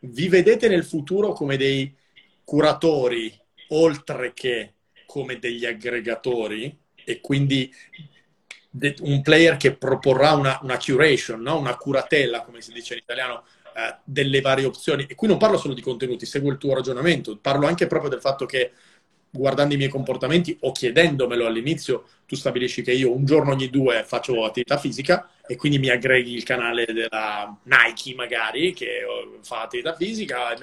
vi 0.01 0.29
vedete 0.29 0.69
nel 0.69 0.85
futuro 0.85 1.33
come 1.33 1.57
dei 1.57 1.93
curatori, 2.45 3.37
oltre 3.69 4.31
che 4.33 4.73
come 5.05 5.39
degli 5.39 5.65
aggregatori, 5.65 6.77
e 7.03 7.19
quindi 7.19 7.71
un 9.01 9.21
player 9.21 9.57
che 9.57 9.75
proporrà 9.75 10.31
una, 10.33 10.59
una 10.61 10.77
curation, 10.77 11.41
no? 11.41 11.57
una 11.57 11.75
curatella, 11.75 12.43
come 12.43 12.61
si 12.61 12.71
dice 12.71 12.93
in 12.93 12.99
italiano, 12.99 13.43
eh, 13.75 13.97
delle 14.03 14.41
varie 14.41 14.65
opzioni. 14.65 15.05
E 15.07 15.15
qui 15.15 15.27
non 15.27 15.37
parlo 15.37 15.57
solo 15.57 15.73
di 15.73 15.81
contenuti, 15.81 16.25
seguo 16.25 16.51
il 16.51 16.57
tuo 16.57 16.73
ragionamento, 16.73 17.37
parlo 17.37 17.67
anche 17.67 17.87
proprio 17.87 18.09
del 18.09 18.21
fatto 18.21 18.45
che 18.45 18.71
guardando 19.31 19.73
i 19.73 19.77
miei 19.77 19.89
comportamenti 19.89 20.57
o 20.61 20.71
chiedendomelo 20.71 21.45
all'inizio, 21.45 22.05
tu 22.25 22.35
stabilisci 22.35 22.81
che 22.81 22.91
io 22.91 23.13
un 23.13 23.25
giorno 23.25 23.51
ogni 23.51 23.69
due 23.69 24.03
faccio 24.05 24.43
attività 24.45 24.77
fisica 24.77 25.29
e 25.47 25.55
quindi 25.55 25.79
mi 25.79 25.89
aggreghi 25.89 26.33
il 26.33 26.43
canale 26.43 26.85
della 26.85 27.57
Nike 27.63 28.15
magari 28.15 28.73
che 28.73 29.01
fa 29.41 29.63
attività 29.63 29.95
fisica, 29.95 30.53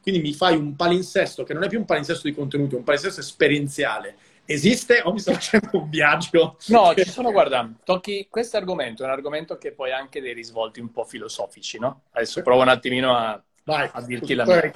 quindi 0.00 0.20
mi 0.20 0.32
fai 0.32 0.56
un 0.56 0.76
palinsesto 0.76 1.42
che 1.42 1.52
non 1.52 1.64
è 1.64 1.68
più 1.68 1.78
un 1.78 1.84
palinsesto 1.84 2.28
di 2.28 2.34
contenuti, 2.34 2.74
è 2.74 2.78
un 2.78 2.84
palinsesto 2.84 3.20
esperienziale. 3.20 4.16
Esiste 4.48 5.00
o 5.02 5.12
mi 5.12 5.18
sto 5.18 5.32
facendo 5.32 5.70
un 5.72 5.90
viaggio? 5.90 6.56
No, 6.66 6.94
ci 6.96 7.10
sono, 7.10 7.32
guarda, 7.32 7.68
tocchi 7.82 8.28
questo 8.30 8.56
argomento, 8.56 9.02
è 9.02 9.06
un 9.06 9.10
argomento 9.10 9.58
che 9.58 9.72
poi 9.72 9.90
ha 9.90 9.96
anche 9.96 10.20
dei 10.20 10.32
risvolti 10.32 10.78
un 10.78 10.92
po' 10.92 11.02
filosofici, 11.02 11.80
no? 11.80 12.02
Adesso 12.12 12.42
provo 12.42 12.62
un 12.62 12.68
attimino 12.68 13.16
a, 13.16 13.42
Vai, 13.64 13.90
a 13.90 14.00
dirti 14.02 14.34
la 14.34 14.44
mia. 14.44 14.72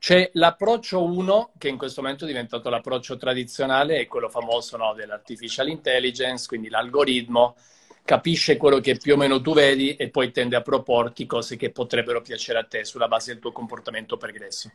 C'è 0.00 0.30
l'approccio 0.32 1.04
1, 1.04 1.52
che 1.58 1.68
in 1.68 1.76
questo 1.76 2.00
momento 2.00 2.24
è 2.24 2.26
diventato 2.26 2.70
l'approccio 2.70 3.18
tradizionale, 3.18 3.98
è 3.98 4.06
quello 4.06 4.30
famoso 4.30 4.78
no, 4.78 4.94
dell'artificial 4.94 5.68
intelligence, 5.68 6.46
quindi 6.48 6.70
l'algoritmo 6.70 7.54
capisce 8.02 8.56
quello 8.56 8.80
che 8.80 8.96
più 8.96 9.12
o 9.12 9.16
meno 9.18 9.42
tu 9.42 9.52
vedi 9.52 9.96
e 9.96 10.08
poi 10.08 10.30
tende 10.30 10.56
a 10.56 10.62
proporti 10.62 11.26
cose 11.26 11.56
che 11.56 11.70
potrebbero 11.70 12.22
piacere 12.22 12.58
a 12.58 12.64
te 12.64 12.82
sulla 12.86 13.08
base 13.08 13.32
del 13.32 13.42
tuo 13.42 13.52
comportamento 13.52 14.16
pregresso, 14.16 14.72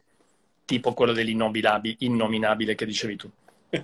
tipo 0.63 0.93
quello 0.93 1.11
dell'innominabile 1.11 2.75
che 2.75 2.85
dicevi 2.85 3.15
tu. 3.15 3.29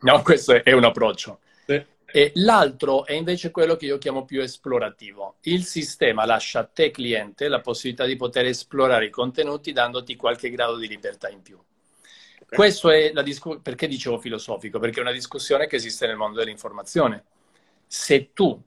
No, 0.00 0.20
questo 0.20 0.62
è 0.62 0.72
un 0.72 0.84
approccio. 0.84 1.38
Sì. 1.64 1.82
E 2.16 2.30
l'altro 2.34 3.04
è 3.06 3.12
invece 3.12 3.50
quello 3.50 3.74
che 3.74 3.86
io 3.86 3.98
chiamo 3.98 4.24
più 4.24 4.40
esplorativo. 4.40 5.38
Il 5.40 5.64
sistema 5.64 6.24
lascia 6.24 6.60
a 6.60 6.64
te 6.64 6.92
cliente 6.92 7.48
la 7.48 7.60
possibilità 7.60 8.04
di 8.04 8.14
poter 8.14 8.46
esplorare 8.46 9.06
i 9.06 9.10
contenuti 9.10 9.72
dandoti 9.72 10.14
qualche 10.14 10.48
grado 10.48 10.76
di 10.76 10.86
libertà 10.86 11.28
in 11.28 11.42
più. 11.42 11.56
Okay. 11.56 12.56
Questo 12.56 12.90
è 12.90 13.10
la 13.12 13.22
discussione, 13.22 13.62
perché 13.64 13.88
dicevo 13.88 14.20
filosofico? 14.20 14.78
Perché 14.78 15.00
è 15.00 15.02
una 15.02 15.10
discussione 15.10 15.66
che 15.66 15.74
esiste 15.74 16.06
nel 16.06 16.14
mondo 16.14 16.38
dell'informazione. 16.38 17.24
Se 17.84 18.30
tu 18.32 18.46
uh, 18.46 18.62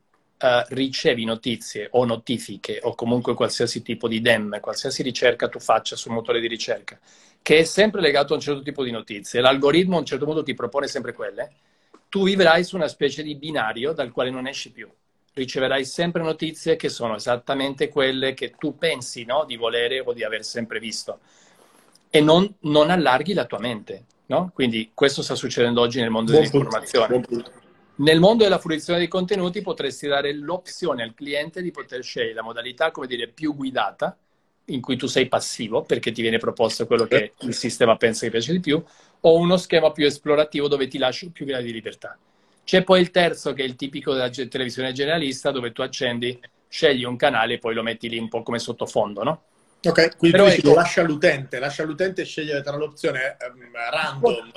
ricevi 0.67 1.23
notizie 1.23 1.87
o 1.91 2.03
notifiche 2.03 2.81
o 2.83 2.95
comunque 2.95 3.33
qualsiasi 3.33 3.81
tipo 3.81 4.09
di 4.09 4.19
DEM, 4.19 4.59
qualsiasi 4.59 5.03
ricerca 5.03 5.47
tu 5.47 5.59
faccia 5.59 5.95
sul 5.95 6.11
motore 6.11 6.41
di 6.41 6.47
ricerca, 6.47 6.99
che 7.41 7.59
è 7.59 7.63
sempre 7.63 8.01
legato 8.01 8.33
a 8.33 8.35
un 8.35 8.41
certo 8.41 8.61
tipo 8.61 8.83
di 8.83 8.91
notizie, 8.91 9.39
l'algoritmo 9.39 9.95
a 9.95 9.99
un 9.99 10.05
certo 10.05 10.25
modo 10.25 10.43
ti 10.43 10.53
propone 10.53 10.87
sempre 10.87 11.13
quelle, 11.13 11.49
tu 12.09 12.23
vivrai 12.23 12.63
su 12.63 12.75
una 12.75 12.87
specie 12.87 13.23
di 13.23 13.35
binario 13.35 13.93
dal 13.93 14.11
quale 14.11 14.29
non 14.29 14.47
esci 14.47 14.71
più. 14.71 14.89
Riceverai 15.33 15.85
sempre 15.85 16.23
notizie 16.23 16.75
che 16.75 16.89
sono 16.89 17.15
esattamente 17.15 17.89
quelle 17.89 18.33
che 18.33 18.55
tu 18.57 18.77
pensi 18.77 19.23
no? 19.23 19.45
di 19.45 19.55
volere 19.55 19.99
o 19.99 20.13
di 20.13 20.23
aver 20.23 20.43
sempre 20.43 20.79
visto. 20.79 21.19
E 22.09 22.21
non, 22.21 22.51
non 22.61 22.89
allarghi 22.89 23.33
la 23.33 23.45
tua 23.45 23.59
mente. 23.59 24.05
No? 24.27 24.51
Quindi 24.53 24.91
questo 24.93 25.21
sta 25.21 25.35
succedendo 25.35 25.81
oggi 25.81 25.99
nel 25.99 26.09
mondo 26.09 26.31
dell'informazione. 26.31 27.23
Nel 27.99 28.19
mondo 28.19 28.43
della 28.43 28.59
fruizione 28.59 28.99
dei 28.99 29.07
contenuti 29.07 29.61
potresti 29.61 30.07
dare 30.07 30.33
l'opzione 30.33 31.03
al 31.03 31.13
cliente 31.13 31.61
di 31.61 31.71
poter 31.71 32.03
scegliere 32.03 32.33
la 32.33 32.43
modalità, 32.43 32.91
come 32.91 33.07
dire, 33.07 33.27
più 33.27 33.55
guidata, 33.55 34.15
in 34.65 34.81
cui 34.81 34.97
tu 34.97 35.07
sei 35.07 35.27
passivo 35.27 35.83
perché 35.83 36.11
ti 36.11 36.21
viene 36.21 36.37
proposto 36.37 36.85
quello 36.85 37.05
che 37.05 37.33
il 37.39 37.53
sistema 37.53 37.95
pensa 37.95 38.25
che 38.25 38.31
piace 38.31 38.51
di 38.51 38.59
più, 38.59 38.83
o 39.21 39.35
uno 39.37 39.57
schema 39.57 39.91
più 39.91 40.05
esplorativo 40.05 40.67
dove 40.67 40.87
ti 40.87 40.97
lascio 40.97 41.29
più 41.31 41.45
gradi 41.45 41.65
di 41.65 41.73
libertà. 41.73 42.17
C'è 42.63 42.83
poi 42.83 43.01
il 43.01 43.11
terzo 43.11 43.53
che 43.53 43.63
è 43.63 43.65
il 43.65 43.75
tipico 43.75 44.13
della 44.13 44.29
televisione 44.29 44.91
generalista 44.91 45.51
dove 45.51 45.71
tu 45.71 45.81
accendi, 45.81 46.39
scegli 46.67 47.05
un 47.05 47.15
canale 47.15 47.53
e 47.53 47.59
poi 47.59 47.73
lo 47.73 47.81
metti 47.81 48.09
lì 48.09 48.17
un 48.17 48.27
po' 48.27 48.43
come 48.43 48.59
sottofondo, 48.59 49.23
no? 49.23 49.41
Ok, 49.83 50.17
quindi 50.17 50.37
Però 50.37 50.49
ecco, 50.49 50.73
lascia 50.73 51.01
l'utente, 51.03 51.59
lascia 51.59 51.83
l'utente 51.83 52.25
scegliere 52.25 52.61
tra 52.61 52.75
l'opzione 52.75 53.37
um, 53.39 53.69
random, 53.89 54.51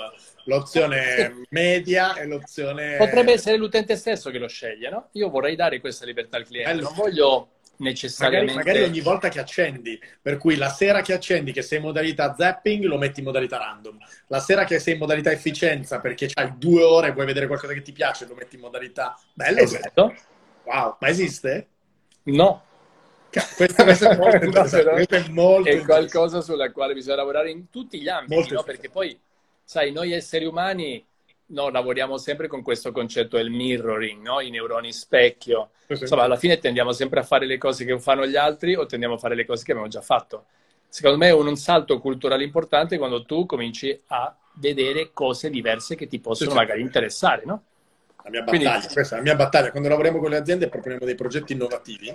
l'opzione 0.44 1.44
media 1.50 2.14
e 2.16 2.26
l'opzione... 2.26 2.96
Potrebbe 2.96 3.32
essere 3.32 3.56
l'utente 3.56 3.96
stesso 3.96 4.30
che 4.30 4.38
lo 4.38 4.48
sceglie, 4.48 4.88
no? 4.88 5.08
Io 5.12 5.28
vorrei 5.28 5.54
dare 5.56 5.78
questa 5.78 6.04
libertà 6.04 6.36
al 6.38 6.46
cliente, 6.46 6.72
Bello. 6.72 6.82
non 6.82 6.94
voglio 6.94 7.48
necessariamente... 7.80 8.54
Magari, 8.54 8.78
magari, 8.78 8.90
ogni 8.90 9.00
volta 9.00 9.28
che 9.28 9.40
accendi, 9.40 10.00
per 10.20 10.38
cui 10.38 10.56
la 10.56 10.68
sera 10.68 11.02
che 11.02 11.12
accendi 11.12 11.52
che 11.52 11.62
sei 11.62 11.78
in 11.78 11.84
modalità 11.84 12.34
zapping 12.36 12.84
lo 12.84 12.96
metti 12.96 13.20
in 13.20 13.26
modalità 13.26 13.58
random, 13.58 13.98
la 14.28 14.40
sera 14.40 14.64
che 14.64 14.78
sei 14.78 14.94
in 14.94 15.00
modalità 15.00 15.30
efficienza 15.30 16.00
perché 16.00 16.30
hai 16.34 16.54
due 16.56 16.82
ore 16.82 17.08
e 17.08 17.12
vuoi 17.12 17.26
vedere 17.26 17.46
qualcosa 17.46 17.72
che 17.72 17.82
ti 17.82 17.92
piace 17.92 18.26
lo 18.26 18.34
metti 18.34 18.56
in 18.56 18.62
modalità... 18.62 19.18
Bello! 19.34 19.60
Esatto. 19.60 20.14
Wow, 20.64 20.96
ma 21.00 21.08
esiste? 21.08 21.68
No. 22.24 22.64
Questo, 23.30 23.84
questo, 23.84 24.08
è 24.08 24.16
molto 24.16 24.44
interessante. 24.44 24.90
questo 24.90 25.14
è, 25.14 25.28
molto 25.28 25.68
è 25.68 25.84
qualcosa 25.84 26.40
sulla 26.40 26.72
quale 26.72 26.94
bisogna 26.94 27.16
lavorare 27.16 27.50
in 27.50 27.70
tutti 27.70 28.00
gli 28.00 28.08
ambiti, 28.08 28.52
no? 28.52 28.62
perché 28.62 28.90
poi, 28.90 29.18
sai, 29.62 29.92
noi 29.92 30.12
esseri 30.12 30.44
umani 30.44 31.04
no, 31.50 31.68
lavoriamo 31.68 32.16
sempre 32.18 32.48
con 32.48 32.62
questo 32.62 32.92
concetto 32.92 33.36
del 33.36 33.50
mirroring, 33.50 34.22
no? 34.22 34.40
i 34.40 34.50
neuroni 34.50 34.92
specchio. 34.92 35.70
Insomma, 35.86 36.22
alla 36.22 36.36
fine 36.36 36.58
tendiamo 36.58 36.92
sempre 36.92 37.20
a 37.20 37.22
fare 37.22 37.46
le 37.46 37.58
cose 37.58 37.84
che 37.84 37.98
fanno 37.98 38.26
gli 38.26 38.36
altri 38.36 38.74
o 38.74 38.86
tendiamo 38.86 39.14
a 39.14 39.18
fare 39.18 39.34
le 39.34 39.44
cose 39.44 39.64
che 39.64 39.72
abbiamo 39.72 39.88
già 39.88 40.00
fatto. 40.00 40.46
Secondo 40.88 41.18
me 41.18 41.28
è 41.28 41.32
un 41.32 41.56
salto 41.56 42.00
culturale 42.00 42.42
importante 42.42 42.98
quando 42.98 43.24
tu 43.24 43.46
cominci 43.46 43.98
a 44.08 44.34
vedere 44.54 45.12
cose 45.12 45.50
diverse 45.50 45.94
che 45.94 46.08
ti 46.08 46.18
possono 46.18 46.50
sì, 46.50 46.56
magari 46.56 46.80
interessare, 46.80 47.42
no? 47.44 47.62
La 48.24 48.30
mia 48.30 48.42
battaglia, 48.42 48.70
Quindi... 48.70 48.92
questa 48.92 49.14
è 49.14 49.18
la 49.18 49.24
mia 49.24 49.36
battaglia. 49.36 49.70
Quando 49.70 49.88
lavoriamo 49.88 50.18
con 50.18 50.30
le 50.30 50.36
aziende 50.36 50.66
e 50.66 50.68
proponiamo 50.68 51.04
dei 51.04 51.14
progetti 51.14 51.52
innovativi, 51.52 52.14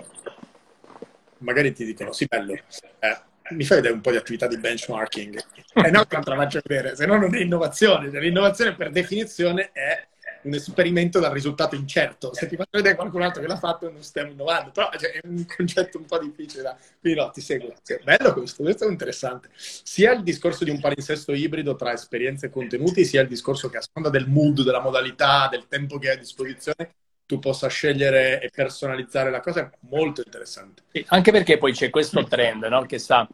magari 1.38 1.72
ti 1.72 1.84
dicono, 1.84 2.12
sì, 2.12 2.26
bello, 2.26 2.52
eh, 2.52 3.18
mi 3.50 3.64
fai 3.64 3.76
vedere 3.76 3.94
un 3.94 4.00
po' 4.00 4.10
di 4.10 4.16
attività 4.16 4.46
di 4.46 4.58
benchmarking? 4.58 5.40
Eh 5.74 5.90
no, 5.90 6.04
quanto 6.06 6.30
la 6.30 6.36
faccio 6.36 6.60
vedere, 6.64 6.96
se 6.96 7.06
no 7.06 7.16
non 7.16 7.34
è 7.34 7.40
innovazione. 7.40 8.10
Cioè, 8.10 8.20
l'innovazione 8.20 8.74
per 8.74 8.90
definizione 8.90 9.70
è 9.72 10.06
un 10.42 10.54
esperimento 10.54 11.18
dal 11.18 11.32
risultato 11.32 11.74
incerto. 11.74 12.32
Se 12.32 12.46
ti 12.46 12.56
faccio 12.56 12.70
vedere 12.72 12.94
qualcun 12.94 13.22
altro 13.22 13.42
che 13.42 13.48
l'ha 13.48 13.58
fatto 13.58 13.90
non 13.90 14.02
stiamo 14.02 14.30
innovando, 14.30 14.70
però 14.70 14.90
cioè, 14.96 15.12
è 15.12 15.20
un 15.24 15.44
concetto 15.44 15.98
un 15.98 16.04
po' 16.04 16.18
difficile 16.18 16.62
da... 16.62 16.76
Quindi 17.00 17.20
no, 17.20 17.30
ti 17.30 17.40
seguo. 17.40 17.74
Bello 18.02 18.32
questo, 18.32 18.62
questo 18.62 18.86
è 18.86 18.90
interessante. 18.90 19.48
Sia 19.54 20.12
il 20.12 20.22
discorso 20.22 20.64
di 20.64 20.70
un 20.70 20.80
palinsesto 20.80 21.32
ibrido 21.32 21.74
tra 21.76 21.92
esperienze 21.92 22.46
e 22.46 22.50
contenuti, 22.50 23.04
sia 23.04 23.22
il 23.22 23.28
discorso 23.28 23.68
che 23.68 23.78
a 23.78 23.82
seconda 23.82 24.08
del 24.08 24.28
mood, 24.28 24.62
della 24.62 24.80
modalità, 24.80 25.48
del 25.50 25.66
tempo 25.68 25.98
che 25.98 26.10
hai 26.10 26.16
a 26.16 26.18
disposizione, 26.18 26.94
tu 27.26 27.40
possa 27.40 27.66
scegliere 27.68 28.40
e 28.40 28.50
personalizzare 28.54 29.30
la 29.30 29.40
cosa 29.40 29.60
è 29.60 29.70
molto 29.80 30.22
interessante. 30.24 30.82
Anche 31.06 31.32
perché 31.32 31.58
poi 31.58 31.72
c'è 31.72 31.90
questo 31.90 32.24
trend 32.24 32.64
no? 32.64 32.86
che 32.86 32.98
sta, 32.98 33.28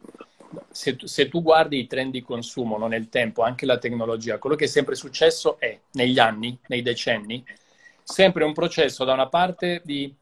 se, 0.71 0.97
se, 1.03 1.29
tu 1.29 1.43
guardi 1.43 1.79
i 1.79 1.87
trend 1.87 2.11
di 2.11 2.23
consumo 2.23 2.77
no? 2.77 2.87
nel 2.87 3.09
tempo, 3.09 3.43
anche 3.43 3.67
la 3.67 3.77
tecnologia, 3.77 4.39
quello 4.39 4.55
che 4.55 4.65
è 4.65 4.67
sempre 4.67 4.95
successo 4.95 5.59
è 5.59 5.79
negli 5.91 6.17
anni, 6.17 6.57
nei 6.67 6.81
decenni, 6.81 7.45
sempre 8.01 8.43
un 8.43 8.53
processo 8.53 9.05
da 9.05 9.13
una 9.13 9.27
parte 9.27 9.81
di 9.85 10.13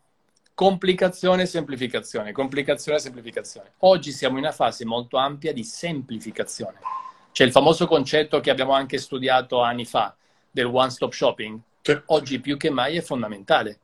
complicazione 0.53 1.43
e 1.43 1.45
semplificazione, 1.45 2.33
complicazione 2.33 2.97
e 2.97 3.01
semplificazione. 3.01 3.71
Oggi 3.79 4.11
siamo 4.11 4.37
in 4.37 4.43
una 4.43 4.51
fase 4.51 4.85
molto 4.85 5.15
ampia 5.15 5.53
di 5.53 5.63
semplificazione. 5.63 6.77
C'è 7.31 7.45
il 7.45 7.51
famoso 7.51 7.87
concetto 7.87 8.41
che 8.41 8.49
abbiamo 8.49 8.73
anche 8.73 8.97
studiato 8.97 9.61
anni 9.61 9.85
fa 9.85 10.13
del 10.51 10.65
one-stop 10.65 11.13
shopping, 11.13 11.57
cioè, 11.81 12.01
oggi 12.07 12.39
più 12.39 12.57
che 12.57 12.69
mai 12.69 12.97
è 12.97 13.01
fondamentale, 13.01 13.79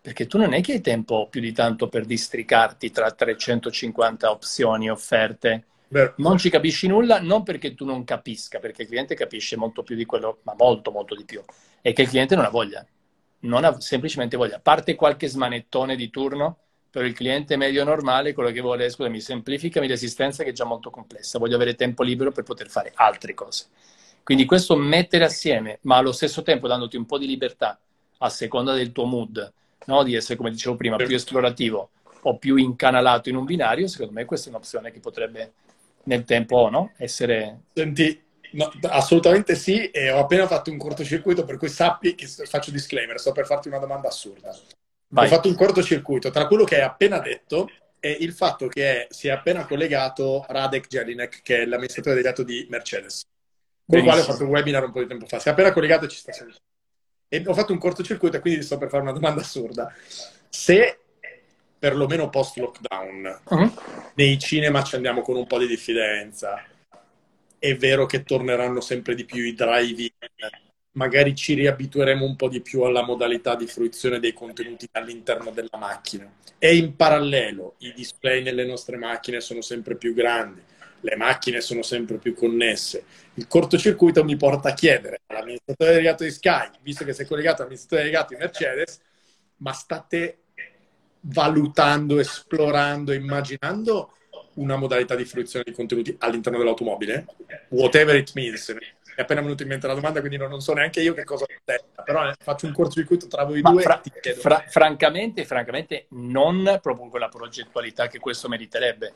perché 0.00 0.26
tu 0.26 0.38
non 0.38 0.52
è 0.52 0.60
che 0.60 0.72
hai 0.72 0.80
tempo 0.80 1.28
più 1.28 1.40
di 1.40 1.52
tanto 1.52 1.88
per 1.88 2.04
districarti 2.04 2.90
tra 2.90 3.10
350 3.10 4.30
opzioni, 4.30 4.90
offerte. 4.90 5.66
Beh. 5.88 6.14
Non 6.16 6.38
ci 6.38 6.50
capisci 6.50 6.88
nulla, 6.88 7.20
non 7.20 7.42
perché 7.42 7.74
tu 7.74 7.84
non 7.84 8.02
capisca, 8.04 8.58
perché 8.58 8.82
il 8.82 8.88
cliente 8.88 9.14
capisce 9.14 9.56
molto 9.56 9.82
più 9.82 9.94
di 9.94 10.04
quello, 10.04 10.40
ma 10.42 10.54
molto, 10.56 10.90
molto 10.90 11.14
di 11.14 11.24
più. 11.24 11.42
È 11.80 11.92
che 11.92 12.02
il 12.02 12.08
cliente 12.08 12.34
non 12.34 12.44
ha 12.44 12.48
voglia, 12.48 12.84
non 13.40 13.64
ha 13.64 13.80
semplicemente 13.80 14.36
voglia. 14.36 14.56
A 14.56 14.60
parte 14.60 14.94
qualche 14.94 15.28
smanettone 15.28 15.94
di 15.94 16.10
turno, 16.10 16.58
per 16.90 17.04
il 17.04 17.14
cliente 17.14 17.56
medio 17.56 17.84
normale, 17.84 18.34
quello 18.34 18.50
che 18.50 18.60
vuole, 18.60 18.90
scusami, 18.90 19.20
semplificami 19.20 19.86
l'esistenza 19.86 20.42
che 20.44 20.50
è 20.50 20.52
già 20.52 20.64
molto 20.64 20.90
complessa. 20.90 21.38
Voglio 21.38 21.56
avere 21.56 21.74
tempo 21.74 22.02
libero 22.02 22.32
per 22.32 22.44
poter 22.44 22.68
fare 22.68 22.92
altre 22.94 23.34
cose. 23.34 23.66
Quindi 24.22 24.44
questo 24.44 24.76
mettere 24.76 25.24
assieme, 25.24 25.78
ma 25.82 25.96
allo 25.96 26.12
stesso 26.12 26.42
tempo 26.42 26.68
dandoti 26.68 26.96
un 26.96 27.06
po' 27.06 27.18
di 27.18 27.26
libertà 27.26 27.78
a 28.18 28.28
seconda 28.28 28.72
del 28.72 28.92
tuo 28.92 29.04
mood, 29.04 29.52
no? 29.86 30.02
di 30.04 30.14
essere, 30.14 30.36
come 30.36 30.50
dicevo 30.50 30.76
prima, 30.76 30.96
più 30.96 31.14
esplorativo 31.14 31.90
o 32.22 32.38
più 32.38 32.54
incanalato 32.56 33.28
in 33.28 33.36
un 33.36 33.44
binario, 33.44 33.88
secondo 33.88 34.12
me 34.12 34.24
questa 34.24 34.46
è 34.46 34.50
un'opzione 34.50 34.92
che 34.92 35.00
potrebbe 35.00 35.52
nel 36.04 36.24
tempo 36.24 36.68
no? 36.70 36.92
essere... 36.98 37.62
Senti, 37.72 38.22
no, 38.52 38.72
assolutamente 38.82 39.56
sì, 39.56 39.90
e 39.90 40.10
ho 40.12 40.20
appena 40.20 40.46
fatto 40.46 40.70
un 40.70 40.78
cortocircuito, 40.78 41.44
per 41.44 41.56
cui 41.56 41.68
sappi 41.68 42.14
che 42.14 42.28
faccio 42.28 42.70
disclaimer, 42.70 43.18
sto 43.18 43.32
per 43.32 43.46
farti 43.46 43.66
una 43.66 43.78
domanda 43.78 44.06
assurda. 44.06 44.56
Vai. 45.08 45.26
Ho 45.26 45.28
fatto 45.28 45.48
un 45.48 45.56
cortocircuito 45.56 46.30
tra 46.30 46.46
quello 46.46 46.62
che 46.62 46.76
hai 46.76 46.82
appena 46.82 47.18
detto 47.18 47.68
e 47.98 48.16
il 48.20 48.32
fatto 48.32 48.68
che 48.68 49.08
si 49.10 49.26
è 49.26 49.30
appena 49.32 49.66
collegato 49.66 50.44
Radek 50.48 50.86
Jelinek, 50.86 51.42
che 51.42 51.62
è 51.62 51.66
l'amministratore 51.66 52.14
delegato 52.14 52.44
di 52.44 52.66
Mercedes 52.70 53.22
con 53.86 53.98
il 53.98 54.04
quale 54.04 54.20
ho 54.20 54.24
fatto 54.24 54.44
un 54.44 54.50
webinar 54.50 54.84
un 54.84 54.92
po' 54.92 55.00
di 55.00 55.06
tempo 55.06 55.26
fa. 55.26 55.38
Si 55.38 55.48
è 55.48 55.52
appena 55.52 55.72
collegato 55.72 56.04
e 56.04 56.08
ci 56.08 56.18
sta 56.18 56.32
seguendo. 56.32 56.60
E 57.28 57.42
ho 57.46 57.54
fatto 57.54 57.72
un 57.72 57.78
cortocircuito 57.78 58.36
e 58.36 58.40
quindi 58.40 58.62
sto 58.62 58.78
per 58.78 58.88
fare 58.88 59.02
una 59.02 59.12
domanda 59.12 59.40
assurda. 59.40 59.92
Se 60.48 60.98
perlomeno 61.78 62.30
post 62.30 62.58
lockdown 62.58 63.40
uh-huh. 63.48 63.74
nei 64.14 64.38
cinema 64.38 64.84
ci 64.84 64.94
andiamo 64.94 65.22
con 65.22 65.36
un 65.36 65.46
po' 65.46 65.58
di 65.58 65.66
diffidenza, 65.66 66.62
è 67.58 67.76
vero 67.76 68.06
che 68.06 68.22
torneranno 68.22 68.80
sempre 68.80 69.14
di 69.14 69.24
più 69.24 69.42
i 69.42 69.54
drive-in, 69.54 70.10
magari 70.92 71.34
ci 71.34 71.54
riabitueremo 71.54 72.24
un 72.24 72.36
po' 72.36 72.48
di 72.48 72.60
più 72.60 72.82
alla 72.82 73.02
modalità 73.02 73.56
di 73.56 73.66
fruizione 73.66 74.20
dei 74.20 74.32
contenuti 74.32 74.88
all'interno 74.92 75.50
della 75.50 75.78
macchina. 75.78 76.30
E 76.58 76.76
in 76.76 76.94
parallelo 76.94 77.74
i 77.78 77.92
display 77.92 78.42
nelle 78.42 78.64
nostre 78.64 78.96
macchine 78.96 79.40
sono 79.40 79.60
sempre 79.60 79.96
più 79.96 80.14
grandi, 80.14 80.62
le 81.02 81.16
macchine 81.16 81.60
sono 81.60 81.82
sempre 81.82 82.16
più 82.16 82.34
connesse. 82.34 83.04
Il 83.34 83.46
cortocircuito 83.46 84.24
mi 84.24 84.36
porta 84.36 84.70
a 84.70 84.74
chiedere 84.74 85.22
all'amministratore 85.26 85.92
delegato 85.92 86.24
di 86.24 86.30
Sky, 86.30 86.70
visto 86.80 87.04
che 87.04 87.12
sei 87.12 87.26
collegato 87.26 87.62
all'amministratore 87.62 88.02
delegato 88.02 88.34
di 88.34 88.40
Mercedes, 88.40 89.00
ma 89.58 89.72
state 89.72 90.38
valutando, 91.22 92.18
esplorando, 92.18 93.12
immaginando 93.12 94.16
una 94.54 94.76
modalità 94.76 95.14
di 95.14 95.24
fruizione 95.24 95.64
di 95.66 95.72
contenuti 95.72 96.14
all'interno 96.18 96.58
dell'automobile? 96.58 97.26
Whatever 97.68 98.16
it 98.16 98.32
means. 98.34 98.68
Mi 98.68 99.18
è 99.18 99.22
appena 99.22 99.42
venuta 99.42 99.62
in 99.62 99.68
mente 99.68 99.86
la 99.86 99.94
domanda, 99.94 100.20
quindi 100.20 100.38
non, 100.38 100.60
so 100.60 100.72
neanche 100.72 101.00
io 101.00 101.12
che 101.12 101.24
cosa 101.24 101.44
testa, 101.64 102.02
però 102.02 102.28
eh, 102.28 102.34
faccio 102.38 102.66
un 102.66 102.72
cortocircuito 102.72 103.26
tra 103.26 103.44
voi 103.44 103.60
Ma 103.60 103.70
due. 103.70 103.82
Fra- 103.82 104.00
fra- 104.38 104.64
francamente, 104.66 105.44
francamente, 105.44 106.06
non 106.10 106.78
proprio 106.80 107.08
con 107.08 107.20
la 107.20 107.28
progettualità 107.28 108.08
che 108.08 108.18
questo 108.18 108.48
meriterebbe. 108.48 109.14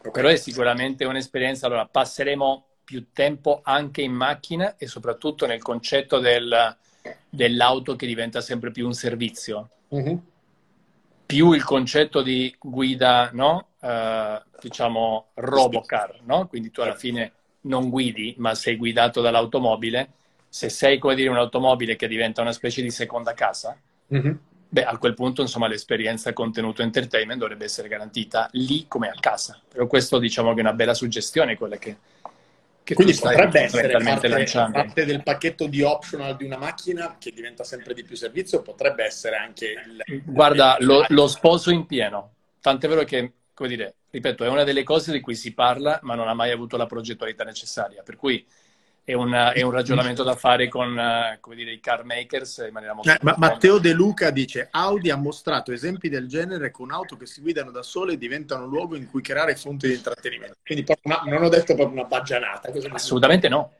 Okay. 0.00 0.10
Però 0.10 0.28
è 0.28 0.36
sicuramente 0.36 1.04
un'esperienza. 1.04 1.66
Allora, 1.66 1.86
passeremo 1.86 2.64
più 2.84 3.06
tempo 3.12 3.60
anche 3.62 4.02
in 4.02 4.12
macchina 4.12 4.76
e 4.76 4.86
soprattutto 4.86 5.46
nel 5.46 5.62
concetto 5.62 6.18
del, 6.18 6.76
dell'auto 7.28 7.96
che 7.96 8.06
diventa 8.06 8.40
sempre 8.40 8.70
più 8.70 8.86
un 8.86 8.94
servizio. 8.94 9.68
Mm-hmm. 9.94 10.16
Più 11.26 11.52
il 11.52 11.62
concetto 11.62 12.22
di 12.22 12.54
guida, 12.58 13.30
no? 13.32 13.68
Uh, 13.78 14.40
diciamo, 14.60 15.28
robocar, 15.34 16.18
no? 16.24 16.48
Quindi 16.48 16.70
tu 16.70 16.80
alla 16.80 16.96
fine 16.96 17.32
non 17.62 17.90
guidi, 17.90 18.34
ma 18.38 18.54
sei 18.54 18.76
guidato 18.76 19.20
dall'automobile, 19.20 20.10
se 20.48 20.68
sei, 20.68 20.98
come 20.98 21.14
dire, 21.14 21.28
un'automobile 21.28 21.94
che 21.94 22.08
diventa 22.08 22.40
una 22.40 22.52
specie 22.52 22.82
di 22.82 22.90
seconda 22.90 23.34
casa, 23.34 23.78
mm-hmm. 24.12 24.32
Beh, 24.70 24.84
a 24.84 24.96
quel 24.96 25.14
punto, 25.14 25.42
insomma, 25.42 25.66
l'esperienza 25.66 26.32
contenuto 26.32 26.82
entertainment 26.82 27.40
dovrebbe 27.40 27.64
essere 27.64 27.88
garantita 27.88 28.48
lì 28.52 28.86
come 28.88 29.08
a 29.08 29.14
casa. 29.18 29.60
Però 29.68 29.86
questo, 29.86 30.18
diciamo, 30.18 30.52
che 30.52 30.58
è 30.58 30.62
una 30.62 30.72
bella 30.72 30.94
suggestione, 30.94 31.56
quella 31.56 31.76
che, 31.76 31.96
che 32.82 32.94
Quindi 32.94 33.14
potrebbe 33.14 33.62
essere 33.62 33.90
parte, 33.90 34.44
parte, 34.72 35.04
del 35.04 35.22
pacchetto 35.22 35.66
di 35.66 35.82
optional 35.82 36.36
di 36.36 36.44
una 36.44 36.56
macchina 36.56 37.16
che 37.18 37.32
diventa 37.32 37.64
sempre 37.64 37.92
di 37.92 38.04
più 38.04 38.16
servizio, 38.16 38.62
potrebbe 38.62 39.04
essere 39.04 39.36
anche 39.36 39.74
il... 40.06 40.22
Guarda, 40.24 40.76
lo, 40.80 41.04
lo 41.08 41.26
sposo 41.26 41.70
in 41.70 41.86
pieno. 41.86 42.34
Tant'è 42.60 42.88
vero 42.88 43.04
che, 43.04 43.32
come 43.52 43.68
dire, 43.68 43.94
ripeto, 44.10 44.44
è 44.44 44.48
una 44.48 44.64
delle 44.64 44.84
cose 44.84 45.12
di 45.12 45.20
cui 45.20 45.34
si 45.34 45.52
parla, 45.52 45.98
ma 46.02 46.14
non 46.14 46.28
ha 46.28 46.34
mai 46.34 46.52
avuto 46.52 46.76
la 46.76 46.86
progettualità 46.86 47.42
necessaria. 47.42 48.02
Per 48.02 48.16
cui 48.16 48.46
è, 49.04 49.12
una, 49.12 49.52
è 49.52 49.62
un 49.62 49.70
ragionamento 49.70 50.22
da 50.22 50.34
fare 50.36 50.68
con 50.68 50.96
uh, 50.96 51.54
dire, 51.54 51.72
i 51.72 51.80
car 51.80 52.04
makers 52.04 52.64
in 52.66 52.72
maniera 52.72 52.94
molto... 52.94 53.10
Eh, 53.10 53.18
ma 53.22 53.34
Matteo 53.38 53.78
De 53.78 53.92
Luca 53.92 54.30
dice, 54.30 54.68
Audi 54.70 55.10
ha 55.10 55.16
mostrato 55.16 55.72
esempi 55.72 56.08
del 56.08 56.28
genere 56.28 56.70
con 56.70 56.90
auto 56.90 57.16
che 57.16 57.26
si 57.26 57.40
guidano 57.40 57.70
da 57.70 57.82
sole 57.82 58.14
e 58.14 58.18
diventano 58.18 58.64
un 58.64 58.70
luogo 58.70 58.96
in 58.96 59.08
cui 59.08 59.22
creare 59.22 59.56
fonti 59.56 59.88
di 59.88 59.94
intrattenimento. 59.94 60.56
Quindi 60.64 60.84
una, 61.02 61.22
non 61.24 61.42
ho 61.42 61.48
detto 61.48 61.74
proprio 61.74 61.98
una 61.98 62.08
baggianata. 62.08 62.70
Assolutamente 62.92 63.48
no. 63.48 63.72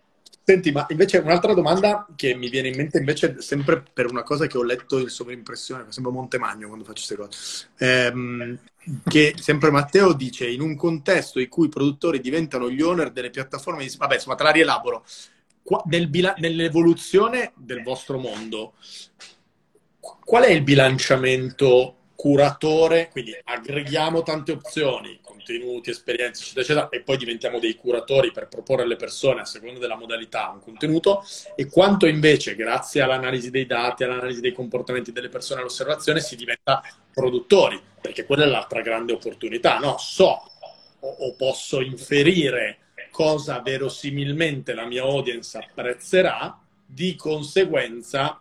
Senti, 0.51 0.72
ma 0.72 0.84
invece 0.90 1.18
un'altra 1.18 1.55
domanda 1.55 2.09
che 2.16 2.34
mi 2.34 2.48
viene 2.48 2.66
in 2.66 2.74
mente 2.74 2.98
invece 2.98 3.40
sempre 3.40 3.84
per 3.92 4.11
una 4.11 4.24
cosa 4.24 4.48
che 4.48 4.59
ho 4.59 4.64
letto 4.64 4.98
in 4.98 5.07
sovrimpressione, 5.07 5.84
sembra 5.90 6.11
Montemagno 6.11 6.66
quando 6.66 6.84
faccio 6.84 7.05
queste 7.07 7.14
cose, 7.14 7.68
ehm, 7.78 8.59
che 9.07 9.34
sempre 9.38 9.70
Matteo 9.70 10.12
dice 10.12 10.48
in 10.48 10.61
un 10.61 10.74
contesto 10.74 11.38
in 11.38 11.48
cui 11.48 11.66
i 11.66 11.68
produttori 11.68 12.18
diventano 12.18 12.68
gli 12.68 12.82
owner 12.82 13.12
delle 13.12 13.30
piattaforme, 13.30 13.88
vabbè 13.96 14.14
insomma 14.14 14.34
te 14.34 14.42
la 14.42 14.51
rielaboro, 14.51 15.05
Qua, 15.62 15.84
nel 15.86 16.09
bila... 16.09 16.34
nell'evoluzione 16.38 17.53
del 17.55 17.84
vostro 17.84 18.18
mondo, 18.18 18.72
qual 20.01 20.42
è 20.42 20.51
il 20.51 20.64
bilanciamento 20.64 21.94
curatore, 22.16 23.09
quindi 23.12 23.38
aggreghiamo 23.44 24.22
tante 24.22 24.51
opzioni, 24.51 25.19
contenuti, 25.41 25.91
esperienze, 25.91 26.43
eccetera, 26.43 26.61
eccetera, 26.62 26.88
e 26.91 27.01
poi 27.03 27.16
diventiamo 27.16 27.59
dei 27.59 27.74
curatori 27.74 28.30
per 28.30 28.49
proporre 28.49 28.82
alle 28.82 28.97
persone 28.97 29.41
a 29.41 29.45
seconda 29.45 29.80
della 29.80 29.97
modalità 29.97 30.51
un 30.51 30.61
contenuto, 30.61 31.24
e 31.57 31.66
quanto 31.66 32.07
invece, 32.07 32.55
grazie 32.55 33.01
all'analisi 33.01 33.51
dei 33.51 33.66
dati, 33.66 34.05
all'analisi 34.05 34.41
dei 34.41 34.53
comportamenti 34.53 35.12
delle 35.12 35.28
persone, 35.28 35.61
all'osservazione, 35.61 36.20
si 36.20 36.36
diventa 36.36 36.82
produttori, 37.12 37.80
perché 38.01 38.24
quella 38.24 38.45
è 38.45 38.49
l'altra 38.49 38.82
grande 38.82 39.12
opportunità, 39.12 39.78
no? 39.78 39.97
So 39.99 40.51
o, 41.01 41.34
posso 41.34 41.80
inferire 41.80 42.78
cosa 43.11 43.61
verosimilmente 43.61 44.74
la 44.74 44.84
mia 44.84 45.03
audience 45.03 45.57
apprezzerà, 45.59 46.59
di 46.84 47.14
conseguenza 47.14 48.41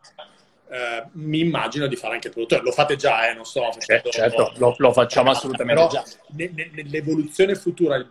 eh, 0.70 1.03
mi 1.13 1.39
immagino 1.39 1.88
di 1.88 1.95
fare 1.95 2.13
anche 2.13 2.28
il 2.28 2.34
produttore. 2.34 2.61
Lo 2.61 2.72
fate 2.72 2.95
già, 2.95 3.30
eh, 3.30 3.34
non 3.34 3.43
sto 3.43 3.72
facendo... 3.72 4.09
Certo, 4.09 4.53
lo, 4.57 4.76
lo 4.78 4.93
facciamo 4.93 5.32
assolutamente 5.32 5.82
però, 5.82 5.89
già. 5.89 6.03
Ne, 6.30 6.51
ne, 6.53 6.70
nell'evoluzione 6.72 7.55
futura... 7.55 8.07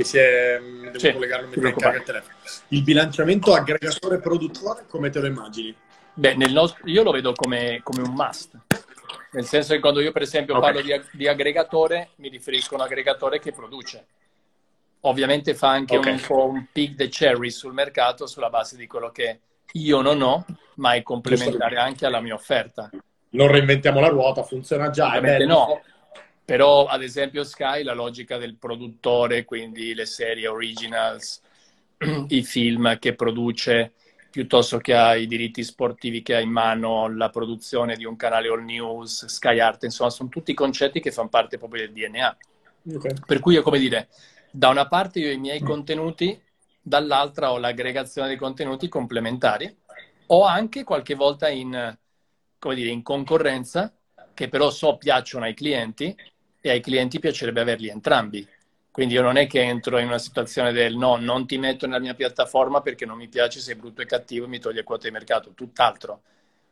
Si 0.00 0.16
è... 0.16 0.60
Devo 0.60 0.98
sì, 0.98 1.12
collegarlo 1.12 1.48
mentre 1.48 1.96
il 1.96 2.02
telefono. 2.04 2.36
Il 2.68 2.82
bilanciamento 2.84 3.52
aggregatore-produttore, 3.52 4.84
come 4.86 5.10
te 5.10 5.18
lo 5.18 5.26
immagini? 5.26 5.74
Beh, 6.14 6.34
nostro, 6.34 6.88
io 6.88 7.02
lo 7.02 7.10
vedo 7.10 7.32
come, 7.32 7.80
come, 7.82 8.02
un 8.02 8.14
must. 8.14 8.56
Nel 9.32 9.44
senso 9.44 9.74
che 9.74 9.80
quando 9.80 10.00
io, 10.00 10.12
per 10.12 10.22
esempio, 10.22 10.56
okay. 10.56 10.72
parlo 10.72 10.86
di, 10.86 11.02
di 11.12 11.26
aggregatore, 11.26 12.10
mi 12.16 12.28
riferisco 12.28 12.74
a 12.74 12.78
un 12.78 12.84
aggregatore 12.84 13.40
che 13.40 13.52
produce 13.52 14.06
ovviamente 15.02 15.54
fa 15.54 15.68
anche 15.68 15.96
okay. 15.96 16.12
un 16.12 16.20
po' 16.26 16.46
un 16.46 16.66
pick 16.72 16.96
the 16.96 17.08
cherry 17.08 17.50
sul 17.50 17.72
mercato 17.72 18.26
sulla 18.26 18.50
base 18.50 18.76
di 18.76 18.86
quello 18.86 19.10
che 19.10 19.40
io 19.72 20.00
non 20.00 20.22
ho, 20.22 20.44
ma 20.76 20.92
è 20.92 21.02
complementare 21.02 21.76
anche 21.76 22.06
alla 22.06 22.20
mia 22.20 22.34
offerta. 22.34 22.90
Non 23.30 23.48
reinventiamo 23.48 24.00
la 24.00 24.08
ruota, 24.08 24.42
funziona 24.42 24.90
già. 24.90 25.08
Ovviamente 25.08 25.44
no. 25.44 25.82
Però, 26.44 26.86
ad 26.86 27.02
esempio, 27.02 27.44
Sky, 27.44 27.82
la 27.82 27.92
logica 27.92 28.38
del 28.38 28.56
produttore, 28.56 29.44
quindi 29.44 29.92
le 29.94 30.06
serie 30.06 30.48
originals, 30.48 31.42
i 32.28 32.42
film 32.42 32.98
che 32.98 33.14
produce, 33.14 33.92
piuttosto 34.30 34.78
che 34.78 34.94
ha 34.94 35.14
i 35.14 35.26
diritti 35.26 35.62
sportivi 35.62 36.22
che 36.22 36.36
ha 36.36 36.40
in 36.40 36.48
mano, 36.48 37.14
la 37.14 37.28
produzione 37.28 37.96
di 37.96 38.06
un 38.06 38.16
canale 38.16 38.48
all 38.48 38.64
news, 38.64 39.26
Sky 39.26 39.58
Art, 39.58 39.82
insomma, 39.82 40.08
sono 40.08 40.30
tutti 40.30 40.54
concetti 40.54 41.00
che 41.00 41.12
fanno 41.12 41.28
parte 41.28 41.58
proprio 41.58 41.82
del 41.82 41.92
DNA. 41.92 42.36
Okay. 42.94 43.12
Per 43.26 43.40
cui, 43.40 43.52
io, 43.52 43.62
come 43.62 43.78
dire, 43.78 44.08
da 44.58 44.70
una 44.70 44.88
parte 44.88 45.20
io 45.20 45.28
ho 45.28 45.32
i 45.32 45.38
miei 45.38 45.62
mm. 45.62 45.64
contenuti, 45.64 46.42
dall'altra 46.82 47.52
ho 47.52 47.58
l'aggregazione 47.58 48.26
dei 48.26 48.36
contenuti 48.36 48.88
complementari, 48.88 49.72
o 50.26 50.44
anche 50.44 50.82
qualche 50.82 51.14
volta 51.14 51.48
in, 51.48 51.96
come 52.58 52.74
dire, 52.74 52.90
in 52.90 53.04
concorrenza, 53.04 53.94
che 54.34 54.48
però 54.48 54.70
so 54.70 54.96
piacciono 54.96 55.44
ai 55.44 55.54
clienti 55.54 56.12
e 56.60 56.70
ai 56.70 56.80
clienti 56.80 57.20
piacerebbe 57.20 57.60
averli 57.60 57.88
entrambi. 57.88 58.44
Quindi 58.90 59.14
io 59.14 59.22
non 59.22 59.36
è 59.36 59.46
che 59.46 59.62
entro 59.62 59.98
in 59.98 60.08
una 60.08 60.18
situazione 60.18 60.72
del 60.72 60.96
no, 60.96 61.14
non 61.14 61.46
ti 61.46 61.56
metto 61.56 61.86
nella 61.86 62.00
mia 62.00 62.14
piattaforma 62.14 62.80
perché 62.80 63.06
non 63.06 63.16
mi 63.16 63.28
piace, 63.28 63.60
sei 63.60 63.76
brutto 63.76 64.02
e 64.02 64.06
cattivo 64.06 64.46
e 64.46 64.48
mi 64.48 64.58
toglie 64.58 64.82
quota 64.82 65.06
di 65.06 65.12
mercato, 65.12 65.52
tutt'altro. 65.54 66.22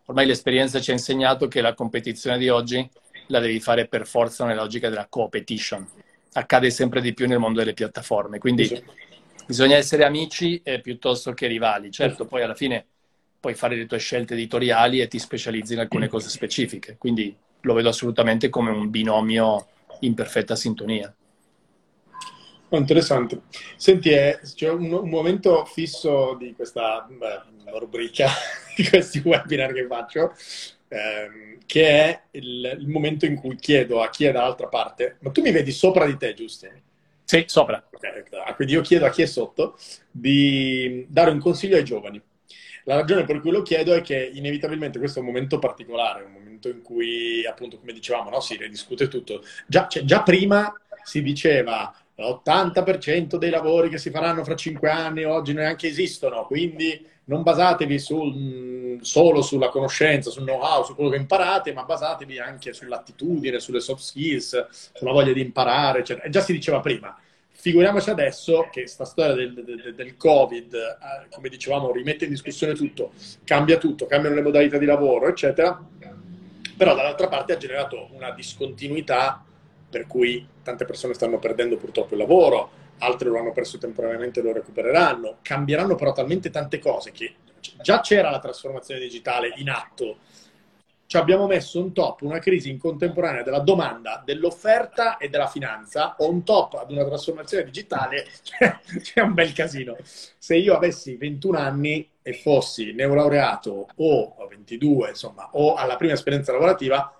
Ormai 0.06 0.26
l'esperienza 0.26 0.80
ci 0.80 0.90
ha 0.90 0.94
insegnato 0.94 1.46
che 1.46 1.60
la 1.60 1.74
competizione 1.74 2.36
di 2.36 2.48
oggi 2.48 2.90
la 3.28 3.38
devi 3.38 3.60
fare 3.60 3.86
per 3.86 4.08
forza 4.08 4.44
nella 4.44 4.62
logica 4.62 4.88
della 4.88 5.06
competition 5.08 5.88
accade 6.36 6.70
sempre 6.70 7.00
di 7.00 7.14
più 7.14 7.26
nel 7.26 7.38
mondo 7.38 7.58
delle 7.58 7.74
piattaforme. 7.74 8.38
Quindi 8.38 8.66
sì. 8.66 8.82
bisogna 9.46 9.76
essere 9.76 10.04
amici 10.04 10.60
eh, 10.62 10.80
piuttosto 10.80 11.32
che 11.32 11.46
rivali. 11.46 11.90
Certo, 11.90 12.26
poi 12.26 12.42
alla 12.42 12.54
fine 12.54 12.84
puoi 13.40 13.54
fare 13.54 13.76
le 13.76 13.86
tue 13.86 13.98
scelte 13.98 14.34
editoriali 14.34 15.00
e 15.00 15.08
ti 15.08 15.18
specializzi 15.18 15.74
in 15.74 15.80
alcune 15.80 16.08
cose 16.08 16.28
specifiche. 16.28 16.96
Quindi 16.98 17.34
lo 17.60 17.74
vedo 17.74 17.88
assolutamente 17.88 18.48
come 18.48 18.70
un 18.70 18.90
binomio 18.90 19.66
in 20.00 20.14
perfetta 20.14 20.56
sintonia. 20.56 21.12
Oh, 22.68 22.76
interessante. 22.76 23.42
Senti, 23.76 24.10
eh, 24.10 24.40
c'è 24.54 24.68
un, 24.68 24.92
un, 24.92 25.08
momento 25.08 25.64
fisso 25.64 26.34
di 26.38 26.52
questa 26.54 27.06
beh, 27.08 27.78
rubrica, 27.78 28.28
di 28.76 28.86
questi 28.88 29.22
webinar 29.24 29.72
che 29.72 29.86
faccio, 29.86 30.34
ehm, 30.88 31.58
che 31.66 31.88
è 31.88 32.22
il, 32.32 32.76
il, 32.80 32.88
momento 32.88 33.26
in 33.26 33.36
cui 33.36 33.56
chiedo 33.56 34.02
a 34.02 34.10
chi 34.10 34.24
è 34.24 34.32
dall'altra 34.32 34.68
parte, 34.68 35.16
ma 35.20 35.30
tu 35.30 35.42
mi 35.42 35.50
vedi 35.50 35.72
sopra 35.72 36.06
di 36.06 36.16
te, 36.16 36.34
giusto? 36.34 36.68
Sì, 37.24 37.44
sopra. 37.46 37.84
Okay, 37.90 38.22
quindi 38.54 38.74
io 38.74 38.82
chiedo 38.82 39.04
a 39.04 39.10
chi 39.10 39.22
è 39.22 39.26
sotto 39.26 39.76
di 40.10 41.04
dare 41.08 41.30
un 41.30 41.40
consiglio 41.40 41.76
ai 41.76 41.84
giovani. 41.84 42.22
La 42.84 42.94
ragione 42.94 43.24
per 43.24 43.40
cui 43.40 43.50
lo 43.50 43.62
chiedo 43.62 43.94
è 43.94 44.00
che 44.00 44.30
inevitabilmente 44.32 45.00
questo 45.00 45.18
è 45.18 45.22
un 45.22 45.28
momento 45.28 45.58
particolare, 45.58 46.22
un 46.22 46.32
momento 46.32 46.68
in 46.68 46.82
cui, 46.82 47.44
appunto, 47.44 47.78
come 47.78 47.92
dicevamo, 47.92 48.30
no? 48.30 48.40
si 48.40 48.56
ridiscute 48.56 49.08
tutto. 49.08 49.42
Già, 49.66 49.88
cioè, 49.88 50.04
già 50.04 50.22
prima 50.22 50.72
si 51.02 51.20
diceva 51.20 51.92
l'80% 52.14 53.36
dei 53.36 53.50
lavori 53.50 53.88
che 53.88 53.98
si 53.98 54.10
faranno 54.10 54.44
fra 54.44 54.54
cinque 54.54 54.88
anni 54.88 55.24
oggi 55.24 55.52
neanche 55.52 55.88
esistono, 55.88 56.46
quindi 56.46 57.04
non 57.28 57.42
basatevi 57.42 57.98
sul, 57.98 58.98
solo 59.00 59.42
sulla 59.42 59.68
conoscenza, 59.68 60.30
sul 60.30 60.44
know-how, 60.44 60.84
su 60.84 60.94
quello 60.94 61.10
che 61.10 61.16
imparate, 61.16 61.72
ma 61.72 61.84
basatevi 61.84 62.38
anche 62.38 62.72
sull'attitudine, 62.72 63.58
sulle 63.58 63.80
soft 63.80 64.02
skills, 64.02 64.66
sulla 64.94 65.12
voglia 65.12 65.32
di 65.32 65.40
imparare. 65.40 66.00
Eccetera. 66.00 66.28
già 66.28 66.40
si 66.40 66.52
diceva 66.52 66.80
prima. 66.80 67.16
Figuriamoci 67.50 68.10
adesso 68.10 68.68
che 68.70 68.82
questa 68.82 69.04
storia 69.04 69.34
del, 69.34 69.54
del, 69.54 69.94
del 69.96 70.16
Covid, 70.16 70.74
eh, 70.74 71.28
come 71.30 71.48
dicevamo, 71.48 71.90
rimette 71.90 72.24
in 72.24 72.30
discussione 72.30 72.74
tutto, 72.74 73.12
cambia 73.44 73.78
tutto, 73.78 74.06
cambiano 74.06 74.36
le 74.36 74.42
modalità 74.42 74.78
di 74.78 74.84
lavoro, 74.84 75.26
eccetera. 75.26 75.82
Però 76.76 76.94
dall'altra 76.94 77.26
parte 77.26 77.54
ha 77.54 77.56
generato 77.56 78.08
una 78.12 78.30
discontinuità 78.30 79.42
per 79.88 80.06
cui 80.06 80.46
tante 80.62 80.84
persone 80.84 81.14
stanno 81.14 81.38
perdendo 81.38 81.76
purtroppo 81.76 82.14
il 82.14 82.20
lavoro, 82.20 82.70
altre 82.98 83.28
lo 83.28 83.38
hanno 83.38 83.52
perso 83.52 83.78
temporaneamente 83.78 84.40
e 84.40 84.42
lo 84.42 84.52
recupereranno. 84.52 85.38
Cambieranno 85.42 85.94
però 85.94 86.12
talmente 86.12 86.50
tante 86.50 86.78
cose 86.78 87.12
che 87.12 87.34
già 87.82 88.00
c'era 88.00 88.30
la 88.30 88.38
trasformazione 88.38 89.00
digitale 89.00 89.52
in 89.56 89.70
atto. 89.70 90.18
Ci 91.08 91.16
abbiamo 91.16 91.46
messo 91.46 91.78
on 91.78 91.92
top 91.92 92.22
una 92.22 92.40
crisi 92.40 92.68
in 92.68 92.78
contemporanea 92.78 93.42
della 93.42 93.60
domanda, 93.60 94.22
dell'offerta 94.24 95.18
e 95.18 95.28
della 95.28 95.46
finanza, 95.46 96.16
on 96.18 96.42
top 96.42 96.74
ad 96.74 96.90
una 96.90 97.04
trasformazione 97.04 97.62
digitale, 97.62 98.26
c'è 99.00 99.20
un 99.20 99.32
bel 99.32 99.52
casino. 99.52 99.96
Se 100.02 100.56
io 100.56 100.74
avessi 100.74 101.16
21 101.16 101.58
anni 101.58 102.10
e 102.22 102.32
fossi 102.32 102.92
neolaureato 102.92 103.86
o 103.94 104.46
22, 104.48 105.10
insomma, 105.10 105.48
o 105.52 105.74
alla 105.74 105.94
prima 105.94 106.14
esperienza 106.14 106.50
lavorativa, 106.50 107.14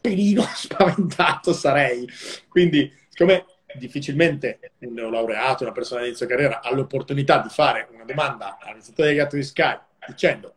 pelino 0.00 0.42
spaventato 0.54 1.52
sarei. 1.52 2.08
Quindi, 2.48 2.92
siccome 3.08 3.46
difficilmente 3.74 4.72
un 4.80 4.94
neolaureato, 4.94 5.62
una 5.64 5.72
persona 5.72 6.00
all'inizio 6.00 6.26
carriera 6.26 6.60
ha 6.62 6.72
l'opportunità 6.74 7.38
di 7.38 7.48
fare 7.48 7.88
una 7.92 8.04
domanda 8.04 8.58
all'amministratore 8.60 9.08
del 9.08 9.16
gatto 9.16 9.36
di 9.36 9.42
Sky 9.42 9.78
dicendo 10.06 10.54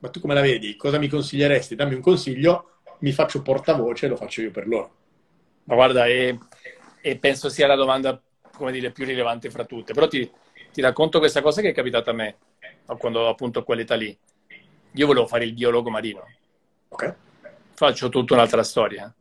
ma 0.00 0.08
tu 0.08 0.20
come 0.20 0.34
la 0.34 0.40
vedi? 0.40 0.76
Cosa 0.76 0.98
mi 0.98 1.08
consiglieresti? 1.08 1.74
Dammi 1.74 1.94
un 1.94 2.00
consiglio, 2.00 2.78
mi 3.00 3.12
faccio 3.12 3.42
portavoce 3.42 4.06
e 4.06 4.08
lo 4.08 4.16
faccio 4.16 4.40
io 4.40 4.50
per 4.50 4.66
loro. 4.66 4.94
Ma 5.64 5.74
guarda, 5.74 6.06
e, 6.06 6.38
e 7.00 7.16
penso 7.18 7.48
sia 7.48 7.66
la 7.66 7.74
domanda, 7.74 8.20
come 8.56 8.72
dire, 8.72 8.90
più 8.92 9.04
rilevante 9.04 9.50
fra 9.50 9.64
tutte. 9.64 9.92
Però 9.92 10.08
ti, 10.08 10.28
ti 10.72 10.80
racconto 10.80 11.18
questa 11.18 11.42
cosa 11.42 11.60
che 11.60 11.70
è 11.70 11.74
capitata 11.74 12.10
a 12.10 12.14
me, 12.14 12.36
quando 12.98 13.28
appunto 13.28 13.60
a 13.60 13.64
quell'età 13.64 13.94
lì. 13.94 14.16
Io 14.94 15.06
volevo 15.06 15.26
fare 15.26 15.44
il 15.44 15.52
biologo 15.52 15.90
marino. 15.90 16.26
Ok. 16.88 17.14
Faccio 17.74 18.08
tutta 18.08 18.34
un'altra 18.34 18.62
storia. 18.62 19.14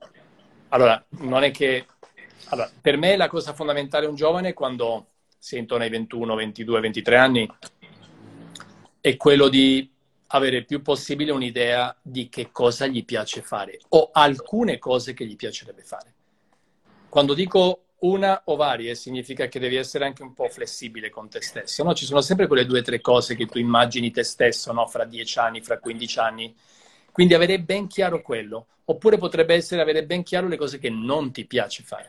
Allora, 0.69 1.03
non 1.19 1.43
è 1.43 1.51
che 1.51 1.85
allora, 2.49 2.71
per 2.81 2.97
me 2.97 3.15
la 3.15 3.27
cosa 3.27 3.53
fondamentale 3.53 4.07
un 4.07 4.15
giovane 4.15 4.53
quando 4.53 5.07
si 5.37 5.55
è 5.55 5.65
ai 5.67 5.89
21, 5.89 6.35
22, 6.35 6.79
23 6.79 7.17
anni 7.17 7.49
è 8.99 9.15
quello 9.15 9.47
di 9.47 9.89
avere 10.27 10.57
il 10.57 10.65
più 10.65 10.81
possibile 10.81 11.31
un'idea 11.31 11.95
di 12.01 12.27
che 12.27 12.49
cosa 12.51 12.87
gli 12.87 13.05
piace 13.05 13.41
fare 13.41 13.79
o 13.89 14.09
alcune 14.11 14.77
cose 14.77 15.13
che 15.13 15.25
gli 15.25 15.35
piacerebbe 15.35 15.83
fare. 15.83 16.13
Quando 17.07 17.33
dico 17.33 17.83
una 17.99 18.41
o 18.45 18.55
varie 18.55 18.95
significa 18.95 19.47
che 19.47 19.59
devi 19.59 19.75
essere 19.75 20.05
anche 20.05 20.23
un 20.23 20.33
po' 20.33 20.49
flessibile 20.49 21.09
con 21.09 21.29
te 21.29 21.41
stesso. 21.41 21.83
No? 21.83 21.93
Ci 21.93 22.05
sono 22.05 22.21
sempre 22.21 22.47
quelle 22.47 22.65
due 22.65 22.79
o 22.79 22.83
tre 22.83 23.01
cose 23.01 23.35
che 23.35 23.45
tu 23.45 23.57
immagini 23.57 24.11
te 24.11 24.23
stesso 24.23 24.71
no? 24.71 24.87
fra 24.87 25.05
10 25.05 25.39
anni, 25.39 25.61
fra 25.61 25.79
15 25.79 26.19
anni. 26.19 26.55
Quindi 27.11 27.33
avere 27.33 27.59
ben 27.59 27.87
chiaro 27.87 28.21
quello. 28.21 28.67
Oppure 28.85 29.17
potrebbe 29.17 29.53
essere 29.53 29.81
avere 29.81 30.05
ben 30.05 30.23
chiaro 30.23 30.47
le 30.47 30.57
cose 30.57 30.79
che 30.79 30.89
non 30.89 31.31
ti 31.31 31.45
piace 31.45 31.83
fare 31.83 32.07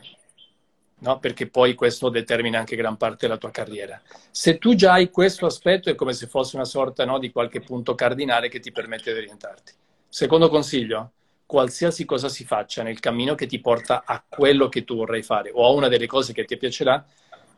no? 1.01 1.19
perché 1.19 1.47
poi 1.47 1.75
questo 1.75 2.09
determina 2.09 2.59
anche 2.59 2.75
gran 2.75 2.97
parte 2.97 3.27
della 3.27 3.37
tua 3.37 3.51
carriera. 3.51 4.01
Se 4.31 4.57
tu 4.57 4.73
già 4.73 4.93
hai 4.93 5.09
questo 5.09 5.45
aspetto 5.45 5.89
è 5.89 5.95
come 5.95 6.13
se 6.13 6.27
fosse 6.27 6.55
una 6.55 6.65
sorta 6.65 7.05
no, 7.05 7.19
di 7.19 7.31
qualche 7.31 7.61
punto 7.61 7.95
cardinale 7.95 8.49
che 8.49 8.59
ti 8.59 8.71
permette 8.71 9.11
di 9.11 9.19
orientarti. 9.19 9.73
Secondo 10.07 10.49
consiglio, 10.49 11.11
qualsiasi 11.45 12.05
cosa 12.05 12.29
si 12.29 12.45
faccia 12.45 12.83
nel 12.83 12.99
cammino 12.99 13.35
che 13.35 13.45
ti 13.45 13.59
porta 13.59 14.03
a 14.05 14.23
quello 14.27 14.69
che 14.69 14.83
tu 14.83 14.95
vorrai 14.95 15.23
fare 15.23 15.51
o 15.53 15.65
a 15.65 15.71
una 15.71 15.87
delle 15.87 16.07
cose 16.07 16.33
che 16.33 16.45
ti 16.45 16.57
piacerà, 16.57 17.05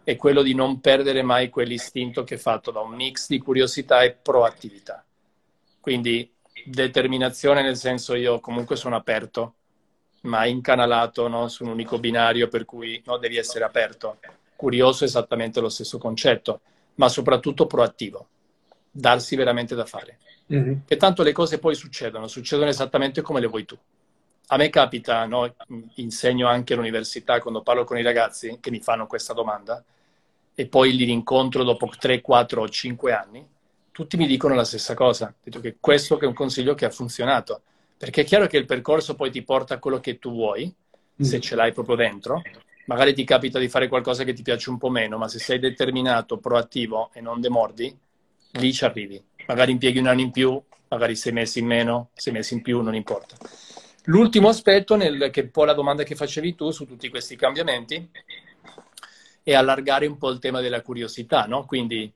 è 0.03 0.15
quello 0.15 0.41
di 0.41 0.53
non 0.53 0.81
perdere 0.81 1.21
mai 1.21 1.49
quell'istinto 1.49 2.23
che 2.23 2.35
è 2.35 2.37
fatto 2.37 2.71
da 2.71 2.81
un 2.81 2.93
mix 2.93 3.27
di 3.27 3.39
curiosità 3.39 4.03
e 4.03 4.11
proattività. 4.11 5.03
Quindi 5.79 6.29
determinazione 6.65 7.61
nel 7.61 7.75
senso 7.75 8.15
io 8.15 8.39
comunque 8.39 8.75
sono 8.75 8.95
aperto 8.95 9.55
ma 10.23 10.45
incanalato 10.45 11.27
no? 11.27 11.47
su 11.47 11.63
un 11.63 11.71
unico 11.71 11.99
binario 11.99 12.47
per 12.47 12.65
cui 12.65 13.01
no, 13.05 13.17
devi 13.17 13.37
essere 13.37 13.63
aperto. 13.63 14.19
Curioso 14.55 15.03
è 15.03 15.07
esattamente 15.07 15.59
lo 15.59 15.69
stesso 15.69 15.97
concetto, 15.97 16.61
ma 16.95 17.09
soprattutto 17.09 17.65
proattivo, 17.65 18.27
darsi 18.89 19.35
veramente 19.35 19.75
da 19.75 19.85
fare. 19.85 20.19
Mm-hmm. 20.53 20.73
E 20.87 20.97
tanto 20.97 21.23
le 21.23 21.31
cose 21.31 21.59
poi 21.59 21.75
succedono, 21.75 22.27
succedono 22.27 22.69
esattamente 22.69 23.21
come 23.21 23.39
le 23.39 23.47
vuoi 23.47 23.65
tu. 23.65 23.77
A 24.47 24.57
me 24.57 24.69
capita, 24.69 25.25
no? 25.25 25.53
insegno 25.95 26.47
anche 26.47 26.73
all'università 26.73 27.39
quando 27.39 27.61
parlo 27.61 27.83
con 27.85 27.97
i 27.97 28.03
ragazzi 28.03 28.57
che 28.59 28.71
mi 28.71 28.81
fanno 28.81 29.07
questa 29.07 29.33
domanda 29.33 29.83
e 30.53 30.67
poi 30.67 30.95
li 30.95 31.05
rincontro 31.05 31.63
dopo 31.63 31.89
3, 31.97 32.21
4 32.21 32.61
o 32.61 32.69
5 32.69 33.13
anni, 33.13 33.47
tutti 33.91 34.17
mi 34.17 34.27
dicono 34.27 34.53
la 34.53 34.65
stessa 34.65 34.93
cosa. 34.93 35.33
Dico 35.41 35.59
che 35.59 35.77
questo 35.79 36.19
è 36.19 36.25
un 36.25 36.33
consiglio 36.33 36.75
che 36.75 36.85
ha 36.85 36.89
funzionato 36.89 37.61
perché 38.03 38.23
è 38.23 38.25
chiaro 38.25 38.47
che 38.47 38.57
il 38.57 38.65
percorso 38.65 39.15
poi 39.15 39.31
ti 39.31 39.43
porta 39.43 39.75
a 39.75 39.79
quello 39.79 40.01
che 40.01 40.19
tu 40.19 40.33
vuoi, 40.33 40.69
se 41.17 41.37
mm. 41.37 41.39
ce 41.39 41.55
l'hai 41.55 41.71
proprio 41.71 41.95
dentro. 41.95 42.41
Magari 42.87 43.13
ti 43.13 43.23
capita 43.23 43.59
di 43.59 43.69
fare 43.69 43.87
qualcosa 43.87 44.25
che 44.25 44.33
ti 44.33 44.41
piace 44.41 44.69
un 44.69 44.77
po' 44.77 44.89
meno, 44.89 45.17
ma 45.17 45.29
se 45.29 45.39
sei 45.39 45.57
determinato, 45.57 46.37
proattivo 46.37 47.11
e 47.13 47.21
non 47.21 47.39
demordi, 47.39 47.97
lì 48.51 48.73
ci 48.73 48.83
arrivi. 48.83 49.23
Magari 49.47 49.71
impieghi 49.71 49.99
un 49.99 50.07
anno 50.07 50.19
in 50.19 50.31
più, 50.31 50.61
magari 50.89 51.15
sei 51.15 51.31
mesi 51.31 51.59
in 51.59 51.65
meno, 51.65 52.09
sei 52.13 52.33
mesi 52.33 52.55
in 52.55 52.61
più, 52.61 52.81
non 52.81 52.93
importa. 52.93 53.37
L'ultimo 54.07 54.49
aspetto, 54.49 54.97
nel, 54.97 55.29
che 55.31 55.39
è 55.39 55.43
un 55.45 55.51
po' 55.51 55.63
la 55.63 55.73
domanda 55.73 56.03
che 56.03 56.15
facevi 56.15 56.55
tu 56.55 56.71
su 56.71 56.85
tutti 56.85 57.07
questi 57.07 57.37
cambiamenti, 57.37 58.05
è 59.43 59.53
allargare 59.53 60.07
un 60.07 60.17
po' 60.17 60.29
il 60.29 60.39
tema 60.39 60.59
della 60.59 60.81
curiosità, 60.81 61.45
no? 61.45 61.65
Quindi 61.65 62.11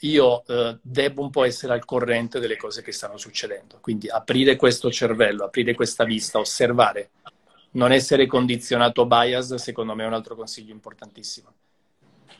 io 0.00 0.44
eh, 0.46 0.78
devo 0.82 1.22
un 1.22 1.30
po' 1.30 1.44
essere 1.44 1.72
al 1.72 1.84
corrente 1.84 2.38
delle 2.38 2.56
cose 2.56 2.82
che 2.82 2.92
stanno 2.92 3.16
succedendo. 3.16 3.78
Quindi 3.80 4.08
aprire 4.08 4.56
questo 4.56 4.90
cervello, 4.90 5.44
aprire 5.44 5.74
questa 5.74 6.04
vista, 6.04 6.38
osservare, 6.38 7.10
non 7.72 7.92
essere 7.92 8.26
condizionato 8.26 9.06
bias, 9.06 9.54
secondo 9.54 9.94
me 9.94 10.04
è 10.04 10.06
un 10.06 10.12
altro 10.12 10.34
consiglio 10.34 10.72
importantissimo. 10.72 11.52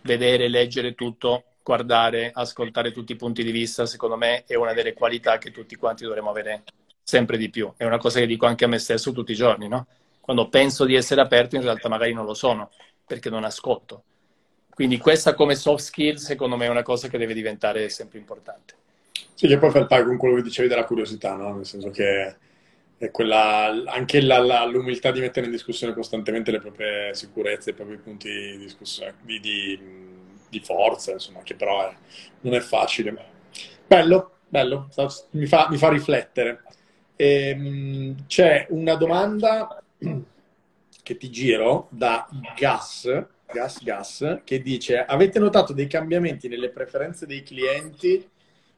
Vedere, 0.02 0.48
leggere 0.48 0.94
tutto, 0.94 1.44
guardare, 1.62 2.30
ascoltare 2.32 2.92
tutti 2.92 3.12
i 3.12 3.16
punti 3.16 3.42
di 3.42 3.50
vista, 3.50 3.86
secondo 3.86 4.16
me 4.16 4.44
è 4.46 4.54
una 4.54 4.72
delle 4.72 4.92
qualità 4.92 5.38
che 5.38 5.50
tutti 5.50 5.76
quanti 5.76 6.04
dovremmo 6.04 6.30
avere 6.30 6.64
sempre 7.02 7.38
di 7.38 7.48
più. 7.48 7.72
È 7.76 7.84
una 7.84 7.98
cosa 7.98 8.20
che 8.20 8.26
dico 8.26 8.46
anche 8.46 8.64
a 8.64 8.68
me 8.68 8.78
stesso 8.78 9.12
tutti 9.12 9.32
i 9.32 9.36
giorni, 9.36 9.68
no? 9.68 9.86
Quando 10.20 10.48
penso 10.48 10.84
di 10.84 10.94
essere 10.94 11.20
aperto, 11.20 11.56
in 11.56 11.62
realtà 11.62 11.88
magari 11.88 12.12
non 12.12 12.24
lo 12.24 12.34
sono, 12.34 12.70
perché 13.04 13.30
non 13.30 13.44
ascolto 13.44 14.02
quindi 14.76 14.98
questa 14.98 15.32
come 15.32 15.54
soft 15.54 15.84
skill 15.84 16.16
secondo 16.16 16.58
me 16.58 16.66
è 16.66 16.68
una 16.68 16.82
cosa 16.82 17.08
che 17.08 17.16
deve 17.16 17.32
diventare 17.32 17.88
sempre 17.88 18.18
importante. 18.18 18.74
Sì, 19.32 19.46
che 19.46 19.56
poi 19.56 19.70
fa 19.70 19.78
il 19.78 19.86
paio 19.86 20.04
con 20.04 20.18
quello 20.18 20.34
che 20.34 20.42
dicevi 20.42 20.68
della 20.68 20.84
curiosità, 20.84 21.34
no? 21.34 21.54
Nel 21.54 21.64
senso 21.64 21.88
che 21.88 22.36
è 22.98 23.10
quella, 23.10 23.72
anche 23.86 24.20
la, 24.20 24.36
la, 24.36 24.66
l'umiltà 24.66 25.12
di 25.12 25.20
mettere 25.20 25.46
in 25.46 25.52
discussione 25.52 25.94
costantemente 25.94 26.50
le 26.50 26.60
proprie 26.60 27.14
sicurezze, 27.14 27.70
i 27.70 27.72
propri 27.72 27.96
punti 27.96 28.28
di, 28.28 28.76
di, 29.22 29.40
di, 29.40 29.80
di 30.50 30.60
forza, 30.60 31.12
insomma, 31.12 31.40
che 31.42 31.54
però 31.54 31.88
è, 31.88 31.94
non 32.40 32.52
è 32.52 32.60
facile. 32.60 33.16
Bello, 33.86 34.32
bello, 34.46 34.90
mi 35.30 35.46
fa, 35.46 35.68
mi 35.70 35.78
fa 35.78 35.88
riflettere. 35.88 36.64
E, 37.16 37.48
ehm, 37.48 38.26
c'è 38.26 38.66
una 38.68 38.94
domanda 38.96 39.82
che 41.02 41.16
ti 41.16 41.30
giro 41.30 41.86
da 41.88 42.28
Gas 42.54 43.24
Gas 43.52 43.82
Gas, 43.82 44.40
che 44.44 44.60
dice 44.60 45.04
avete 45.04 45.38
notato 45.38 45.72
dei 45.72 45.86
cambiamenti 45.86 46.48
nelle 46.48 46.70
preferenze 46.70 47.26
dei 47.26 47.42
clienti, 47.42 48.28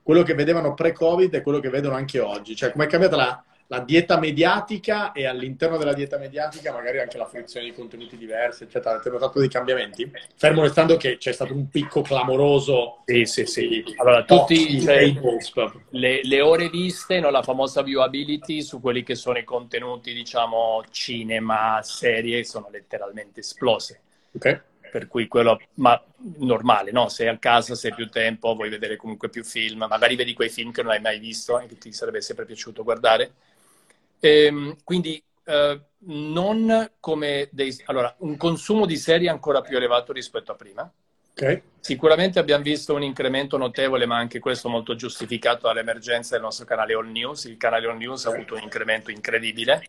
quello 0.02 0.22
che 0.22 0.34
vedevano 0.34 0.74
pre-Covid 0.74 1.34
e 1.34 1.42
quello 1.42 1.60
che 1.60 1.70
vedono 1.70 1.94
anche 1.94 2.20
oggi? 2.20 2.54
Cioè 2.54 2.70
come 2.70 2.84
è 2.84 2.88
cambiata 2.88 3.16
la, 3.16 3.44
la 3.70 3.80
dieta 3.80 4.18
mediatica 4.18 5.12
e 5.12 5.26
all'interno 5.26 5.76
della 5.76 5.92
dieta 5.92 6.16
mediatica 6.16 6.72
magari 6.72 7.00
anche 7.00 7.18
la 7.18 7.26
fruizione 7.26 7.66
di 7.66 7.72
contenuti 7.72 8.16
diversi, 8.16 8.62
eccetera. 8.64 8.94
Avete 8.94 9.10
notato 9.10 9.38
dei 9.38 9.48
cambiamenti? 9.48 10.10
Fermo 10.36 10.62
restando 10.62 10.96
che 10.96 11.18
c'è 11.18 11.32
stato 11.32 11.52
un 11.52 11.68
picco 11.68 12.00
clamoroso. 12.00 13.02
Sì, 13.04 13.26
sì, 13.26 13.44
sì. 13.44 13.84
Allora, 13.96 14.24
tutti 14.24 14.80
cioè, 14.80 15.12
le, 15.90 16.20
le, 16.22 16.40
ore 16.40 16.70
viste, 16.70 17.20
no, 17.20 17.28
la 17.30 17.42
famosa 17.42 17.82
viewability 17.82 18.62
su 18.62 18.80
quelli 18.80 19.02
che 19.02 19.14
sono 19.14 19.36
i 19.36 19.44
contenuti, 19.44 20.14
diciamo, 20.14 20.82
cinema, 20.90 21.80
serie, 21.82 22.44
sono 22.44 22.68
letteralmente 22.70 23.40
esplose. 23.40 24.00
Okay. 24.32 24.60
Per 24.90 25.06
cui 25.06 25.28
quello, 25.28 25.60
ma 25.74 26.02
normale, 26.38 26.92
no? 26.92 27.08
Sei 27.08 27.28
a 27.28 27.36
casa, 27.38 27.74
sei 27.74 27.92
più 27.94 28.08
tempo, 28.08 28.54
vuoi 28.54 28.70
vedere 28.70 28.96
comunque 28.96 29.28
più 29.28 29.44
film, 29.44 29.84
magari 29.88 30.16
vedi 30.16 30.32
quei 30.32 30.48
film 30.48 30.72
che 30.72 30.82
non 30.82 30.92
hai 30.92 31.00
mai 31.00 31.18
visto 31.18 31.58
e 31.58 31.66
che 31.66 31.76
ti 31.76 31.92
sarebbe 31.92 32.20
sempre 32.22 32.46
piaciuto 32.46 32.82
guardare. 32.82 33.32
E, 34.18 34.44
ehm, 34.44 34.76
quindi 34.84 35.22
eh, 35.44 35.80
non 35.98 36.90
come 37.00 37.48
dei... 37.52 37.76
Allora, 37.86 38.14
un 38.20 38.36
consumo 38.36 38.86
di 38.86 38.96
serie 38.96 39.28
ancora 39.28 39.60
più 39.60 39.76
elevato 39.76 40.12
rispetto 40.12 40.52
a 40.52 40.54
prima, 40.54 40.90
Okay. 41.38 41.62
Sicuramente 41.78 42.40
abbiamo 42.40 42.64
visto 42.64 42.94
un 42.94 43.04
incremento 43.04 43.56
notevole, 43.56 44.06
ma 44.06 44.16
anche 44.16 44.40
questo 44.40 44.68
molto 44.68 44.96
giustificato 44.96 45.68
dall'emergenza 45.68 46.34
del 46.34 46.42
nostro 46.42 46.66
canale 46.66 46.94
All 46.94 47.08
News. 47.08 47.44
Il 47.44 47.56
canale 47.56 47.86
All 47.86 47.96
News 47.96 48.26
ha 48.26 48.30
avuto 48.30 48.56
un 48.56 48.62
incremento 48.62 49.12
incredibile. 49.12 49.88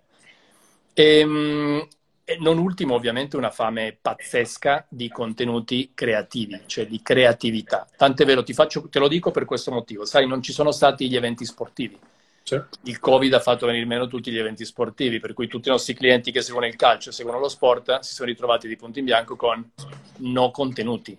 E, 0.93 1.19
ehm, 1.19 1.87
e 2.29 2.37
non 2.39 2.59
ultimo, 2.59 2.93
ovviamente, 2.93 3.37
una 3.37 3.49
fame 3.49 3.97
pazzesca 3.99 4.85
di 4.87 5.09
contenuti 5.09 5.93
creativi, 5.95 6.61
cioè 6.67 6.85
di 6.85 7.01
creatività. 7.01 7.87
Tant'è 7.97 8.23
vero, 8.23 8.43
ti 8.43 8.53
faccio, 8.53 8.87
te 8.87 8.99
lo 8.99 9.07
dico 9.07 9.31
per 9.31 9.45
questo 9.45 9.71
motivo. 9.71 10.05
Sai, 10.05 10.27
non 10.27 10.43
ci 10.43 10.53
sono 10.53 10.69
stati 10.71 11.09
gli 11.09 11.15
eventi 11.15 11.43
sportivi. 11.43 11.97
Certo. 12.43 12.77
Il 12.83 12.99
Covid 12.99 13.33
ha 13.33 13.39
fatto 13.39 13.65
venire 13.65 13.85
meno 13.85 14.05
tutti 14.05 14.29
gli 14.29 14.37
eventi 14.37 14.63
sportivi, 14.63 15.19
per 15.19 15.33
cui 15.33 15.47
tutti 15.47 15.69
i 15.69 15.71
nostri 15.71 15.95
clienti 15.95 16.31
che 16.31 16.43
seguono 16.43 16.67
il 16.67 16.75
calcio 16.75 17.09
seguono 17.11 17.39
lo 17.39 17.49
sport 17.49 17.97
si 18.01 18.13
sono 18.13 18.29
ritrovati 18.29 18.67
di 18.67 18.75
punto 18.75 18.99
in 18.99 19.05
bianco 19.05 19.35
con 19.35 19.67
no 20.17 20.51
contenuti. 20.51 21.17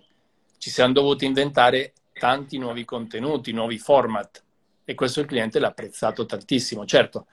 Ci 0.57 0.69
siamo 0.69 0.93
dovuti 0.93 1.25
inventare 1.25 1.91
tanti 2.13 2.57
nuovi 2.57 2.85
contenuti, 2.85 3.51
nuovi 3.51 3.77
format 3.77 4.41
e 4.85 4.95
questo 4.95 5.19
il 5.19 5.25
cliente 5.25 5.59
l'ha 5.59 5.67
apprezzato 5.67 6.25
tantissimo. 6.25 6.85
Certo, 6.85 7.25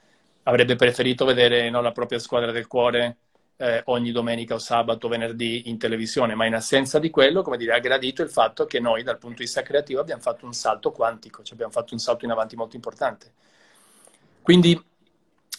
avrebbe 0.42 0.74
preferito 0.74 1.24
vedere 1.24 1.70
no, 1.70 1.80
la 1.80 1.92
propria 1.92 2.18
squadra 2.18 2.50
del 2.50 2.66
cuore 2.66 3.18
eh, 3.60 3.82
ogni 3.86 4.12
domenica 4.12 4.54
o 4.54 4.58
sabato, 4.58 5.08
venerdì 5.08 5.68
in 5.68 5.78
televisione, 5.78 6.34
ma 6.34 6.46
in 6.46 6.54
assenza 6.54 6.98
di 6.98 7.10
quello, 7.10 7.42
come 7.42 7.56
dire, 7.56 7.74
ha 7.74 7.80
gradito 7.80 8.22
il 8.22 8.30
fatto 8.30 8.66
che 8.66 8.78
noi 8.78 9.02
dal 9.02 9.18
punto 9.18 9.38
di 9.38 9.42
vista 9.42 9.62
creativo 9.62 10.00
abbiamo 10.00 10.22
fatto 10.22 10.46
un 10.46 10.52
salto 10.52 10.92
quantico, 10.92 11.42
cioè 11.42 11.54
abbiamo 11.54 11.72
fatto 11.72 11.92
un 11.92 12.00
salto 12.00 12.24
in 12.24 12.30
avanti 12.30 12.54
molto 12.54 12.76
importante. 12.76 13.32
Quindi, 14.42 14.80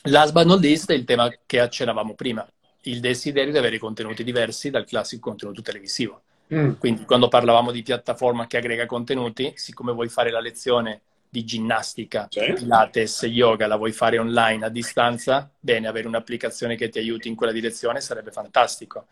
last 0.04 0.32
but 0.32 0.46
not 0.46 0.62
least, 0.62 0.90
è 0.90 0.96
il 0.96 1.04
tema 1.04 1.30
che 1.46 1.60
accennavamo 1.60 2.16
prima, 2.16 2.48
il 2.84 3.02
desiderio 3.02 3.52
di 3.52 3.58
avere 3.58 3.78
contenuti 3.78 4.24
diversi 4.24 4.70
dal 4.70 4.86
classico 4.86 5.28
contenuto 5.28 5.62
televisivo. 5.62 6.22
Mm. 6.54 6.72
Quindi, 6.80 7.04
quando 7.04 7.28
parlavamo 7.28 7.72
di 7.72 7.84
piattaforma 7.84 8.48
che 8.48 8.58
aggrega 8.58 8.86
contenuti, 8.86 9.52
siccome 9.56 9.92
vuoi 9.92 10.08
fare 10.08 10.32
la 10.32 10.40
lezione 10.40 11.02
di 11.30 11.46
ginnastica, 11.46 12.28
sì. 12.30 12.54
Pilates, 12.54 13.22
yoga, 13.24 13.68
la 13.68 13.76
vuoi 13.76 13.92
fare 13.92 14.18
online 14.18 14.66
a 14.66 14.70
distanza, 14.70 15.50
bene, 15.60 15.88
avere 15.88 16.08
un'applicazione 16.08 16.76
che 16.76 16.90
ti 16.90 16.98
aiuti 16.98 17.28
in 17.28 17.36
quella 17.36 17.52
direzione 17.52 18.02
sarebbe 18.02 18.32
fantastico. 18.32 19.06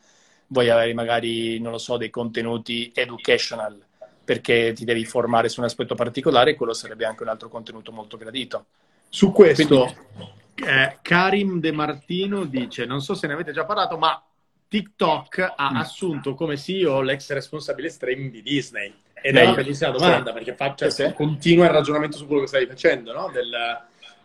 Vuoi 0.47 0.69
avere 0.69 0.93
magari, 0.93 1.59
non 1.59 1.71
lo 1.71 1.77
so, 1.77 1.97
dei 1.97 2.09
contenuti 2.09 2.91
educational 2.95 3.85
perché 4.27 4.73
ti 4.73 4.83
devi 4.83 5.05
formare 5.05 5.47
su 5.47 5.61
un 5.61 5.67
aspetto 5.67 5.95
particolare, 5.95 6.55
quello 6.55 6.73
sarebbe 6.73 7.05
anche 7.05 7.23
un 7.23 7.29
altro 7.29 7.47
contenuto 7.47 7.93
molto 7.93 8.17
gradito. 8.17 8.65
Su 9.07 9.31
questo, 9.31 9.95
Quindi... 10.13 10.69
eh, 10.69 10.97
Karim 11.01 11.61
De 11.61 11.71
Martino 11.71 12.43
dice, 12.43 12.85
non 12.85 13.01
so 13.01 13.13
se 13.13 13.25
ne 13.27 13.33
avete 13.33 13.53
già 13.53 13.63
parlato, 13.63 13.97
ma 13.97 14.21
TikTok 14.67 15.53
ha 15.55 15.71
mm. 15.71 15.75
assunto 15.77 16.33
come 16.33 16.57
CEO 16.57 16.99
l'ex 16.99 17.31
responsabile 17.31 17.87
streaming 17.87 18.29
di 18.29 18.41
Disney. 18.41 18.93
Ed 19.21 19.35
è 19.35 19.43
una 19.43 19.55
bellissima 19.55 19.91
domanda, 19.91 20.33
perché 20.33 20.53
fa, 20.53 20.73
cioè, 20.75 20.89
sì. 20.89 21.13
continua 21.13 21.65
il 21.65 21.71
ragionamento 21.71 22.17
su 22.17 22.25
quello 22.25 22.41
che 22.41 22.47
stai 22.47 22.65
facendo, 22.65 23.13
no? 23.13 23.29
Del, 23.31 23.51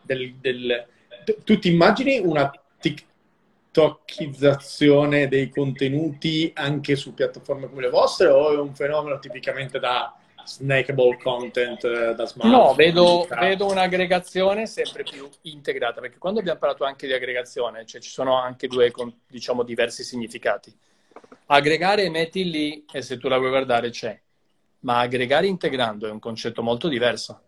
del, 0.02 0.34
del... 0.34 0.86
Tu 1.44 1.58
ti 1.58 1.72
immagini 1.72 2.18
una 2.18 2.50
TikTokizzazione 2.80 5.28
dei 5.28 5.48
contenuti 5.48 6.50
anche 6.54 6.96
su 6.96 7.14
piattaforme 7.14 7.68
come 7.68 7.82
le 7.82 7.90
vostre 7.90 8.26
o 8.28 8.52
è 8.52 8.58
un 8.58 8.74
fenomeno 8.74 9.18
tipicamente 9.18 9.78
da 9.78 10.14
snackable 10.44 11.18
content 11.18 11.84
eh, 11.84 12.14
da 12.14 12.26
smart? 12.26 12.50
No, 12.50 12.74
vedo, 12.74 13.28
vedo, 13.38 13.70
un'aggregazione 13.70 14.66
sempre 14.66 15.04
più 15.04 15.28
integrata, 15.42 16.00
perché 16.00 16.18
quando 16.18 16.40
abbiamo 16.40 16.58
parlato 16.58 16.82
anche 16.84 17.06
di 17.06 17.12
aggregazione, 17.12 17.86
cioè 17.86 18.00
ci 18.00 18.10
sono 18.10 18.36
anche 18.36 18.66
due, 18.66 18.90
diciamo, 19.26 19.62
diversi 19.62 20.02
significati. 20.02 20.76
Aggregare 21.46 22.10
metti 22.10 22.50
lì 22.50 22.84
e 22.90 23.02
se 23.02 23.18
tu 23.18 23.28
la 23.28 23.38
vuoi 23.38 23.50
guardare 23.50 23.90
c'è 23.90 24.20
ma 24.82 25.00
aggregare 25.00 25.46
integrando 25.46 26.06
è 26.06 26.10
un 26.10 26.18
concetto 26.18 26.62
molto 26.62 26.88
diverso. 26.88 27.40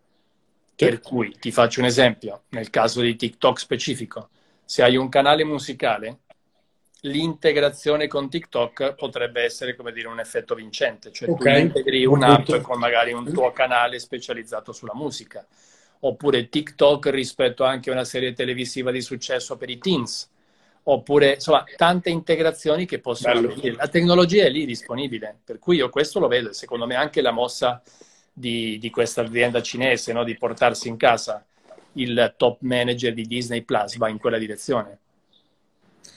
Per 0.75 0.99
cui 0.99 1.33
ti 1.39 1.51
faccio 1.51 1.79
un 1.79 1.85
esempio, 1.85 2.43
nel 2.49 2.69
caso 2.69 2.99
di 2.99 3.15
TikTok 3.15 3.57
specifico, 3.57 4.29
se 4.65 4.83
hai 4.83 4.97
un 4.97 5.07
canale 5.07 5.45
musicale, 5.45 6.19
l'integrazione 7.01 8.07
con 8.07 8.29
TikTok 8.29 8.95
potrebbe 8.95 9.43
essere 9.43 9.75
come 9.75 9.93
dire 9.93 10.07
un 10.07 10.19
effetto 10.19 10.53
vincente, 10.53 11.11
cioè 11.11 11.29
okay. 11.29 11.59
tu 11.59 11.65
integri 11.67 12.05
un'app 12.05 12.55
con 12.61 12.77
magari 12.79 13.13
un 13.13 13.31
tuo 13.31 13.51
canale 13.51 13.99
specializzato 13.99 14.73
sulla 14.73 14.95
musica, 14.95 15.45
oppure 15.99 16.49
TikTok 16.49 17.07
rispetto 17.07 17.63
anche 17.63 17.89
a 17.89 17.93
una 17.93 18.03
serie 18.03 18.33
televisiva 18.33 18.91
di 18.91 19.01
successo 19.01 19.55
per 19.55 19.69
i 19.69 19.77
teens 19.77 20.29
oppure 20.87 21.33
insomma 21.33 21.63
tante 21.75 22.09
integrazioni 22.09 22.85
che 22.85 22.99
possono 22.99 23.39
avvenire. 23.39 23.75
La 23.75 23.87
tecnologia 23.87 24.45
è 24.45 24.49
lì 24.49 24.65
disponibile, 24.65 25.39
per 25.43 25.59
cui 25.59 25.77
io 25.77 25.89
questo 25.89 26.19
lo 26.19 26.27
vedo 26.27 26.53
secondo 26.53 26.85
me 26.85 26.95
anche 26.95 27.21
la 27.21 27.31
mossa 27.31 27.81
di, 28.31 28.77
di 28.79 28.89
questa 28.89 29.21
azienda 29.21 29.61
cinese 29.61 30.13
no? 30.13 30.23
di 30.23 30.35
portarsi 30.37 30.87
in 30.87 30.97
casa 30.97 31.45
il 31.93 32.33
top 32.35 32.57
manager 32.61 33.13
di 33.13 33.25
Disney 33.25 33.61
Plus 33.61 33.97
va 33.97 34.09
in 34.09 34.17
quella 34.17 34.37
direzione 34.37 34.99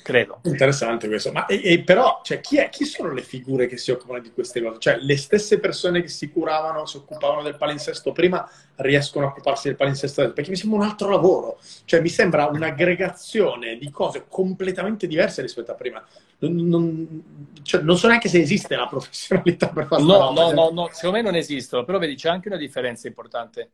credo. 0.03 0.41
Interessante 0.45 1.07
questo, 1.07 1.32
ma 1.32 1.47
e, 1.47 1.61
e 1.62 1.80
però 1.80 2.20
cioè, 2.22 2.41
chi, 2.41 2.57
è, 2.57 2.68
chi, 2.68 2.84
sono 2.84 3.12
le 3.12 3.22
figure 3.22 3.66
che 3.66 3.76
si 3.76 3.91
occupano 3.91 4.20
di 4.20 4.32
queste 4.32 4.62
cose? 4.62 4.78
Cioè 4.78 4.99
le 5.01 5.16
stesse 5.16 5.59
persone 5.59 6.01
che 6.01 6.09
si 6.09 6.30
curavano, 6.30 6.86
si 6.86 6.97
occupavano 6.97 7.43
del 7.43 7.57
palinsesto 7.57 8.12
prima 8.12 8.49
riescono 8.76 9.26
a 9.26 9.28
occuparsi 9.28 9.68
del 9.68 9.76
palinsesto 9.76 10.20
adesso? 10.20 10.34
Perché 10.34 10.51
mi 10.51 10.57
sembra 10.57 10.78
un 10.78 10.84
altro 10.84 11.11
lavoro, 11.11 11.59
cioè 11.84 12.01
mi 12.01 12.09
sembra 12.09 12.47
un'aggregazione 12.47 13.76
di 13.76 13.91
cose 13.91 14.24
completamente 14.28 15.07
diverse 15.07 15.43
rispetto 15.43 15.72
a 15.72 15.74
prima. 15.74 16.05
Non, 16.39 16.55
non, 16.55 17.53
cioè, 17.62 17.82
non 17.82 17.97
so 17.99 18.07
neanche 18.07 18.28
se 18.28 18.41
esiste 18.41 18.76
la 18.76 18.86
professionalità 18.86 19.68
per 19.68 19.86
fare 19.86 20.03
no, 20.03 20.30
no, 20.30 20.53
no, 20.53 20.70
no, 20.70 20.89
secondo 20.93 21.16
me 21.16 21.22
non 21.22 21.34
esistono, 21.34 21.84
però 21.84 21.99
vedi 21.99 22.14
c'è 22.14 22.28
anche 22.28 22.49
una 22.49 22.57
differenza 22.57 23.09
importante 23.09 23.70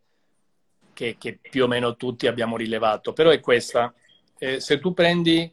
che, 0.94 1.16
che 1.18 1.38
più 1.38 1.64
o 1.64 1.66
meno 1.66 1.96
tutti 1.96 2.26
abbiamo 2.26 2.56
rilevato, 2.56 3.12
però 3.12 3.30
è 3.30 3.40
questa. 3.40 3.92
Eh, 4.38 4.60
se 4.60 4.78
tu 4.78 4.94
prendi 4.94 5.52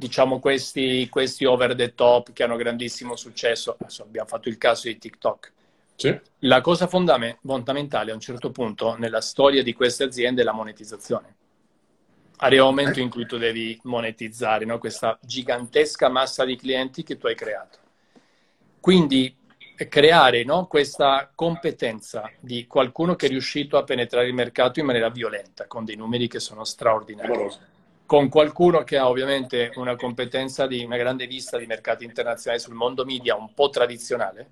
diciamo 0.00 0.40
questi, 0.40 1.06
questi, 1.10 1.44
over 1.44 1.74
the 1.76 1.94
top 1.94 2.32
che 2.32 2.42
hanno 2.42 2.56
grandissimo 2.56 3.16
successo, 3.16 3.76
Adesso 3.78 4.02
abbiamo 4.02 4.26
fatto 4.26 4.48
il 4.48 4.56
caso 4.56 4.88
di 4.88 4.96
TikTok. 4.96 5.52
Sì. 5.94 6.18
La 6.38 6.62
cosa 6.62 6.86
fondamentale 6.86 8.10
a 8.10 8.14
un 8.14 8.20
certo 8.20 8.50
punto 8.50 8.96
nella 8.96 9.20
storia 9.20 9.62
di 9.62 9.74
queste 9.74 10.04
aziende 10.04 10.40
è 10.40 10.44
la 10.44 10.54
monetizzazione. 10.54 11.34
Arriva 12.38 12.64
un 12.64 12.74
momento 12.74 13.00
in 13.00 13.10
cui 13.10 13.26
tu 13.26 13.36
devi 13.36 13.78
monetizzare 13.82 14.64
no? 14.64 14.78
questa 14.78 15.18
gigantesca 15.20 16.08
massa 16.08 16.46
di 16.46 16.56
clienti 16.56 17.02
che 17.02 17.18
tu 17.18 17.26
hai 17.26 17.34
creato. 17.34 17.78
Quindi 18.80 19.36
creare 19.90 20.44
no? 20.44 20.66
questa 20.66 21.30
competenza 21.34 22.30
di 22.40 22.66
qualcuno 22.66 23.14
che 23.16 23.26
è 23.26 23.28
riuscito 23.28 23.76
a 23.76 23.84
penetrare 23.84 24.28
il 24.28 24.34
mercato 24.34 24.80
in 24.80 24.86
maniera 24.86 25.10
violenta, 25.10 25.66
con 25.66 25.84
dei 25.84 25.96
numeri 25.96 26.26
che 26.26 26.40
sono 26.40 26.64
straordinari 26.64 27.68
con 28.10 28.28
qualcuno 28.28 28.82
che 28.82 28.96
ha 28.96 29.08
ovviamente 29.08 29.70
una 29.76 29.94
competenza 29.94 30.66
di 30.66 30.82
una 30.82 30.96
grande 30.96 31.28
vista 31.28 31.56
di 31.56 31.66
mercati 31.66 32.04
internazionali 32.04 32.60
sul 32.60 32.74
mondo 32.74 33.04
media 33.04 33.36
un 33.36 33.54
po' 33.54 33.70
tradizionale, 33.70 34.50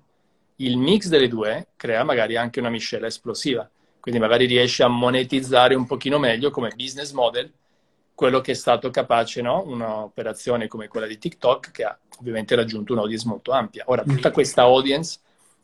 il 0.57 0.77
mix 0.77 1.09
delle 1.09 1.27
due 1.27 1.67
crea 1.75 2.05
magari 2.05 2.37
anche 2.37 2.61
una 2.61 2.69
miscela 2.69 3.07
esplosiva. 3.07 3.69
Quindi 3.99 4.21
magari 4.21 4.45
riesce 4.45 4.83
a 4.83 4.87
monetizzare 4.87 5.75
un 5.75 5.85
pochino 5.85 6.19
meglio 6.19 6.51
come 6.51 6.71
business 6.73 7.11
model 7.11 7.51
quello 8.15 8.39
che 8.39 8.51
è 8.53 8.55
stato 8.55 8.91
capace, 8.91 9.41
no? 9.41 9.61
un'operazione 9.65 10.69
come 10.69 10.87
quella 10.87 11.05
di 11.05 11.17
TikTok 11.17 11.71
che 11.71 11.83
ha 11.83 11.99
ovviamente 12.19 12.55
raggiunto 12.55 12.93
un'audience 12.93 13.27
molto 13.27 13.51
ampia. 13.51 13.83
Ora, 13.87 14.03
tutta 14.03 14.31
questa 14.31 14.61
audience, 14.61 15.19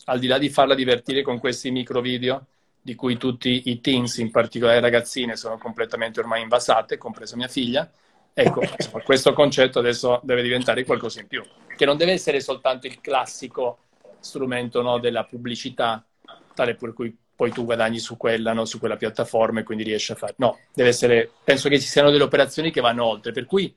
al 0.07 0.19
di 0.19 0.27
là 0.27 0.37
di 0.37 0.49
farla 0.49 0.75
divertire 0.75 1.21
con 1.21 1.39
questi 1.39 1.71
micro 1.71 2.01
video, 2.01 2.45
di 2.85 2.93
cui 2.93 3.17
tutti 3.17 3.63
i 3.65 3.81
teens, 3.81 4.17
in 4.17 4.29
particolare 4.29 4.75
le 4.75 4.81
ragazzine, 4.81 5.35
sono 5.35 5.57
completamente 5.57 6.19
ormai 6.19 6.43
invasate, 6.43 6.99
compresa 6.99 7.35
mia 7.35 7.47
figlia. 7.47 7.91
Ecco, 8.31 8.61
questo 9.03 9.33
concetto 9.33 9.79
adesso 9.79 10.19
deve 10.21 10.43
diventare 10.43 10.85
qualcosa 10.85 11.19
in 11.19 11.25
più, 11.25 11.43
che 11.75 11.83
non 11.83 11.97
deve 11.97 12.11
essere 12.11 12.39
soltanto 12.41 12.85
il 12.85 13.01
classico 13.01 13.79
strumento 14.19 14.83
no, 14.83 14.99
della 14.99 15.23
pubblicità, 15.23 16.05
tale 16.53 16.75
per 16.75 16.93
cui 16.93 17.17
poi 17.35 17.49
tu 17.49 17.65
guadagni 17.65 17.97
su 17.97 18.17
quella, 18.17 18.53
no, 18.53 18.65
su 18.65 18.77
quella 18.77 18.97
piattaforma 18.97 19.61
e 19.61 19.63
quindi 19.63 19.83
riesci 19.83 20.11
a 20.11 20.15
fare. 20.15 20.35
No, 20.37 20.59
deve 20.71 20.89
essere, 20.89 21.31
penso 21.43 21.69
che 21.69 21.79
ci 21.79 21.87
siano 21.87 22.11
delle 22.11 22.21
operazioni 22.21 22.69
che 22.69 22.81
vanno 22.81 23.03
oltre, 23.03 23.31
per 23.31 23.47
cui 23.47 23.75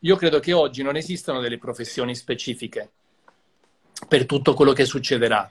io 0.00 0.16
credo 0.16 0.38
che 0.38 0.52
oggi 0.52 0.82
non 0.82 0.96
esistano 0.96 1.40
delle 1.40 1.56
professioni 1.56 2.14
specifiche 2.14 2.90
per 4.06 4.26
tutto 4.26 4.52
quello 4.52 4.74
che 4.74 4.84
succederà. 4.84 5.50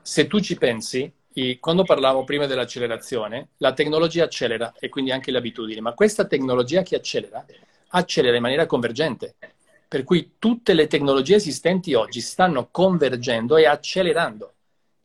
Se 0.00 0.26
tu 0.26 0.40
ci 0.40 0.56
pensi, 0.56 1.12
quando 1.60 1.84
parlavo 1.84 2.24
prima 2.24 2.46
dell'accelerazione, 2.46 3.50
la 3.58 3.72
tecnologia 3.72 4.24
accelera 4.24 4.74
e 4.78 4.88
quindi 4.88 5.12
anche 5.12 5.30
le 5.30 5.38
abitudini, 5.38 5.80
ma 5.80 5.94
questa 5.94 6.26
tecnologia 6.26 6.82
che 6.82 6.96
accelera, 6.96 7.44
accelera 7.88 8.36
in 8.36 8.42
maniera 8.42 8.66
convergente. 8.66 9.36
Per 9.88 10.04
cui 10.04 10.34
tutte 10.38 10.72
le 10.72 10.86
tecnologie 10.86 11.36
esistenti 11.36 11.94
oggi 11.94 12.20
stanno 12.20 12.68
convergendo 12.70 13.56
e 13.56 13.66
accelerando. 13.66 14.54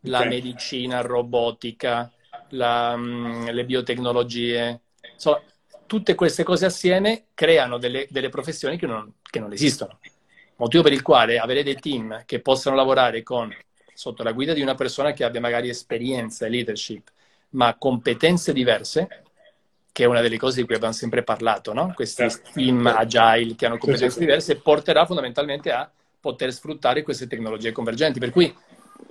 La 0.01 0.19
okay. 0.19 0.30
medicina, 0.30 1.01
robotica, 1.01 2.11
la, 2.49 2.95
mh, 2.95 3.51
le 3.51 3.65
biotecnologie, 3.65 4.82
insomma, 5.11 5.41
tutte 5.88 6.13
queste 6.13 6.43
cose 6.43 6.65
assieme 6.65 7.26
creano 7.34 7.78
delle, 7.80 8.07
delle 8.09 8.30
professioni 8.30 8.78
che 8.78 8.86
non, 8.86 9.11
che 9.21 9.39
non 9.39 9.51
esistono. 9.51 9.99
Motivo 10.57 10.84
per 10.84 10.93
il 10.93 11.01
quale 11.01 11.39
avere 11.39 11.63
dei 11.63 11.76
team 11.76 12.23
che 12.26 12.39
possano 12.39 12.76
lavorare 12.76 13.23
con 13.23 13.51
sotto 13.95 14.23
la 14.23 14.33
guida 14.33 14.53
di 14.53 14.61
una 14.61 14.75
persona 14.75 15.13
che 15.13 15.23
abbia 15.23 15.39
magari 15.39 15.69
esperienza 15.69 16.45
e 16.45 16.49
leadership, 16.49 17.07
ma 17.51 17.75
competenze 17.75 18.51
diverse, 18.51 19.23
che 19.91 20.03
è 20.03 20.07
una 20.07 20.19
delle 20.19 20.37
cose 20.37 20.59
di 20.59 20.65
cui 20.65 20.75
abbiamo 20.75 20.93
sempre 20.93 21.23
parlato, 21.23 21.71
no? 21.71 21.93
questi 21.95 22.29
certo. 22.29 22.51
team 22.53 22.85
agile 22.85 23.55
che 23.55 23.65
hanno 23.65 23.77
competenze 23.77 24.19
diverse, 24.19 24.57
porterà 24.57 25.05
fondamentalmente 25.05 25.71
a 25.71 25.89
poter 26.19 26.51
sfruttare 26.51 27.01
queste 27.01 27.27
tecnologie 27.27 27.71
convergenti. 27.71 28.19
Per 28.19 28.31
cui 28.31 28.53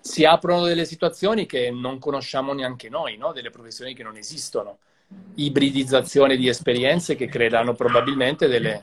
si 0.00 0.26
aprono 0.26 0.66
delle 0.66 0.84
situazioni 0.84 1.46
che 1.46 1.70
non 1.70 1.98
conosciamo 1.98 2.52
neanche 2.52 2.90
noi, 2.90 3.16
no? 3.16 3.32
delle 3.32 3.48
professioni 3.48 3.94
che 3.94 4.02
non 4.02 4.18
esistono, 4.18 4.78
ibridizzazione 5.36 6.36
di 6.36 6.48
esperienze 6.48 7.16
che 7.16 7.28
creeranno 7.28 7.72
probabilmente 7.72 8.46
delle, 8.46 8.80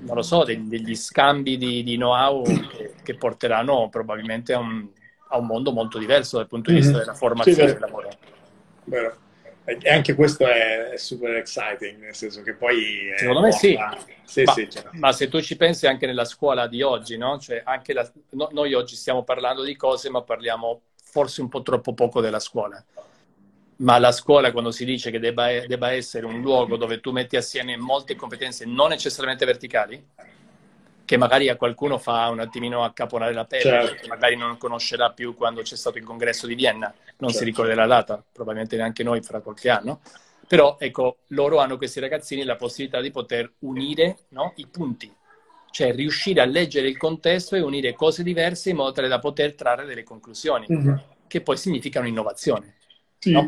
non 0.00 0.16
lo 0.16 0.22
so, 0.22 0.42
degli 0.42 0.94
scambi 0.96 1.56
di, 1.56 1.84
di 1.84 1.94
know-how 1.94 2.42
che, 2.42 2.94
che, 3.02 3.14
porteranno 3.14 3.88
probabilmente 3.88 4.52
a 4.52 4.58
un, 4.58 4.88
a 5.28 5.38
un, 5.38 5.46
mondo 5.46 5.72
molto 5.72 5.98
diverso 5.98 6.36
dal 6.36 6.46
punto 6.46 6.70
di 6.70 6.76
vista 6.76 6.92
mm-hmm. 6.92 7.00
della 7.00 7.14
formazione 7.14 7.68
sì, 7.68 7.72
del 7.72 7.80
lavoro. 7.80 8.10
Vero. 8.84 9.16
E 9.64 9.90
anche 9.90 10.14
questo 10.14 10.46
è 10.46 10.94
super 10.96 11.36
exciting, 11.36 12.00
nel 12.00 12.14
senso 12.14 12.40
che 12.40 12.54
poi... 12.54 13.12
Secondo 13.16 13.42
me 13.42 13.52
sì. 13.52 13.78
Sì, 14.24 14.42
ma, 14.42 14.52
sì 14.52 14.68
ma, 14.92 15.12
se 15.12 15.28
tu 15.28 15.40
ci 15.42 15.56
pensi 15.56 15.86
anche 15.86 16.06
nella 16.06 16.24
scuola 16.24 16.66
di 16.66 16.80
oggi, 16.80 17.18
no? 17.18 17.38
Cioè 17.38 17.62
anche 17.64 17.92
la, 17.92 18.10
no, 18.30 18.48
noi 18.52 18.72
oggi 18.72 18.96
stiamo 18.96 19.24
parlando 19.24 19.62
di 19.62 19.76
cose, 19.76 20.08
ma 20.08 20.22
parliamo 20.22 20.80
forse 21.02 21.42
un 21.42 21.48
po' 21.48 21.60
troppo 21.62 21.92
poco 21.92 22.22
della 22.22 22.40
scuola. 22.40 22.82
Ma 23.76 23.98
la 23.98 24.10
scuola, 24.10 24.52
quando 24.52 24.70
si 24.70 24.84
dice 24.84 25.10
che 25.10 25.18
debba, 25.18 25.66
debba 25.66 25.92
essere 25.92 26.24
un 26.26 26.40
luogo 26.40 26.76
dove 26.76 27.00
tu 27.00 27.12
metti 27.12 27.36
assieme 27.36 27.76
molte 27.76 28.16
competenze 28.16 28.64
non 28.64 28.88
necessariamente 28.88 29.44
verticali, 29.44 30.02
che 31.08 31.16
magari 31.16 31.48
a 31.48 31.56
qualcuno 31.56 31.96
fa 31.96 32.28
un 32.28 32.38
attimino 32.38 32.84
accaponare 32.84 33.32
la 33.32 33.46
pelle, 33.46 33.62
certo. 33.62 33.92
perché 33.92 34.08
magari 34.08 34.36
non 34.36 34.58
conoscerà 34.58 35.10
più 35.10 35.34
quando 35.34 35.62
c'è 35.62 35.74
stato 35.74 35.96
il 35.96 36.04
congresso 36.04 36.46
di 36.46 36.54
Vienna, 36.54 36.92
non 37.16 37.30
certo. 37.30 37.38
si 37.38 37.44
ricorderà 37.44 37.86
la 37.86 37.94
data, 37.94 38.22
probabilmente 38.30 38.76
neanche 38.76 39.02
noi 39.02 39.22
fra 39.22 39.40
qualche 39.40 39.70
anno. 39.70 40.02
Però 40.46 40.76
ecco, 40.78 41.20
loro 41.28 41.60
hanno 41.60 41.78
questi 41.78 41.98
ragazzini 41.98 42.44
la 42.44 42.56
possibilità 42.56 43.00
di 43.00 43.10
poter 43.10 43.50
unire 43.60 44.18
no, 44.28 44.52
i 44.56 44.66
punti, 44.66 45.10
cioè 45.70 45.94
riuscire 45.94 46.42
a 46.42 46.44
leggere 46.44 46.88
il 46.88 46.98
contesto 46.98 47.56
e 47.56 47.62
unire 47.62 47.94
cose 47.94 48.22
diverse 48.22 48.68
in 48.68 48.76
modo 48.76 48.92
tale 48.92 49.08
da 49.08 49.18
poter 49.18 49.54
trarre 49.54 49.86
delle 49.86 50.02
conclusioni, 50.02 50.66
mm-hmm. 50.70 50.94
che 51.26 51.40
poi 51.40 51.56
significano 51.56 52.06
innovazione. 52.06 52.74
Sì, 53.20 53.32
no? 53.32 53.44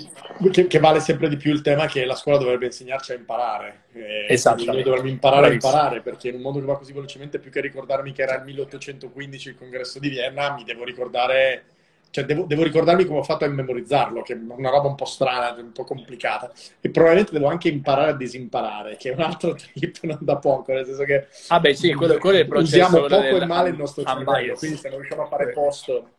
che, 0.50 0.66
che, 0.66 0.78
vale 0.80 0.98
sempre 0.98 1.28
di 1.28 1.36
più 1.36 1.52
il 1.52 1.60
tema 1.60 1.86
che 1.86 2.04
la 2.04 2.16
scuola 2.16 2.38
dovrebbe 2.38 2.66
insegnarci 2.66 3.12
a 3.12 3.14
imparare. 3.14 3.84
esatto. 4.26 4.64
Noi 4.64 4.82
dovremmo 4.82 5.08
imparare 5.08 5.42
Bravissimo. 5.42 5.72
a 5.72 5.76
imparare, 5.76 6.00
perché 6.00 6.28
in 6.28 6.34
un 6.34 6.40
mondo 6.40 6.58
che 6.58 6.66
va 6.66 6.76
così 6.76 6.92
velocemente, 6.92 7.38
più 7.38 7.52
che 7.52 7.60
ricordarmi 7.60 8.10
che 8.10 8.22
era 8.22 8.34
il 8.34 8.44
1815 8.44 9.48
il 9.48 9.54
congresso 9.54 10.00
di 10.00 10.08
Vienna, 10.08 10.54
mi 10.54 10.64
devo 10.64 10.82
ricordare, 10.82 11.66
cioè 12.10 12.24
devo, 12.24 12.46
devo 12.46 12.64
ricordarmi 12.64 13.04
come 13.04 13.20
ho 13.20 13.22
fatto 13.22 13.44
a 13.44 13.48
memorizzarlo, 13.48 14.22
che 14.22 14.32
è 14.32 14.38
una 14.44 14.70
roba 14.70 14.88
un 14.88 14.96
po' 14.96 15.04
strana, 15.04 15.54
un 15.60 15.70
po' 15.70 15.84
complicata. 15.84 16.50
E 16.80 16.90
probabilmente 16.90 17.30
devo 17.30 17.46
anche 17.46 17.68
imparare 17.68 18.10
a 18.10 18.16
disimparare, 18.16 18.96
che 18.96 19.10
è 19.10 19.14
un 19.14 19.20
altro 19.20 19.54
trip 19.72 19.98
non 20.02 20.18
da 20.20 20.36
poco, 20.38 20.72
nel 20.72 20.84
senso 20.84 21.04
che... 21.04 21.28
Ah 21.46 21.60
beh 21.60 21.74
sì, 21.74 21.94
quello, 21.94 22.18
quello 22.18 22.38
è 22.38 22.40
il 22.40 22.48
processo 22.48 22.86
Usiamo 22.86 23.06
poco 23.06 23.40
e 23.40 23.46
male 23.46 23.68
il 23.68 23.76
nostro 23.76 24.02
cervello, 24.02 24.54
quindi 24.54 24.76
se 24.78 24.88
non 24.88 24.98
riusciamo 24.98 25.22
a 25.22 25.26
fare 25.26 25.50
posto... 25.50 26.14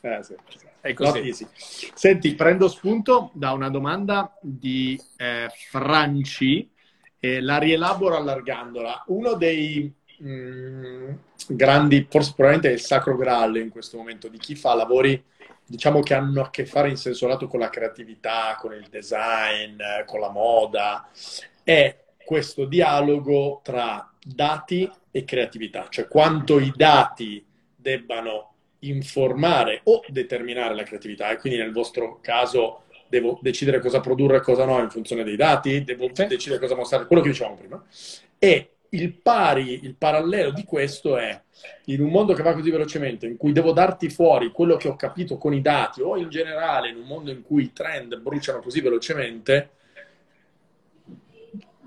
Eh, 0.00 0.22
sì, 0.22 0.34
sì. 0.48 0.72
È 0.84 0.92
così. 0.92 1.32
Senti, 1.54 2.34
prendo 2.34 2.68
spunto 2.68 3.30
da 3.32 3.52
una 3.52 3.70
domanda 3.70 4.36
di 4.42 5.00
eh, 5.16 5.48
Franci 5.70 6.70
e 7.18 7.40
la 7.40 7.56
rielaboro 7.56 8.18
allargandola. 8.18 9.04
Uno 9.06 9.32
dei 9.32 9.90
mh, 10.18 10.28
mm, 10.28 11.10
grandi, 11.48 12.06
forse 12.10 12.34
probabilmente 12.36 12.68
è 12.68 12.72
il 12.74 12.84
sacro 12.84 13.16
graal 13.16 13.56
in 13.56 13.70
questo 13.70 13.96
momento, 13.96 14.28
di 14.28 14.36
chi 14.36 14.54
fa 14.54 14.74
lavori 14.74 15.24
diciamo 15.66 16.00
che 16.00 16.12
hanno 16.12 16.42
a 16.42 16.50
che 16.50 16.66
fare 16.66 16.90
in 16.90 16.98
senso 16.98 17.26
lato 17.26 17.48
con 17.48 17.60
la 17.60 17.70
creatività, 17.70 18.54
con 18.60 18.74
il 18.74 18.86
design, 18.90 19.80
con 20.04 20.20
la 20.20 20.28
moda, 20.28 21.08
è 21.62 21.98
questo 22.22 22.66
dialogo 22.66 23.62
tra 23.64 24.12
dati 24.22 24.90
e 25.10 25.24
creatività, 25.24 25.86
cioè 25.88 26.08
quanto 26.08 26.58
i 26.58 26.70
dati 26.76 27.42
debbano 27.74 28.53
informare 28.88 29.80
o 29.84 30.02
determinare 30.08 30.74
la 30.74 30.82
creatività 30.82 31.30
e 31.30 31.36
quindi 31.36 31.58
nel 31.58 31.72
vostro 31.72 32.18
caso 32.20 32.82
devo 33.08 33.38
decidere 33.42 33.80
cosa 33.80 34.00
produrre 34.00 34.38
e 34.38 34.40
cosa 34.40 34.64
no 34.64 34.80
in 34.80 34.90
funzione 34.90 35.24
dei 35.24 35.36
dati, 35.36 35.84
devo 35.84 36.10
sì. 36.12 36.26
decidere 36.26 36.60
cosa 36.60 36.74
mostrare, 36.74 37.06
quello 37.06 37.22
che 37.22 37.28
dicevamo 37.28 37.56
prima. 37.56 37.84
E 38.38 38.70
il 38.90 39.12
pari, 39.12 39.84
il 39.84 39.94
parallelo 39.96 40.50
di 40.50 40.64
questo 40.64 41.16
è 41.16 41.40
in 41.86 42.00
un 42.00 42.10
mondo 42.10 42.32
che 42.32 42.42
va 42.42 42.54
così 42.54 42.70
velocemente, 42.70 43.26
in 43.26 43.36
cui 43.36 43.52
devo 43.52 43.72
darti 43.72 44.08
fuori 44.08 44.50
quello 44.50 44.76
che 44.76 44.88
ho 44.88 44.96
capito 44.96 45.36
con 45.36 45.52
i 45.52 45.60
dati, 45.60 46.00
o 46.00 46.16
in 46.16 46.28
generale 46.28 46.88
in 46.88 46.96
un 46.96 47.06
mondo 47.06 47.30
in 47.30 47.42
cui 47.42 47.64
i 47.64 47.72
trend 47.72 48.16
bruciano 48.18 48.60
così 48.60 48.80
velocemente, 48.80 49.70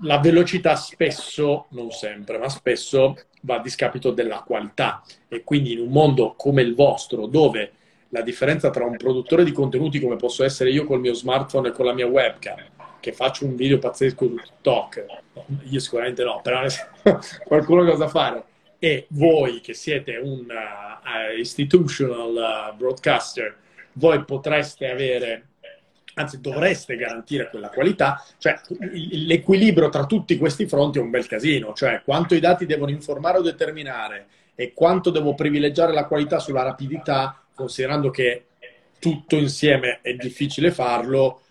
la 0.02 0.18
velocità 0.18 0.76
spesso, 0.76 1.66
non 1.70 1.90
sempre, 1.90 2.38
ma 2.38 2.48
spesso 2.48 3.16
va 3.42 3.56
a 3.56 3.60
discapito 3.60 4.10
della 4.10 4.42
qualità. 4.46 5.02
E 5.28 5.44
quindi 5.44 5.72
in 5.72 5.80
un 5.80 5.88
mondo 5.88 6.34
come 6.36 6.62
il 6.62 6.74
vostro, 6.74 7.26
dove 7.26 7.72
la 8.10 8.22
differenza 8.22 8.70
tra 8.70 8.84
un 8.84 8.96
produttore 8.96 9.44
di 9.44 9.52
contenuti 9.52 10.00
come 10.00 10.16
posso 10.16 10.44
essere 10.44 10.70
io 10.70 10.84
col 10.84 11.00
mio 11.00 11.14
smartphone 11.14 11.68
e 11.68 11.72
con 11.72 11.84
la 11.84 11.92
mia 11.92 12.06
webcam, 12.06 12.56
che 13.00 13.12
faccio 13.12 13.44
un 13.44 13.54
video 13.54 13.78
pazzesco 13.78 14.26
su 14.26 14.34
TikTok, 14.34 15.04
io 15.68 15.80
sicuramente 15.80 16.24
no, 16.24 16.40
però 16.42 16.62
qualcuno 17.44 17.84
cosa 17.84 18.08
fare, 18.08 18.44
e 18.78 19.06
voi 19.10 19.60
che 19.60 19.74
siete 19.74 20.16
un 20.16 20.46
uh, 20.48 21.36
institutional 21.36 22.72
uh, 22.72 22.76
broadcaster, 22.76 23.56
voi 23.94 24.24
potreste 24.24 24.88
avere 24.88 25.46
anzi 26.18 26.40
dovreste 26.40 26.96
garantire 26.96 27.48
quella 27.48 27.68
qualità, 27.68 28.22
cioè 28.38 28.58
l'equilibrio 28.78 29.88
tra 29.88 30.06
tutti 30.06 30.36
questi 30.36 30.66
fronti 30.66 30.98
è 30.98 31.02
un 31.02 31.10
bel 31.10 31.26
casino, 31.26 31.72
cioè 31.74 32.02
quanto 32.04 32.34
i 32.34 32.40
dati 32.40 32.66
devono 32.66 32.90
informare 32.90 33.38
o 33.38 33.42
determinare 33.42 34.26
e 34.54 34.72
quanto 34.74 35.10
devo 35.10 35.34
privilegiare 35.34 35.92
la 35.92 36.06
qualità 36.06 36.38
sulla 36.38 36.62
rapidità, 36.62 37.40
considerando 37.54 38.10
che 38.10 38.44
tutto 38.98 39.36
insieme 39.36 40.00
è 40.02 40.14
difficile 40.14 40.72
farlo, 40.72 41.42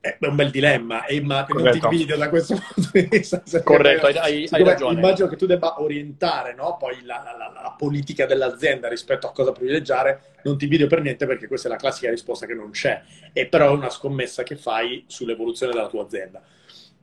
è 0.00 0.16
un 0.20 0.36
bel 0.36 0.50
dilemma 0.50 1.04
e 1.06 1.20
ma 1.20 1.44
non 1.48 1.70
ti 1.72 1.80
invidio 1.82 2.16
da 2.16 2.28
questo 2.28 2.54
punto 2.74 2.90
di 2.92 3.08
vista. 3.10 3.42
Corretto, 3.62 4.06
hai, 4.06 4.16
hai, 4.16 4.48
hai 4.50 4.62
ragione. 4.62 4.98
Immagino 4.98 5.28
che 5.28 5.36
tu 5.36 5.46
debba 5.46 5.80
orientare 5.80 6.54
no? 6.54 6.76
poi 6.78 7.02
la, 7.04 7.22
la, 7.36 7.50
la, 7.62 7.74
politica 7.76 8.24
dell'azienda 8.24 8.88
rispetto 8.88 9.26
a 9.26 9.32
cosa 9.32 9.52
privilegiare. 9.52 10.36
Non 10.44 10.56
ti 10.56 10.64
invidio 10.64 10.86
per 10.86 11.02
niente 11.02 11.26
perché 11.26 11.48
questa 11.48 11.68
è 11.68 11.70
la 11.70 11.76
classica 11.76 12.10
risposta 12.10 12.46
che 12.46 12.54
non 12.54 12.70
c'è, 12.70 13.02
e 13.32 13.46
però 13.46 13.66
è 13.66 13.76
una 13.76 13.90
scommessa 13.90 14.42
che 14.44 14.56
fai 14.56 15.04
sull'evoluzione 15.06 15.72
della 15.72 15.88
tua 15.88 16.04
azienda. 16.04 16.42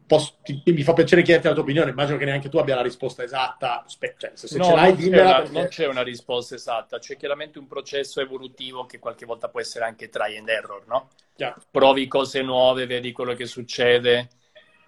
Posso, 0.08 0.36
ti, 0.44 0.62
mi 0.66 0.84
fa 0.84 0.94
piacere 0.94 1.24
chiederti 1.24 1.48
la 1.48 1.54
tua 1.54 1.64
opinione, 1.64 1.90
immagino 1.90 2.18
che 2.18 2.26
neanche 2.26 2.50
tu 2.50 2.58
abbia 2.58 2.76
la 2.76 2.82
risposta 2.84 3.24
esatta. 3.24 3.84
Cioè, 3.88 4.32
se, 4.34 4.48
se 4.48 4.58
no, 4.58 4.66
ce 4.66 4.76
l'hai, 4.76 4.92
non, 4.92 4.98
c'è 4.98 5.22
una, 5.22 5.36
perché... 5.36 5.52
non 5.52 5.68
c'è 5.68 5.88
una 5.88 6.04
risposta 6.04 6.56
esatta, 6.56 7.00
c'è 7.00 7.18
chiaramente 7.18 7.58
un 7.58 7.68
processo 7.68 8.22
evolutivo 8.22 8.86
che 8.86 9.00
qualche 9.00 9.26
volta 9.26 9.50
può 9.50 9.60
essere 9.60 9.86
anche 9.86 10.10
try 10.10 10.38
and 10.38 10.48
error, 10.50 10.86
no? 10.88 11.10
Yeah. 11.38 11.56
Provi 11.72 12.08
cose 12.08 12.42
nuove, 12.42 12.86
vedi 12.86 13.12
quello 13.12 13.34
che 13.34 13.46
succede. 13.46 14.30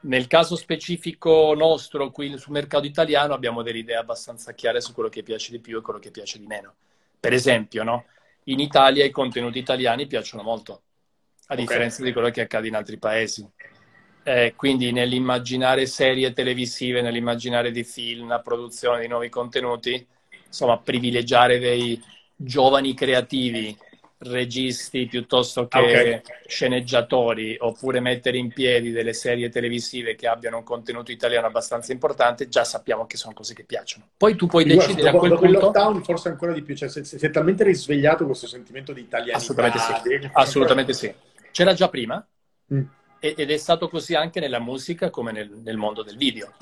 Nel 0.02 0.28
caso 0.28 0.56
specifico 0.56 1.54
nostro, 1.56 2.12
qui 2.12 2.38
sul 2.38 2.54
mercato 2.54 2.86
italiano, 2.86 3.34
abbiamo 3.34 3.64
delle 3.64 3.80
idee 3.80 3.96
abbastanza 3.96 4.54
chiare 4.54 4.82
su 4.82 4.94
quello 4.94 5.10
che 5.10 5.24
piace 5.24 5.52
di 5.52 5.60
più 5.60 5.80
e 5.80 5.82
quello 5.82 6.00
che 6.00 6.12
piace 6.12 6.38
di 6.38 6.46
meno. 6.46 6.76
Per 7.20 7.34
esempio, 7.34 7.84
no? 7.84 8.06
in 8.50 8.60
Italia 8.60 9.06
i 9.06 9.12
contenuti 9.12 9.58
italiani 9.58 10.08
piacciono 10.08 10.44
molto, 10.44 10.74
a 10.74 11.54
okay. 11.54 11.58
differenza 11.58 12.04
di 12.04 12.14
quello 12.14 12.30
che 12.30 12.42
accade 12.42 12.68
in 12.68 12.76
altri 12.76 12.98
paesi 12.98 13.48
eh, 14.28 14.56
quindi 14.58 14.92
nell'immaginare 14.92 15.86
serie 15.86 16.34
televisive, 16.34 17.02
nell'immaginare 17.02 17.72
di 17.72 17.86
film, 17.86 18.28
la 18.28 18.42
produzione 18.42 19.00
di 19.00 19.08
nuovi 19.08 19.30
contenuti, 19.30 20.06
insomma, 20.46 20.78
privilegiare 20.80 21.60
dei 21.60 21.98
giovani 22.36 22.94
creativi, 22.94 23.74
registi 24.18 25.06
piuttosto 25.06 25.70
che 25.70 25.80
okay. 25.80 26.22
sceneggiatori, 26.46 27.56
oppure 27.58 28.02
mettere 28.02 28.38
in 28.38 28.52
piedi 28.52 28.92
delle 28.92 29.14
serie 29.14 29.48
televisive 29.48 30.16
che 30.16 30.28
abbiano 30.28 30.58
un 30.58 30.64
contenuto 30.66 31.14
italiano 31.14 31.48
abbastanza 31.48 31.94
importante, 31.94 32.50
già 32.50 32.66
sappiamo 32.66 33.06
che 33.06 33.16
sono 33.16 33.34
cose 33.34 33.54
che 33.54 33.64
piacciono. 33.64 34.10
Poi 34.18 34.36
tu 34.36 34.48
puoi 34.48 34.66
Guarda, 34.66 34.82
decidere 34.82 35.10
dopo, 35.10 35.16
a 35.16 35.20
quel 35.20 35.32
dopo 35.32 35.46
punto... 35.46 35.60
lockdown 35.68 36.04
forse 36.04 36.28
ancora 36.28 36.52
di 36.52 36.64
più, 36.64 36.76
cioè 36.76 36.90
si 36.90 37.16
è 37.16 37.30
talmente 37.30 37.64
risvegliato 37.64 38.26
questo 38.26 38.46
sentimento 38.48 38.92
di 38.92 39.00
italianità. 39.00 39.38
Assolutamente 39.38 39.80
sì, 39.80 40.30
assolutamente 40.34 40.92
sì. 40.92 41.14
C'era 41.52 41.74
già 41.74 41.88
prima, 41.88 42.28
mm 42.74 42.82
ed 43.20 43.50
è 43.52 43.58
stato 43.58 43.90
così 43.90 44.16
anche 44.16 44.40
nella 44.40 44.60
musica 44.60 45.10
come 45.10 45.32
nel, 45.32 45.50
nel 45.50 45.78
mondo 45.78 46.04
del 46.04 46.18
video. 46.18 46.54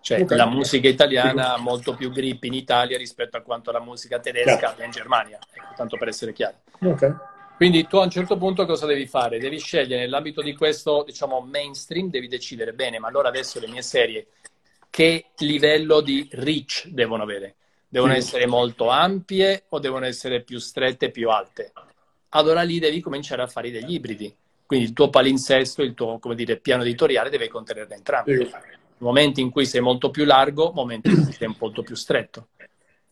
Cioè 0.00 0.20
okay. 0.20 0.36
la 0.36 0.46
musica 0.46 0.86
italiana 0.86 1.54
ha 1.54 1.58
molto 1.58 1.94
più 1.94 2.10
grip 2.10 2.44
in 2.44 2.52
Italia 2.52 2.98
rispetto 2.98 3.38
a 3.38 3.40
quanto 3.40 3.72
la 3.72 3.80
musica 3.80 4.18
tedesca 4.18 4.70
abbia 4.72 4.84
in 4.84 4.90
Germania, 4.90 5.38
ecco, 5.50 5.72
tanto 5.74 5.96
per 5.96 6.08
essere 6.08 6.34
chiari. 6.34 6.56
Okay. 6.80 7.14
Quindi 7.56 7.86
tu 7.86 7.96
a 7.96 8.02
un 8.02 8.10
certo 8.10 8.36
punto 8.36 8.66
cosa 8.66 8.84
devi 8.84 9.06
fare? 9.06 9.38
Devi 9.38 9.58
scegliere 9.58 10.02
nell'ambito 10.02 10.42
di 10.42 10.54
questo, 10.54 11.04
diciamo, 11.06 11.40
mainstream, 11.40 12.10
devi 12.10 12.28
decidere 12.28 12.74
bene, 12.74 12.98
ma 12.98 13.08
allora 13.08 13.28
adesso 13.28 13.58
le 13.60 13.68
mie 13.68 13.80
serie 13.80 14.26
che 14.90 15.30
livello 15.38 16.00
di 16.00 16.28
reach 16.32 16.86
devono 16.88 17.22
avere? 17.22 17.54
Devono 17.88 18.12
sì. 18.12 18.18
essere 18.18 18.46
molto 18.46 18.90
ampie 18.90 19.64
o 19.70 19.78
devono 19.78 20.04
essere 20.04 20.42
più 20.42 20.58
strette 20.58 21.06
e 21.06 21.10
più 21.10 21.30
alte? 21.30 21.72
Allora 22.30 22.62
lì 22.62 22.78
devi 22.78 23.00
cominciare 23.00 23.42
a 23.42 23.46
fare 23.46 23.70
degli 23.70 23.94
ibridi. 23.94 24.32
Quindi 24.66 24.86
il 24.86 24.92
tuo 24.92 25.10
palinsesto, 25.10 25.82
il 25.82 25.94
tuo 25.94 26.18
dire, 26.34 26.56
piano 26.56 26.82
editoriale 26.82 27.30
deve 27.30 27.48
contenere 27.48 27.92
entrambi. 27.94 28.36
Sì. 28.36 28.50
Momenti 28.98 29.40
in 29.40 29.50
cui 29.50 29.66
sei 29.66 29.80
molto 29.80 30.10
più 30.10 30.24
largo, 30.24 30.72
momenti 30.72 31.10
in 31.10 31.24
cui 31.24 31.32
sei 31.32 31.54
molto 31.58 31.82
più 31.82 31.94
stretto. 31.94 32.48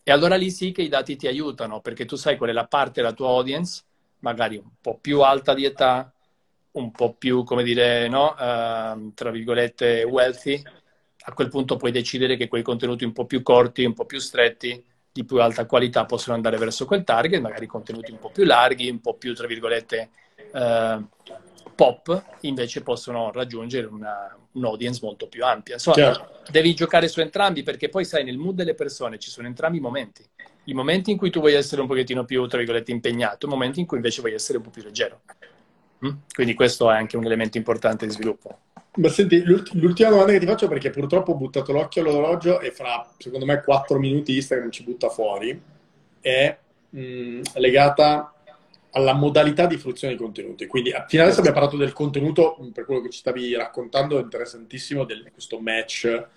E 0.01 0.11
allora 0.11 0.35
lì 0.35 0.49
sì 0.49 0.71
che 0.71 0.81
i 0.81 0.89
dati 0.89 1.15
ti 1.15 1.27
aiutano, 1.27 1.79
perché 1.79 2.05
tu 2.05 2.15
sai 2.15 2.35
qual 2.37 2.49
è 2.49 2.53
la 2.53 2.65
parte 2.65 3.01
della 3.01 3.13
tua 3.13 3.29
audience, 3.29 3.83
magari 4.19 4.57
un 4.57 4.69
po' 4.81 4.97
più 4.99 5.21
alta 5.21 5.53
di 5.53 5.65
età, 5.65 6.11
un 6.71 6.91
po' 6.91 7.13
più, 7.13 7.43
come 7.43 7.63
dire, 7.63 8.07
no? 8.07 8.35
Uh, 8.37 9.13
tra 9.13 9.29
virgolette, 9.29 10.03
wealthy. 10.03 10.61
A 11.25 11.33
quel 11.33 11.49
punto 11.49 11.77
puoi 11.77 11.91
decidere 11.91 12.35
che 12.35 12.47
quei 12.47 12.63
contenuti 12.63 13.05
un 13.05 13.13
po' 13.13 13.25
più 13.25 13.43
corti, 13.43 13.85
un 13.85 13.93
po' 13.93 14.05
più 14.05 14.19
stretti, 14.19 14.83
di 15.11 15.23
più 15.23 15.39
alta 15.39 15.65
qualità 15.65 16.05
possono 16.05 16.35
andare 16.35 16.57
verso 16.57 16.85
quel 16.85 17.03
target, 17.03 17.39
magari 17.39 17.67
contenuti 17.67 18.11
un 18.11 18.19
po' 18.19 18.31
più 18.31 18.43
larghi, 18.43 18.89
un 18.89 18.99
po' 18.99 19.13
più, 19.13 19.33
tra 19.35 19.47
virgolette, 19.47 20.09
uh, 20.51 21.05
pop, 21.75 22.23
invece 22.41 22.81
possono 22.81 23.31
raggiungere 23.31 23.87
una, 23.87 24.37
un'audience 24.53 24.99
molto 25.03 25.27
più 25.27 25.43
ampia. 25.43 25.75
Insomma, 25.75 25.95
certo. 25.95 26.41
devi 26.49 26.73
giocare 26.73 27.07
su 27.07 27.19
entrambi 27.21 27.63
perché 27.63 27.89
poi 27.89 28.05
sai, 28.05 28.23
nel 28.23 28.37
mood 28.37 28.55
delle 28.55 28.75
persone 28.75 29.19
ci 29.19 29.29
sono 29.29 29.47
entrambi 29.47 29.77
i 29.77 29.81
momenti. 29.81 30.23
I 30.65 30.73
momenti 30.73 31.11
in 31.11 31.17
cui 31.17 31.29
tu 31.29 31.39
vuoi 31.39 31.53
essere 31.53 31.81
un 31.81 31.87
pochettino 31.87 32.23
più, 32.25 32.45
tra 32.47 32.57
virgolette, 32.57 32.91
impegnato, 32.91 33.47
i 33.47 33.49
momenti 33.49 33.79
in 33.79 33.85
cui 33.85 33.97
invece 33.97 34.21
vuoi 34.21 34.33
essere 34.33 34.57
un 34.57 34.63
po' 34.63 34.69
più 34.69 34.83
leggero. 34.83 35.21
Mm? 36.05 36.11
Quindi 36.33 36.53
questo 36.53 36.89
è 36.89 36.95
anche 36.95 37.17
un 37.17 37.25
elemento 37.25 37.57
importante 37.57 38.05
di 38.05 38.11
sviluppo. 38.11 38.59
Ma 38.95 39.09
senti, 39.09 39.43
l'ultima 39.43 40.09
domanda 40.09 40.33
che 40.33 40.39
ti 40.39 40.45
faccio 40.45 40.67
perché 40.67 40.91
purtroppo 40.91 41.31
ho 41.31 41.35
buttato 41.35 41.71
l'occhio 41.71 42.01
all'orologio 42.01 42.59
e 42.59 42.71
fra, 42.71 43.09
secondo 43.17 43.45
me, 43.45 43.61
quattro 43.61 43.97
minuti 43.97 44.35
Instagram 44.35 44.69
ci 44.69 44.83
butta 44.83 45.09
fuori, 45.09 45.59
è 46.21 46.57
mh, 46.89 46.99
mm, 46.99 47.41
legata 47.55 48.32
alla 48.93 49.13
modalità 49.13 49.65
di 49.65 49.77
fruizione 49.77 50.15
dei 50.15 50.23
contenuti. 50.23 50.67
Quindi 50.67 50.93
fino 51.07 51.23
adesso 51.23 51.39
abbiamo 51.39 51.57
parlato 51.57 51.77
del 51.77 51.93
contenuto, 51.93 52.57
per 52.73 52.85
quello 52.85 53.01
che 53.01 53.09
ci 53.09 53.19
stavi 53.19 53.55
raccontando, 53.55 54.19
interessantissimo, 54.19 55.03
di 55.03 55.15
questo 55.31 55.59
match 55.59 56.27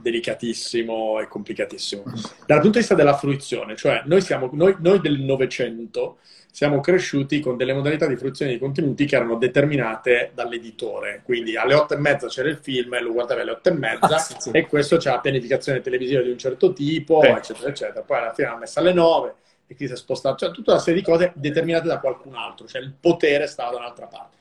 delicatissimo 0.00 1.20
e 1.20 1.28
complicatissimo. 1.28 2.02
Dal 2.46 2.60
punto 2.60 2.72
di 2.72 2.78
vista 2.78 2.94
della 2.94 3.16
fruizione, 3.16 3.76
cioè 3.76 4.02
noi, 4.04 4.20
siamo, 4.20 4.50
noi, 4.52 4.76
noi 4.80 5.00
del 5.00 5.20
Novecento 5.20 6.18
siamo 6.50 6.80
cresciuti 6.80 7.40
con 7.40 7.58
delle 7.58 7.74
modalità 7.74 8.06
di 8.06 8.16
fruizione 8.16 8.52
dei 8.52 8.60
contenuti 8.60 9.04
che 9.04 9.16
erano 9.16 9.36
determinate 9.36 10.30
dall'editore. 10.34 11.20
Quindi 11.22 11.54
alle 11.56 11.74
otto 11.74 11.92
e 11.92 11.98
mezza 11.98 12.28
c'era 12.28 12.48
il 12.48 12.56
film 12.56 12.98
lo 13.02 13.12
guardavi 13.12 13.42
alle 13.42 13.50
otto 13.50 13.68
e 13.68 13.72
mezza 13.72 14.16
ah, 14.16 14.50
e 14.52 14.66
questo 14.66 14.96
c'era 14.96 15.16
la 15.16 15.20
pianificazione 15.20 15.82
televisiva 15.82 16.22
di 16.22 16.30
un 16.30 16.38
certo 16.38 16.72
tipo, 16.72 17.20
sì. 17.22 17.28
eccetera, 17.28 17.68
eccetera. 17.68 18.00
Poi 18.00 18.18
alla 18.18 18.32
fine 18.32 18.48
l'ha 18.48 18.56
messa 18.56 18.80
alle 18.80 18.94
nove 18.94 19.34
e 19.66 19.74
chi 19.74 19.86
si 19.86 19.92
è 19.92 19.96
spostato, 19.96 20.36
cioè 20.36 20.54
tutta 20.54 20.72
una 20.72 20.80
serie 20.80 21.00
di 21.00 21.06
cose 21.06 21.32
determinate 21.34 21.88
da 21.88 21.98
qualcun 21.98 22.34
altro, 22.34 22.66
cioè 22.66 22.80
il 22.80 22.92
potere 22.98 23.46
stava 23.46 23.72
da 23.72 23.78
un'altra 23.78 24.06
parte. 24.06 24.36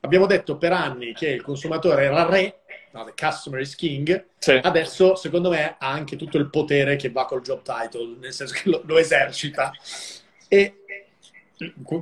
Abbiamo 0.00 0.26
detto 0.26 0.56
per 0.56 0.72
anni 0.72 1.12
che 1.14 1.28
il 1.28 1.42
consumatore 1.42 2.04
era 2.04 2.26
re, 2.26 2.60
no, 2.92 3.04
the 3.04 3.14
customer 3.18 3.60
is 3.60 3.74
king, 3.74 4.26
sì. 4.38 4.60
adesso 4.62 5.14
secondo 5.14 5.50
me 5.50 5.76
ha 5.78 5.90
anche 5.90 6.16
tutto 6.16 6.38
il 6.38 6.50
potere 6.50 6.96
che 6.96 7.10
va 7.10 7.24
col 7.24 7.42
job 7.42 7.62
title, 7.62 8.16
nel 8.20 8.32
senso 8.32 8.54
che 8.54 8.68
lo, 8.68 8.82
lo 8.84 8.98
esercita. 8.98 9.72
E 10.48 10.82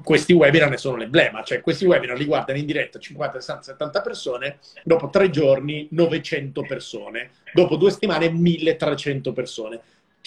questi 0.02 0.32
webinar 0.32 0.68
ne 0.68 0.76
sono 0.76 0.96
l'emblema, 0.96 1.44
cioè 1.44 1.60
questi 1.60 1.84
webinar 1.84 2.18
li 2.18 2.24
guardano 2.24 2.58
in 2.58 2.66
diretta 2.66 2.98
50, 2.98 3.38
60, 3.38 3.62
70 3.62 4.00
persone, 4.00 4.58
dopo 4.82 5.08
tre 5.10 5.30
giorni 5.30 5.86
900 5.92 6.62
persone, 6.62 7.30
dopo 7.52 7.76
due 7.76 7.92
settimane 7.92 8.30
1300 8.30 9.32
persone 9.32 9.80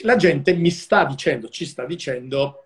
la 0.03 0.15
gente 0.15 0.53
mi 0.53 0.69
sta 0.69 1.05
dicendo, 1.05 1.49
ci 1.49 1.65
sta 1.65 1.85
dicendo, 1.85 2.65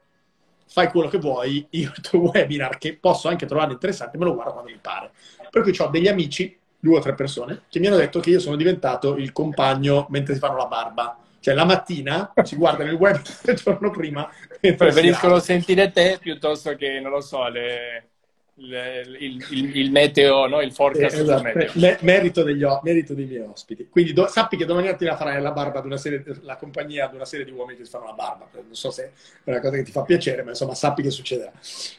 fai 0.68 0.88
quello 0.90 1.10
che 1.10 1.18
vuoi, 1.18 1.66
io 1.72 1.92
il 1.96 2.02
tuo 2.02 2.20
webinar, 2.32 2.78
che 2.78 2.98
posso 2.98 3.28
anche 3.28 3.46
trovare 3.46 3.74
interessante, 3.74 4.18
me 4.18 4.26
lo 4.26 4.34
guardo 4.34 4.54
quando 4.54 4.72
mi 4.72 4.80
pare. 4.82 5.12
Per 5.50 5.62
cui 5.62 5.76
ho 5.78 5.88
degli 5.88 6.08
amici, 6.08 6.58
due 6.80 6.98
o 6.98 7.02
tre 7.02 7.14
persone, 7.14 7.64
che 7.70 7.80
mi 7.80 7.88
hanno 7.88 7.98
detto 7.98 8.20
che 8.20 8.32
io 8.32 8.40
sono 8.40 8.56
diventato 8.56 9.16
il 9.18 9.32
compagno 9.32 10.08
mentre 10.10 10.34
si 10.34 10.40
fanno 10.40 10.58
la 10.58 10.66
barba. 10.66 11.18
Cioè 11.40 11.56
la 11.56 11.66
mattina 11.66 12.32
si 12.44 12.56
guardano 12.56 12.92
il 12.92 12.98
web 12.98 13.20
il 13.46 13.56
giorno 13.56 13.90
prima. 13.90 14.30
Preferiscono 14.60 15.40
sentire 15.40 15.92
te 15.92 16.18
piuttosto 16.20 16.76
che, 16.76 17.00
non 17.00 17.12
lo 17.12 17.22
so, 17.22 17.48
le 17.48 18.11
il, 18.56 19.18
il, 19.49 19.76
il, 19.78 19.91
meteo, 19.91 20.45
no? 20.45 20.62
il 20.62 20.74
forecast 20.74 21.16
eh, 21.16 21.22
esatto. 21.22 21.41
meteo. 21.41 21.72
Me, 21.76 21.97
merito, 22.02 22.43
degli, 22.43 22.64
merito, 22.84 23.14
dei 23.14 23.26
miei 23.26 23.41
ospiti. 23.41 23.88
Quindi 23.89 24.14
do, 24.14 24.28
sappi 24.28 24.58
che 24.58 24.66
domani 24.66 24.88
mattina 24.88 25.16
farai 25.16 25.41
la 25.41 25.52
barba 25.52 25.80
di 25.80 25.88
una 25.88 25.97
serie, 25.97 26.24
la 26.41 26.58
compagnia 26.58 27.08
di 27.08 27.16
una 27.16 27.26
serie 27.26 27.45
di 27.45 27.52
uomini 27.52 27.78
che 27.78 27.86
si 27.86 27.91
fanno 27.91 28.06
la 28.06 28.14
barba. 28.14 28.49
Non 28.54 28.76
so 28.76 28.91
se 28.91 29.14
è 29.43 29.49
una 29.49 29.60
cosa 29.60 29.78
che 29.78 29.84
ti 29.84 29.91
fa 29.91 30.04
piacere, 30.04 30.43
ma 30.43 30.49
insomma 30.49 30.76
sappi 30.76 31.02
che 31.02 31.10
succederà. 31.10 31.52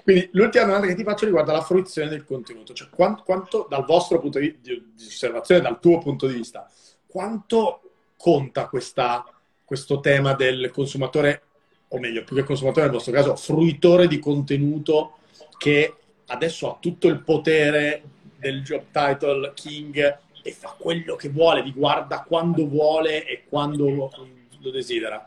Quindi 0.02 0.28
l'ultima 0.32 0.64
domanda 0.66 0.86
che 0.86 0.94
ti 0.94 1.04
faccio 1.04 1.24
riguarda 1.24 1.52
la 1.52 1.62
fruizione 1.62 2.08
del 2.08 2.24
contenuto. 2.24 2.74
Cioè 2.74 2.88
quanto, 2.90 3.22
quanto 3.22 3.66
dal 3.68 3.84
vostro 3.84 4.20
punto 4.20 4.38
di, 4.38 4.58
di, 4.60 4.92
di, 4.94 5.04
osservazione, 5.06 5.62
dal 5.62 5.80
tuo 5.80 5.98
punto 5.98 6.26
di 6.26 6.34
vista, 6.34 6.70
quanto 7.06 7.80
conta 8.16 8.68
questa, 8.68 9.24
questo 9.64 10.00
tema 10.00 10.34
del 10.34 10.70
consumatore, 10.70 11.42
o 11.88 11.98
meglio, 11.98 12.24
più 12.24 12.36
che 12.36 12.44
consumatore 12.44 12.84
nel 12.84 12.94
vostro 12.94 13.12
caso, 13.12 13.36
fruitore 13.36 14.06
di 14.06 14.18
contenuto 14.18 15.16
che 15.58 15.96
adesso 16.26 16.70
ha 16.70 16.76
tutto 16.80 17.08
il 17.08 17.20
potere 17.20 18.02
del 18.36 18.62
job 18.62 18.84
title 18.90 19.52
King 19.54 20.18
e 20.42 20.52
fa 20.52 20.74
quello 20.76 21.14
che 21.14 21.28
vuole, 21.28 21.62
vi 21.62 21.72
guarda 21.72 22.22
quando 22.22 22.66
vuole 22.66 23.24
e 23.26 23.44
quando 23.48 24.10
lo 24.58 24.70
desidera. 24.70 25.24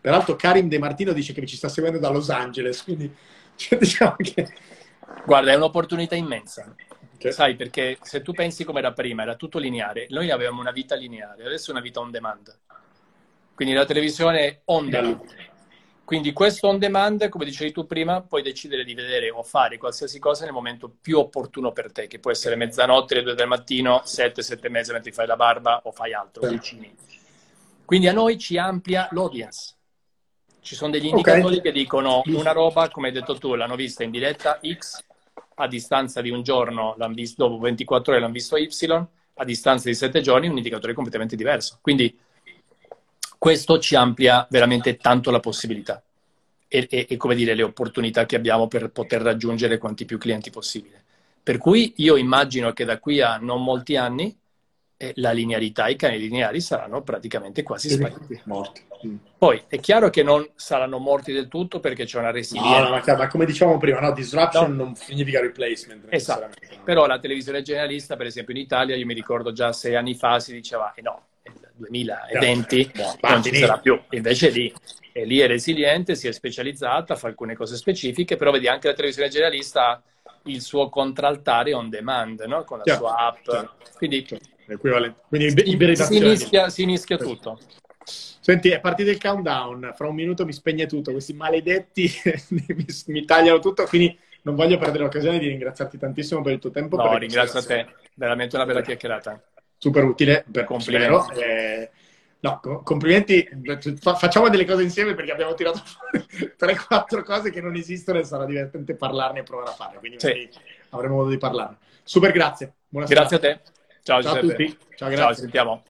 Peraltro 0.00 0.36
Karim 0.36 0.68
De 0.68 0.78
Martino 0.78 1.12
dice 1.12 1.32
che 1.32 1.44
ci 1.46 1.56
sta 1.56 1.68
seguendo 1.68 1.98
da 1.98 2.10
Los 2.10 2.30
Angeles, 2.30 2.82
quindi 2.84 3.12
cioè, 3.56 3.78
diciamo 3.78 4.16
che... 4.16 4.48
Guarda, 5.24 5.52
è 5.52 5.56
un'opportunità 5.56 6.14
immensa. 6.14 6.74
Okay. 7.14 7.32
Sai, 7.32 7.56
perché 7.56 7.98
se 8.02 8.22
tu 8.22 8.32
pensi 8.32 8.64
come 8.64 8.78
era 8.78 8.92
prima, 8.92 9.22
era 9.22 9.34
tutto 9.34 9.58
lineare. 9.58 10.06
Noi 10.10 10.30
avevamo 10.30 10.60
una 10.60 10.70
vita 10.70 10.94
lineare, 10.94 11.44
adesso 11.44 11.70
è 11.70 11.72
una 11.72 11.82
vita 11.82 11.98
on 11.98 12.10
demand. 12.10 12.56
Quindi 13.54 13.74
la 13.74 13.84
televisione 13.84 14.60
on 14.66 14.88
demand. 14.88 15.20
Quindi 16.08 16.32
questo 16.32 16.68
on 16.68 16.78
demand, 16.78 17.28
come 17.28 17.44
dicevi 17.44 17.70
tu 17.70 17.86
prima, 17.86 18.22
puoi 18.22 18.40
decidere 18.40 18.82
di 18.82 18.94
vedere 18.94 19.28
o 19.28 19.42
fare 19.42 19.76
qualsiasi 19.76 20.18
cosa 20.18 20.44
nel 20.44 20.54
momento 20.54 20.90
più 21.02 21.18
opportuno 21.18 21.70
per 21.70 21.92
te, 21.92 22.06
che 22.06 22.18
può 22.18 22.30
essere 22.30 22.56
mezzanotte, 22.56 23.16
le 23.16 23.22
due 23.22 23.34
del 23.34 23.46
mattino, 23.46 24.00
sette, 24.06 24.40
sette 24.40 24.70
mesi 24.70 24.90
mentre 24.90 25.12
fai 25.12 25.26
la 25.26 25.36
barba 25.36 25.82
o 25.84 25.92
fai 25.92 26.14
altro, 26.14 26.48
sì. 26.62 26.96
Quindi 27.84 28.08
a 28.08 28.12
noi 28.12 28.38
ci 28.38 28.56
amplia 28.56 29.06
l'audience. 29.10 29.74
Ci 30.62 30.74
sono 30.74 30.92
degli 30.92 31.08
indicatori 31.08 31.58
okay. 31.58 31.60
che 31.60 31.72
dicono 31.72 32.22
una 32.24 32.52
roba, 32.52 32.88
come 32.88 33.08
hai 33.08 33.12
detto 33.12 33.36
tu, 33.36 33.54
l'hanno 33.54 33.76
vista 33.76 34.02
in 34.02 34.10
diretta 34.10 34.60
X, 34.66 35.04
a 35.56 35.68
distanza 35.68 36.22
di 36.22 36.30
un 36.30 36.42
giorno, 36.42 36.96
visto, 37.10 37.46
dopo 37.46 37.58
24 37.58 38.12
ore 38.12 38.20
l'hanno 38.22 38.32
visto 38.32 38.56
Y, 38.56 38.66
a 39.34 39.44
distanza 39.44 39.90
di 39.90 39.94
7 39.94 40.22
giorni 40.22 40.48
un 40.48 40.56
indicatore 40.56 40.94
completamente 40.94 41.36
diverso. 41.36 41.76
Quindi 41.82 42.18
questo 43.38 43.78
ci 43.78 43.94
amplia 43.94 44.46
veramente 44.50 44.96
tanto 44.96 45.30
la 45.30 45.40
possibilità 45.40 46.02
e, 46.66 46.86
e, 46.90 47.06
e, 47.08 47.16
come 47.16 47.34
dire, 47.34 47.54
le 47.54 47.62
opportunità 47.62 48.26
che 48.26 48.36
abbiamo 48.36 48.66
per 48.66 48.90
poter 48.90 49.22
raggiungere 49.22 49.78
quanti 49.78 50.04
più 50.04 50.18
clienti 50.18 50.50
possibile. 50.50 51.02
Per 51.42 51.56
cui 51.56 51.94
io 51.96 52.16
immagino 52.16 52.72
che 52.72 52.84
da 52.84 52.98
qui 52.98 53.22
a 53.22 53.38
non 53.38 53.62
molti 53.62 53.96
anni 53.96 54.36
eh, 55.00 55.12
la 55.16 55.30
linearità, 55.30 55.86
i 55.86 55.96
canali 55.96 56.18
lineari 56.18 56.60
saranno 56.60 57.02
praticamente 57.02 57.62
quasi 57.62 57.88
spariti. 57.88 58.42
Morti. 58.44 58.82
Mm. 59.06 59.16
Poi 59.38 59.62
è 59.68 59.78
chiaro 59.78 60.10
che 60.10 60.24
non 60.24 60.46
saranno 60.56 60.98
morti 60.98 61.32
del 61.32 61.46
tutto 61.46 61.78
perché 61.78 62.04
c'è 62.04 62.18
una 62.18 62.32
resilienza. 62.32 62.80
No, 62.80 62.98
no, 62.98 63.16
ma 63.16 63.28
come 63.28 63.46
dicevamo 63.46 63.78
prima, 63.78 64.00
no, 64.00 64.12
disruption 64.12 64.74
no. 64.74 64.84
non 64.84 64.96
significa 64.96 65.40
replacement. 65.40 66.06
Esatto. 66.08 66.48
Però 66.82 67.06
la 67.06 67.20
televisione 67.20 67.62
generalista, 67.62 68.16
per 68.16 68.26
esempio 68.26 68.52
in 68.54 68.60
Italia, 68.60 68.96
io 68.96 69.06
mi 69.06 69.14
ricordo 69.14 69.52
già 69.52 69.72
sei 69.72 69.94
anni 69.94 70.14
fa 70.14 70.40
si 70.40 70.52
diceva, 70.52 70.92
eh 70.94 71.02
no, 71.02 71.27
2020 71.78 72.90
no, 72.94 73.16
non 73.20 73.42
ci 73.42 73.54
sarà 73.54 73.78
più. 73.78 74.00
Invece 74.10 74.50
lì, 74.50 74.72
è 75.12 75.24
lì 75.24 75.38
è 75.38 75.46
resiliente, 75.46 76.14
si 76.14 76.28
è 76.28 76.32
specializzata, 76.32 77.16
fa 77.16 77.28
alcune 77.28 77.54
cose 77.54 77.76
specifiche, 77.76 78.36
però 78.36 78.50
vedi 78.50 78.68
anche 78.68 78.88
la 78.88 78.94
televisione 78.94 79.28
generalista 79.28 79.90
ha 79.90 80.02
il 80.44 80.60
suo 80.60 80.88
contraltare 80.88 81.72
on 81.74 81.88
demand, 81.88 82.40
no? 82.40 82.64
con 82.64 82.78
la 82.78 82.84
certo, 82.84 83.06
sua 83.06 83.16
app. 83.16 83.44
Certo, 83.44 83.74
Quindi, 83.96 84.26
certo. 84.26 84.46
Quindi 85.28 85.96
si, 85.96 86.20
mischia, 86.20 86.68
si 86.68 86.84
mischia 86.84 87.16
tutto. 87.16 87.58
Senti, 88.04 88.70
è 88.70 88.80
partito 88.80 89.10
il 89.10 89.20
countdown, 89.20 89.92
fra 89.94 90.08
un 90.08 90.14
minuto 90.14 90.44
mi 90.44 90.52
spegne 90.52 90.86
tutto, 90.86 91.12
questi 91.12 91.32
maledetti 91.34 92.10
mi, 92.48 92.86
mi, 93.06 93.24
tagliano 93.24 93.58
tutto, 93.58 93.84
quindi 93.84 94.16
non 94.42 94.54
voglio 94.54 94.78
perdere 94.78 95.04
l'occasione 95.04 95.38
di 95.38 95.48
ringraziarti 95.48 95.98
tantissimo 95.98 96.40
per 96.42 96.54
il 96.54 96.58
tuo 96.58 96.70
tempo. 96.70 96.96
No, 96.96 97.16
ringrazio 97.16 97.58
a 97.58 97.64
te, 97.64 97.86
veramente 98.14 98.56
una 98.56 98.64
bella 98.64 98.80
chiacchierata 98.80 99.42
super 99.78 100.04
utile 100.04 100.44
per 100.50 100.64
complimenti. 100.64 101.40
Eh, 101.40 101.90
no, 102.40 102.60
complimenti, 102.84 103.48
facciamo 104.00 104.48
delle 104.48 104.66
cose 104.66 104.82
insieme 104.82 105.14
perché 105.14 105.32
abbiamo 105.32 105.54
tirato 105.54 105.80
fuori 105.84 106.26
3-4 106.58 107.22
cose 107.22 107.50
che 107.50 107.60
non 107.60 107.74
esistono 107.76 108.18
e 108.18 108.24
sarà 108.24 108.44
divertente 108.44 108.94
parlarne 108.94 109.40
e 109.40 109.42
provare 109.44 109.70
a 109.70 109.74
farle, 109.74 109.98
quindi 109.98 110.18
sì. 110.18 110.48
avremo 110.90 111.16
modo 111.16 111.30
di 111.30 111.38
parlarne. 111.38 111.78
Super 112.02 112.32
grazie. 112.32 112.72
Buonasera. 112.88 113.20
Grazie 113.20 113.36
a 113.36 113.40
te. 113.40 113.60
Ciao, 114.02 114.22
Ciao 114.22 114.34
a 114.34 114.38
tutti. 114.38 114.76
Ciao, 114.96 115.08
grazie. 115.08 115.16
Ciao, 115.16 115.34
ci 115.34 115.40
sentiamo. 115.40 115.84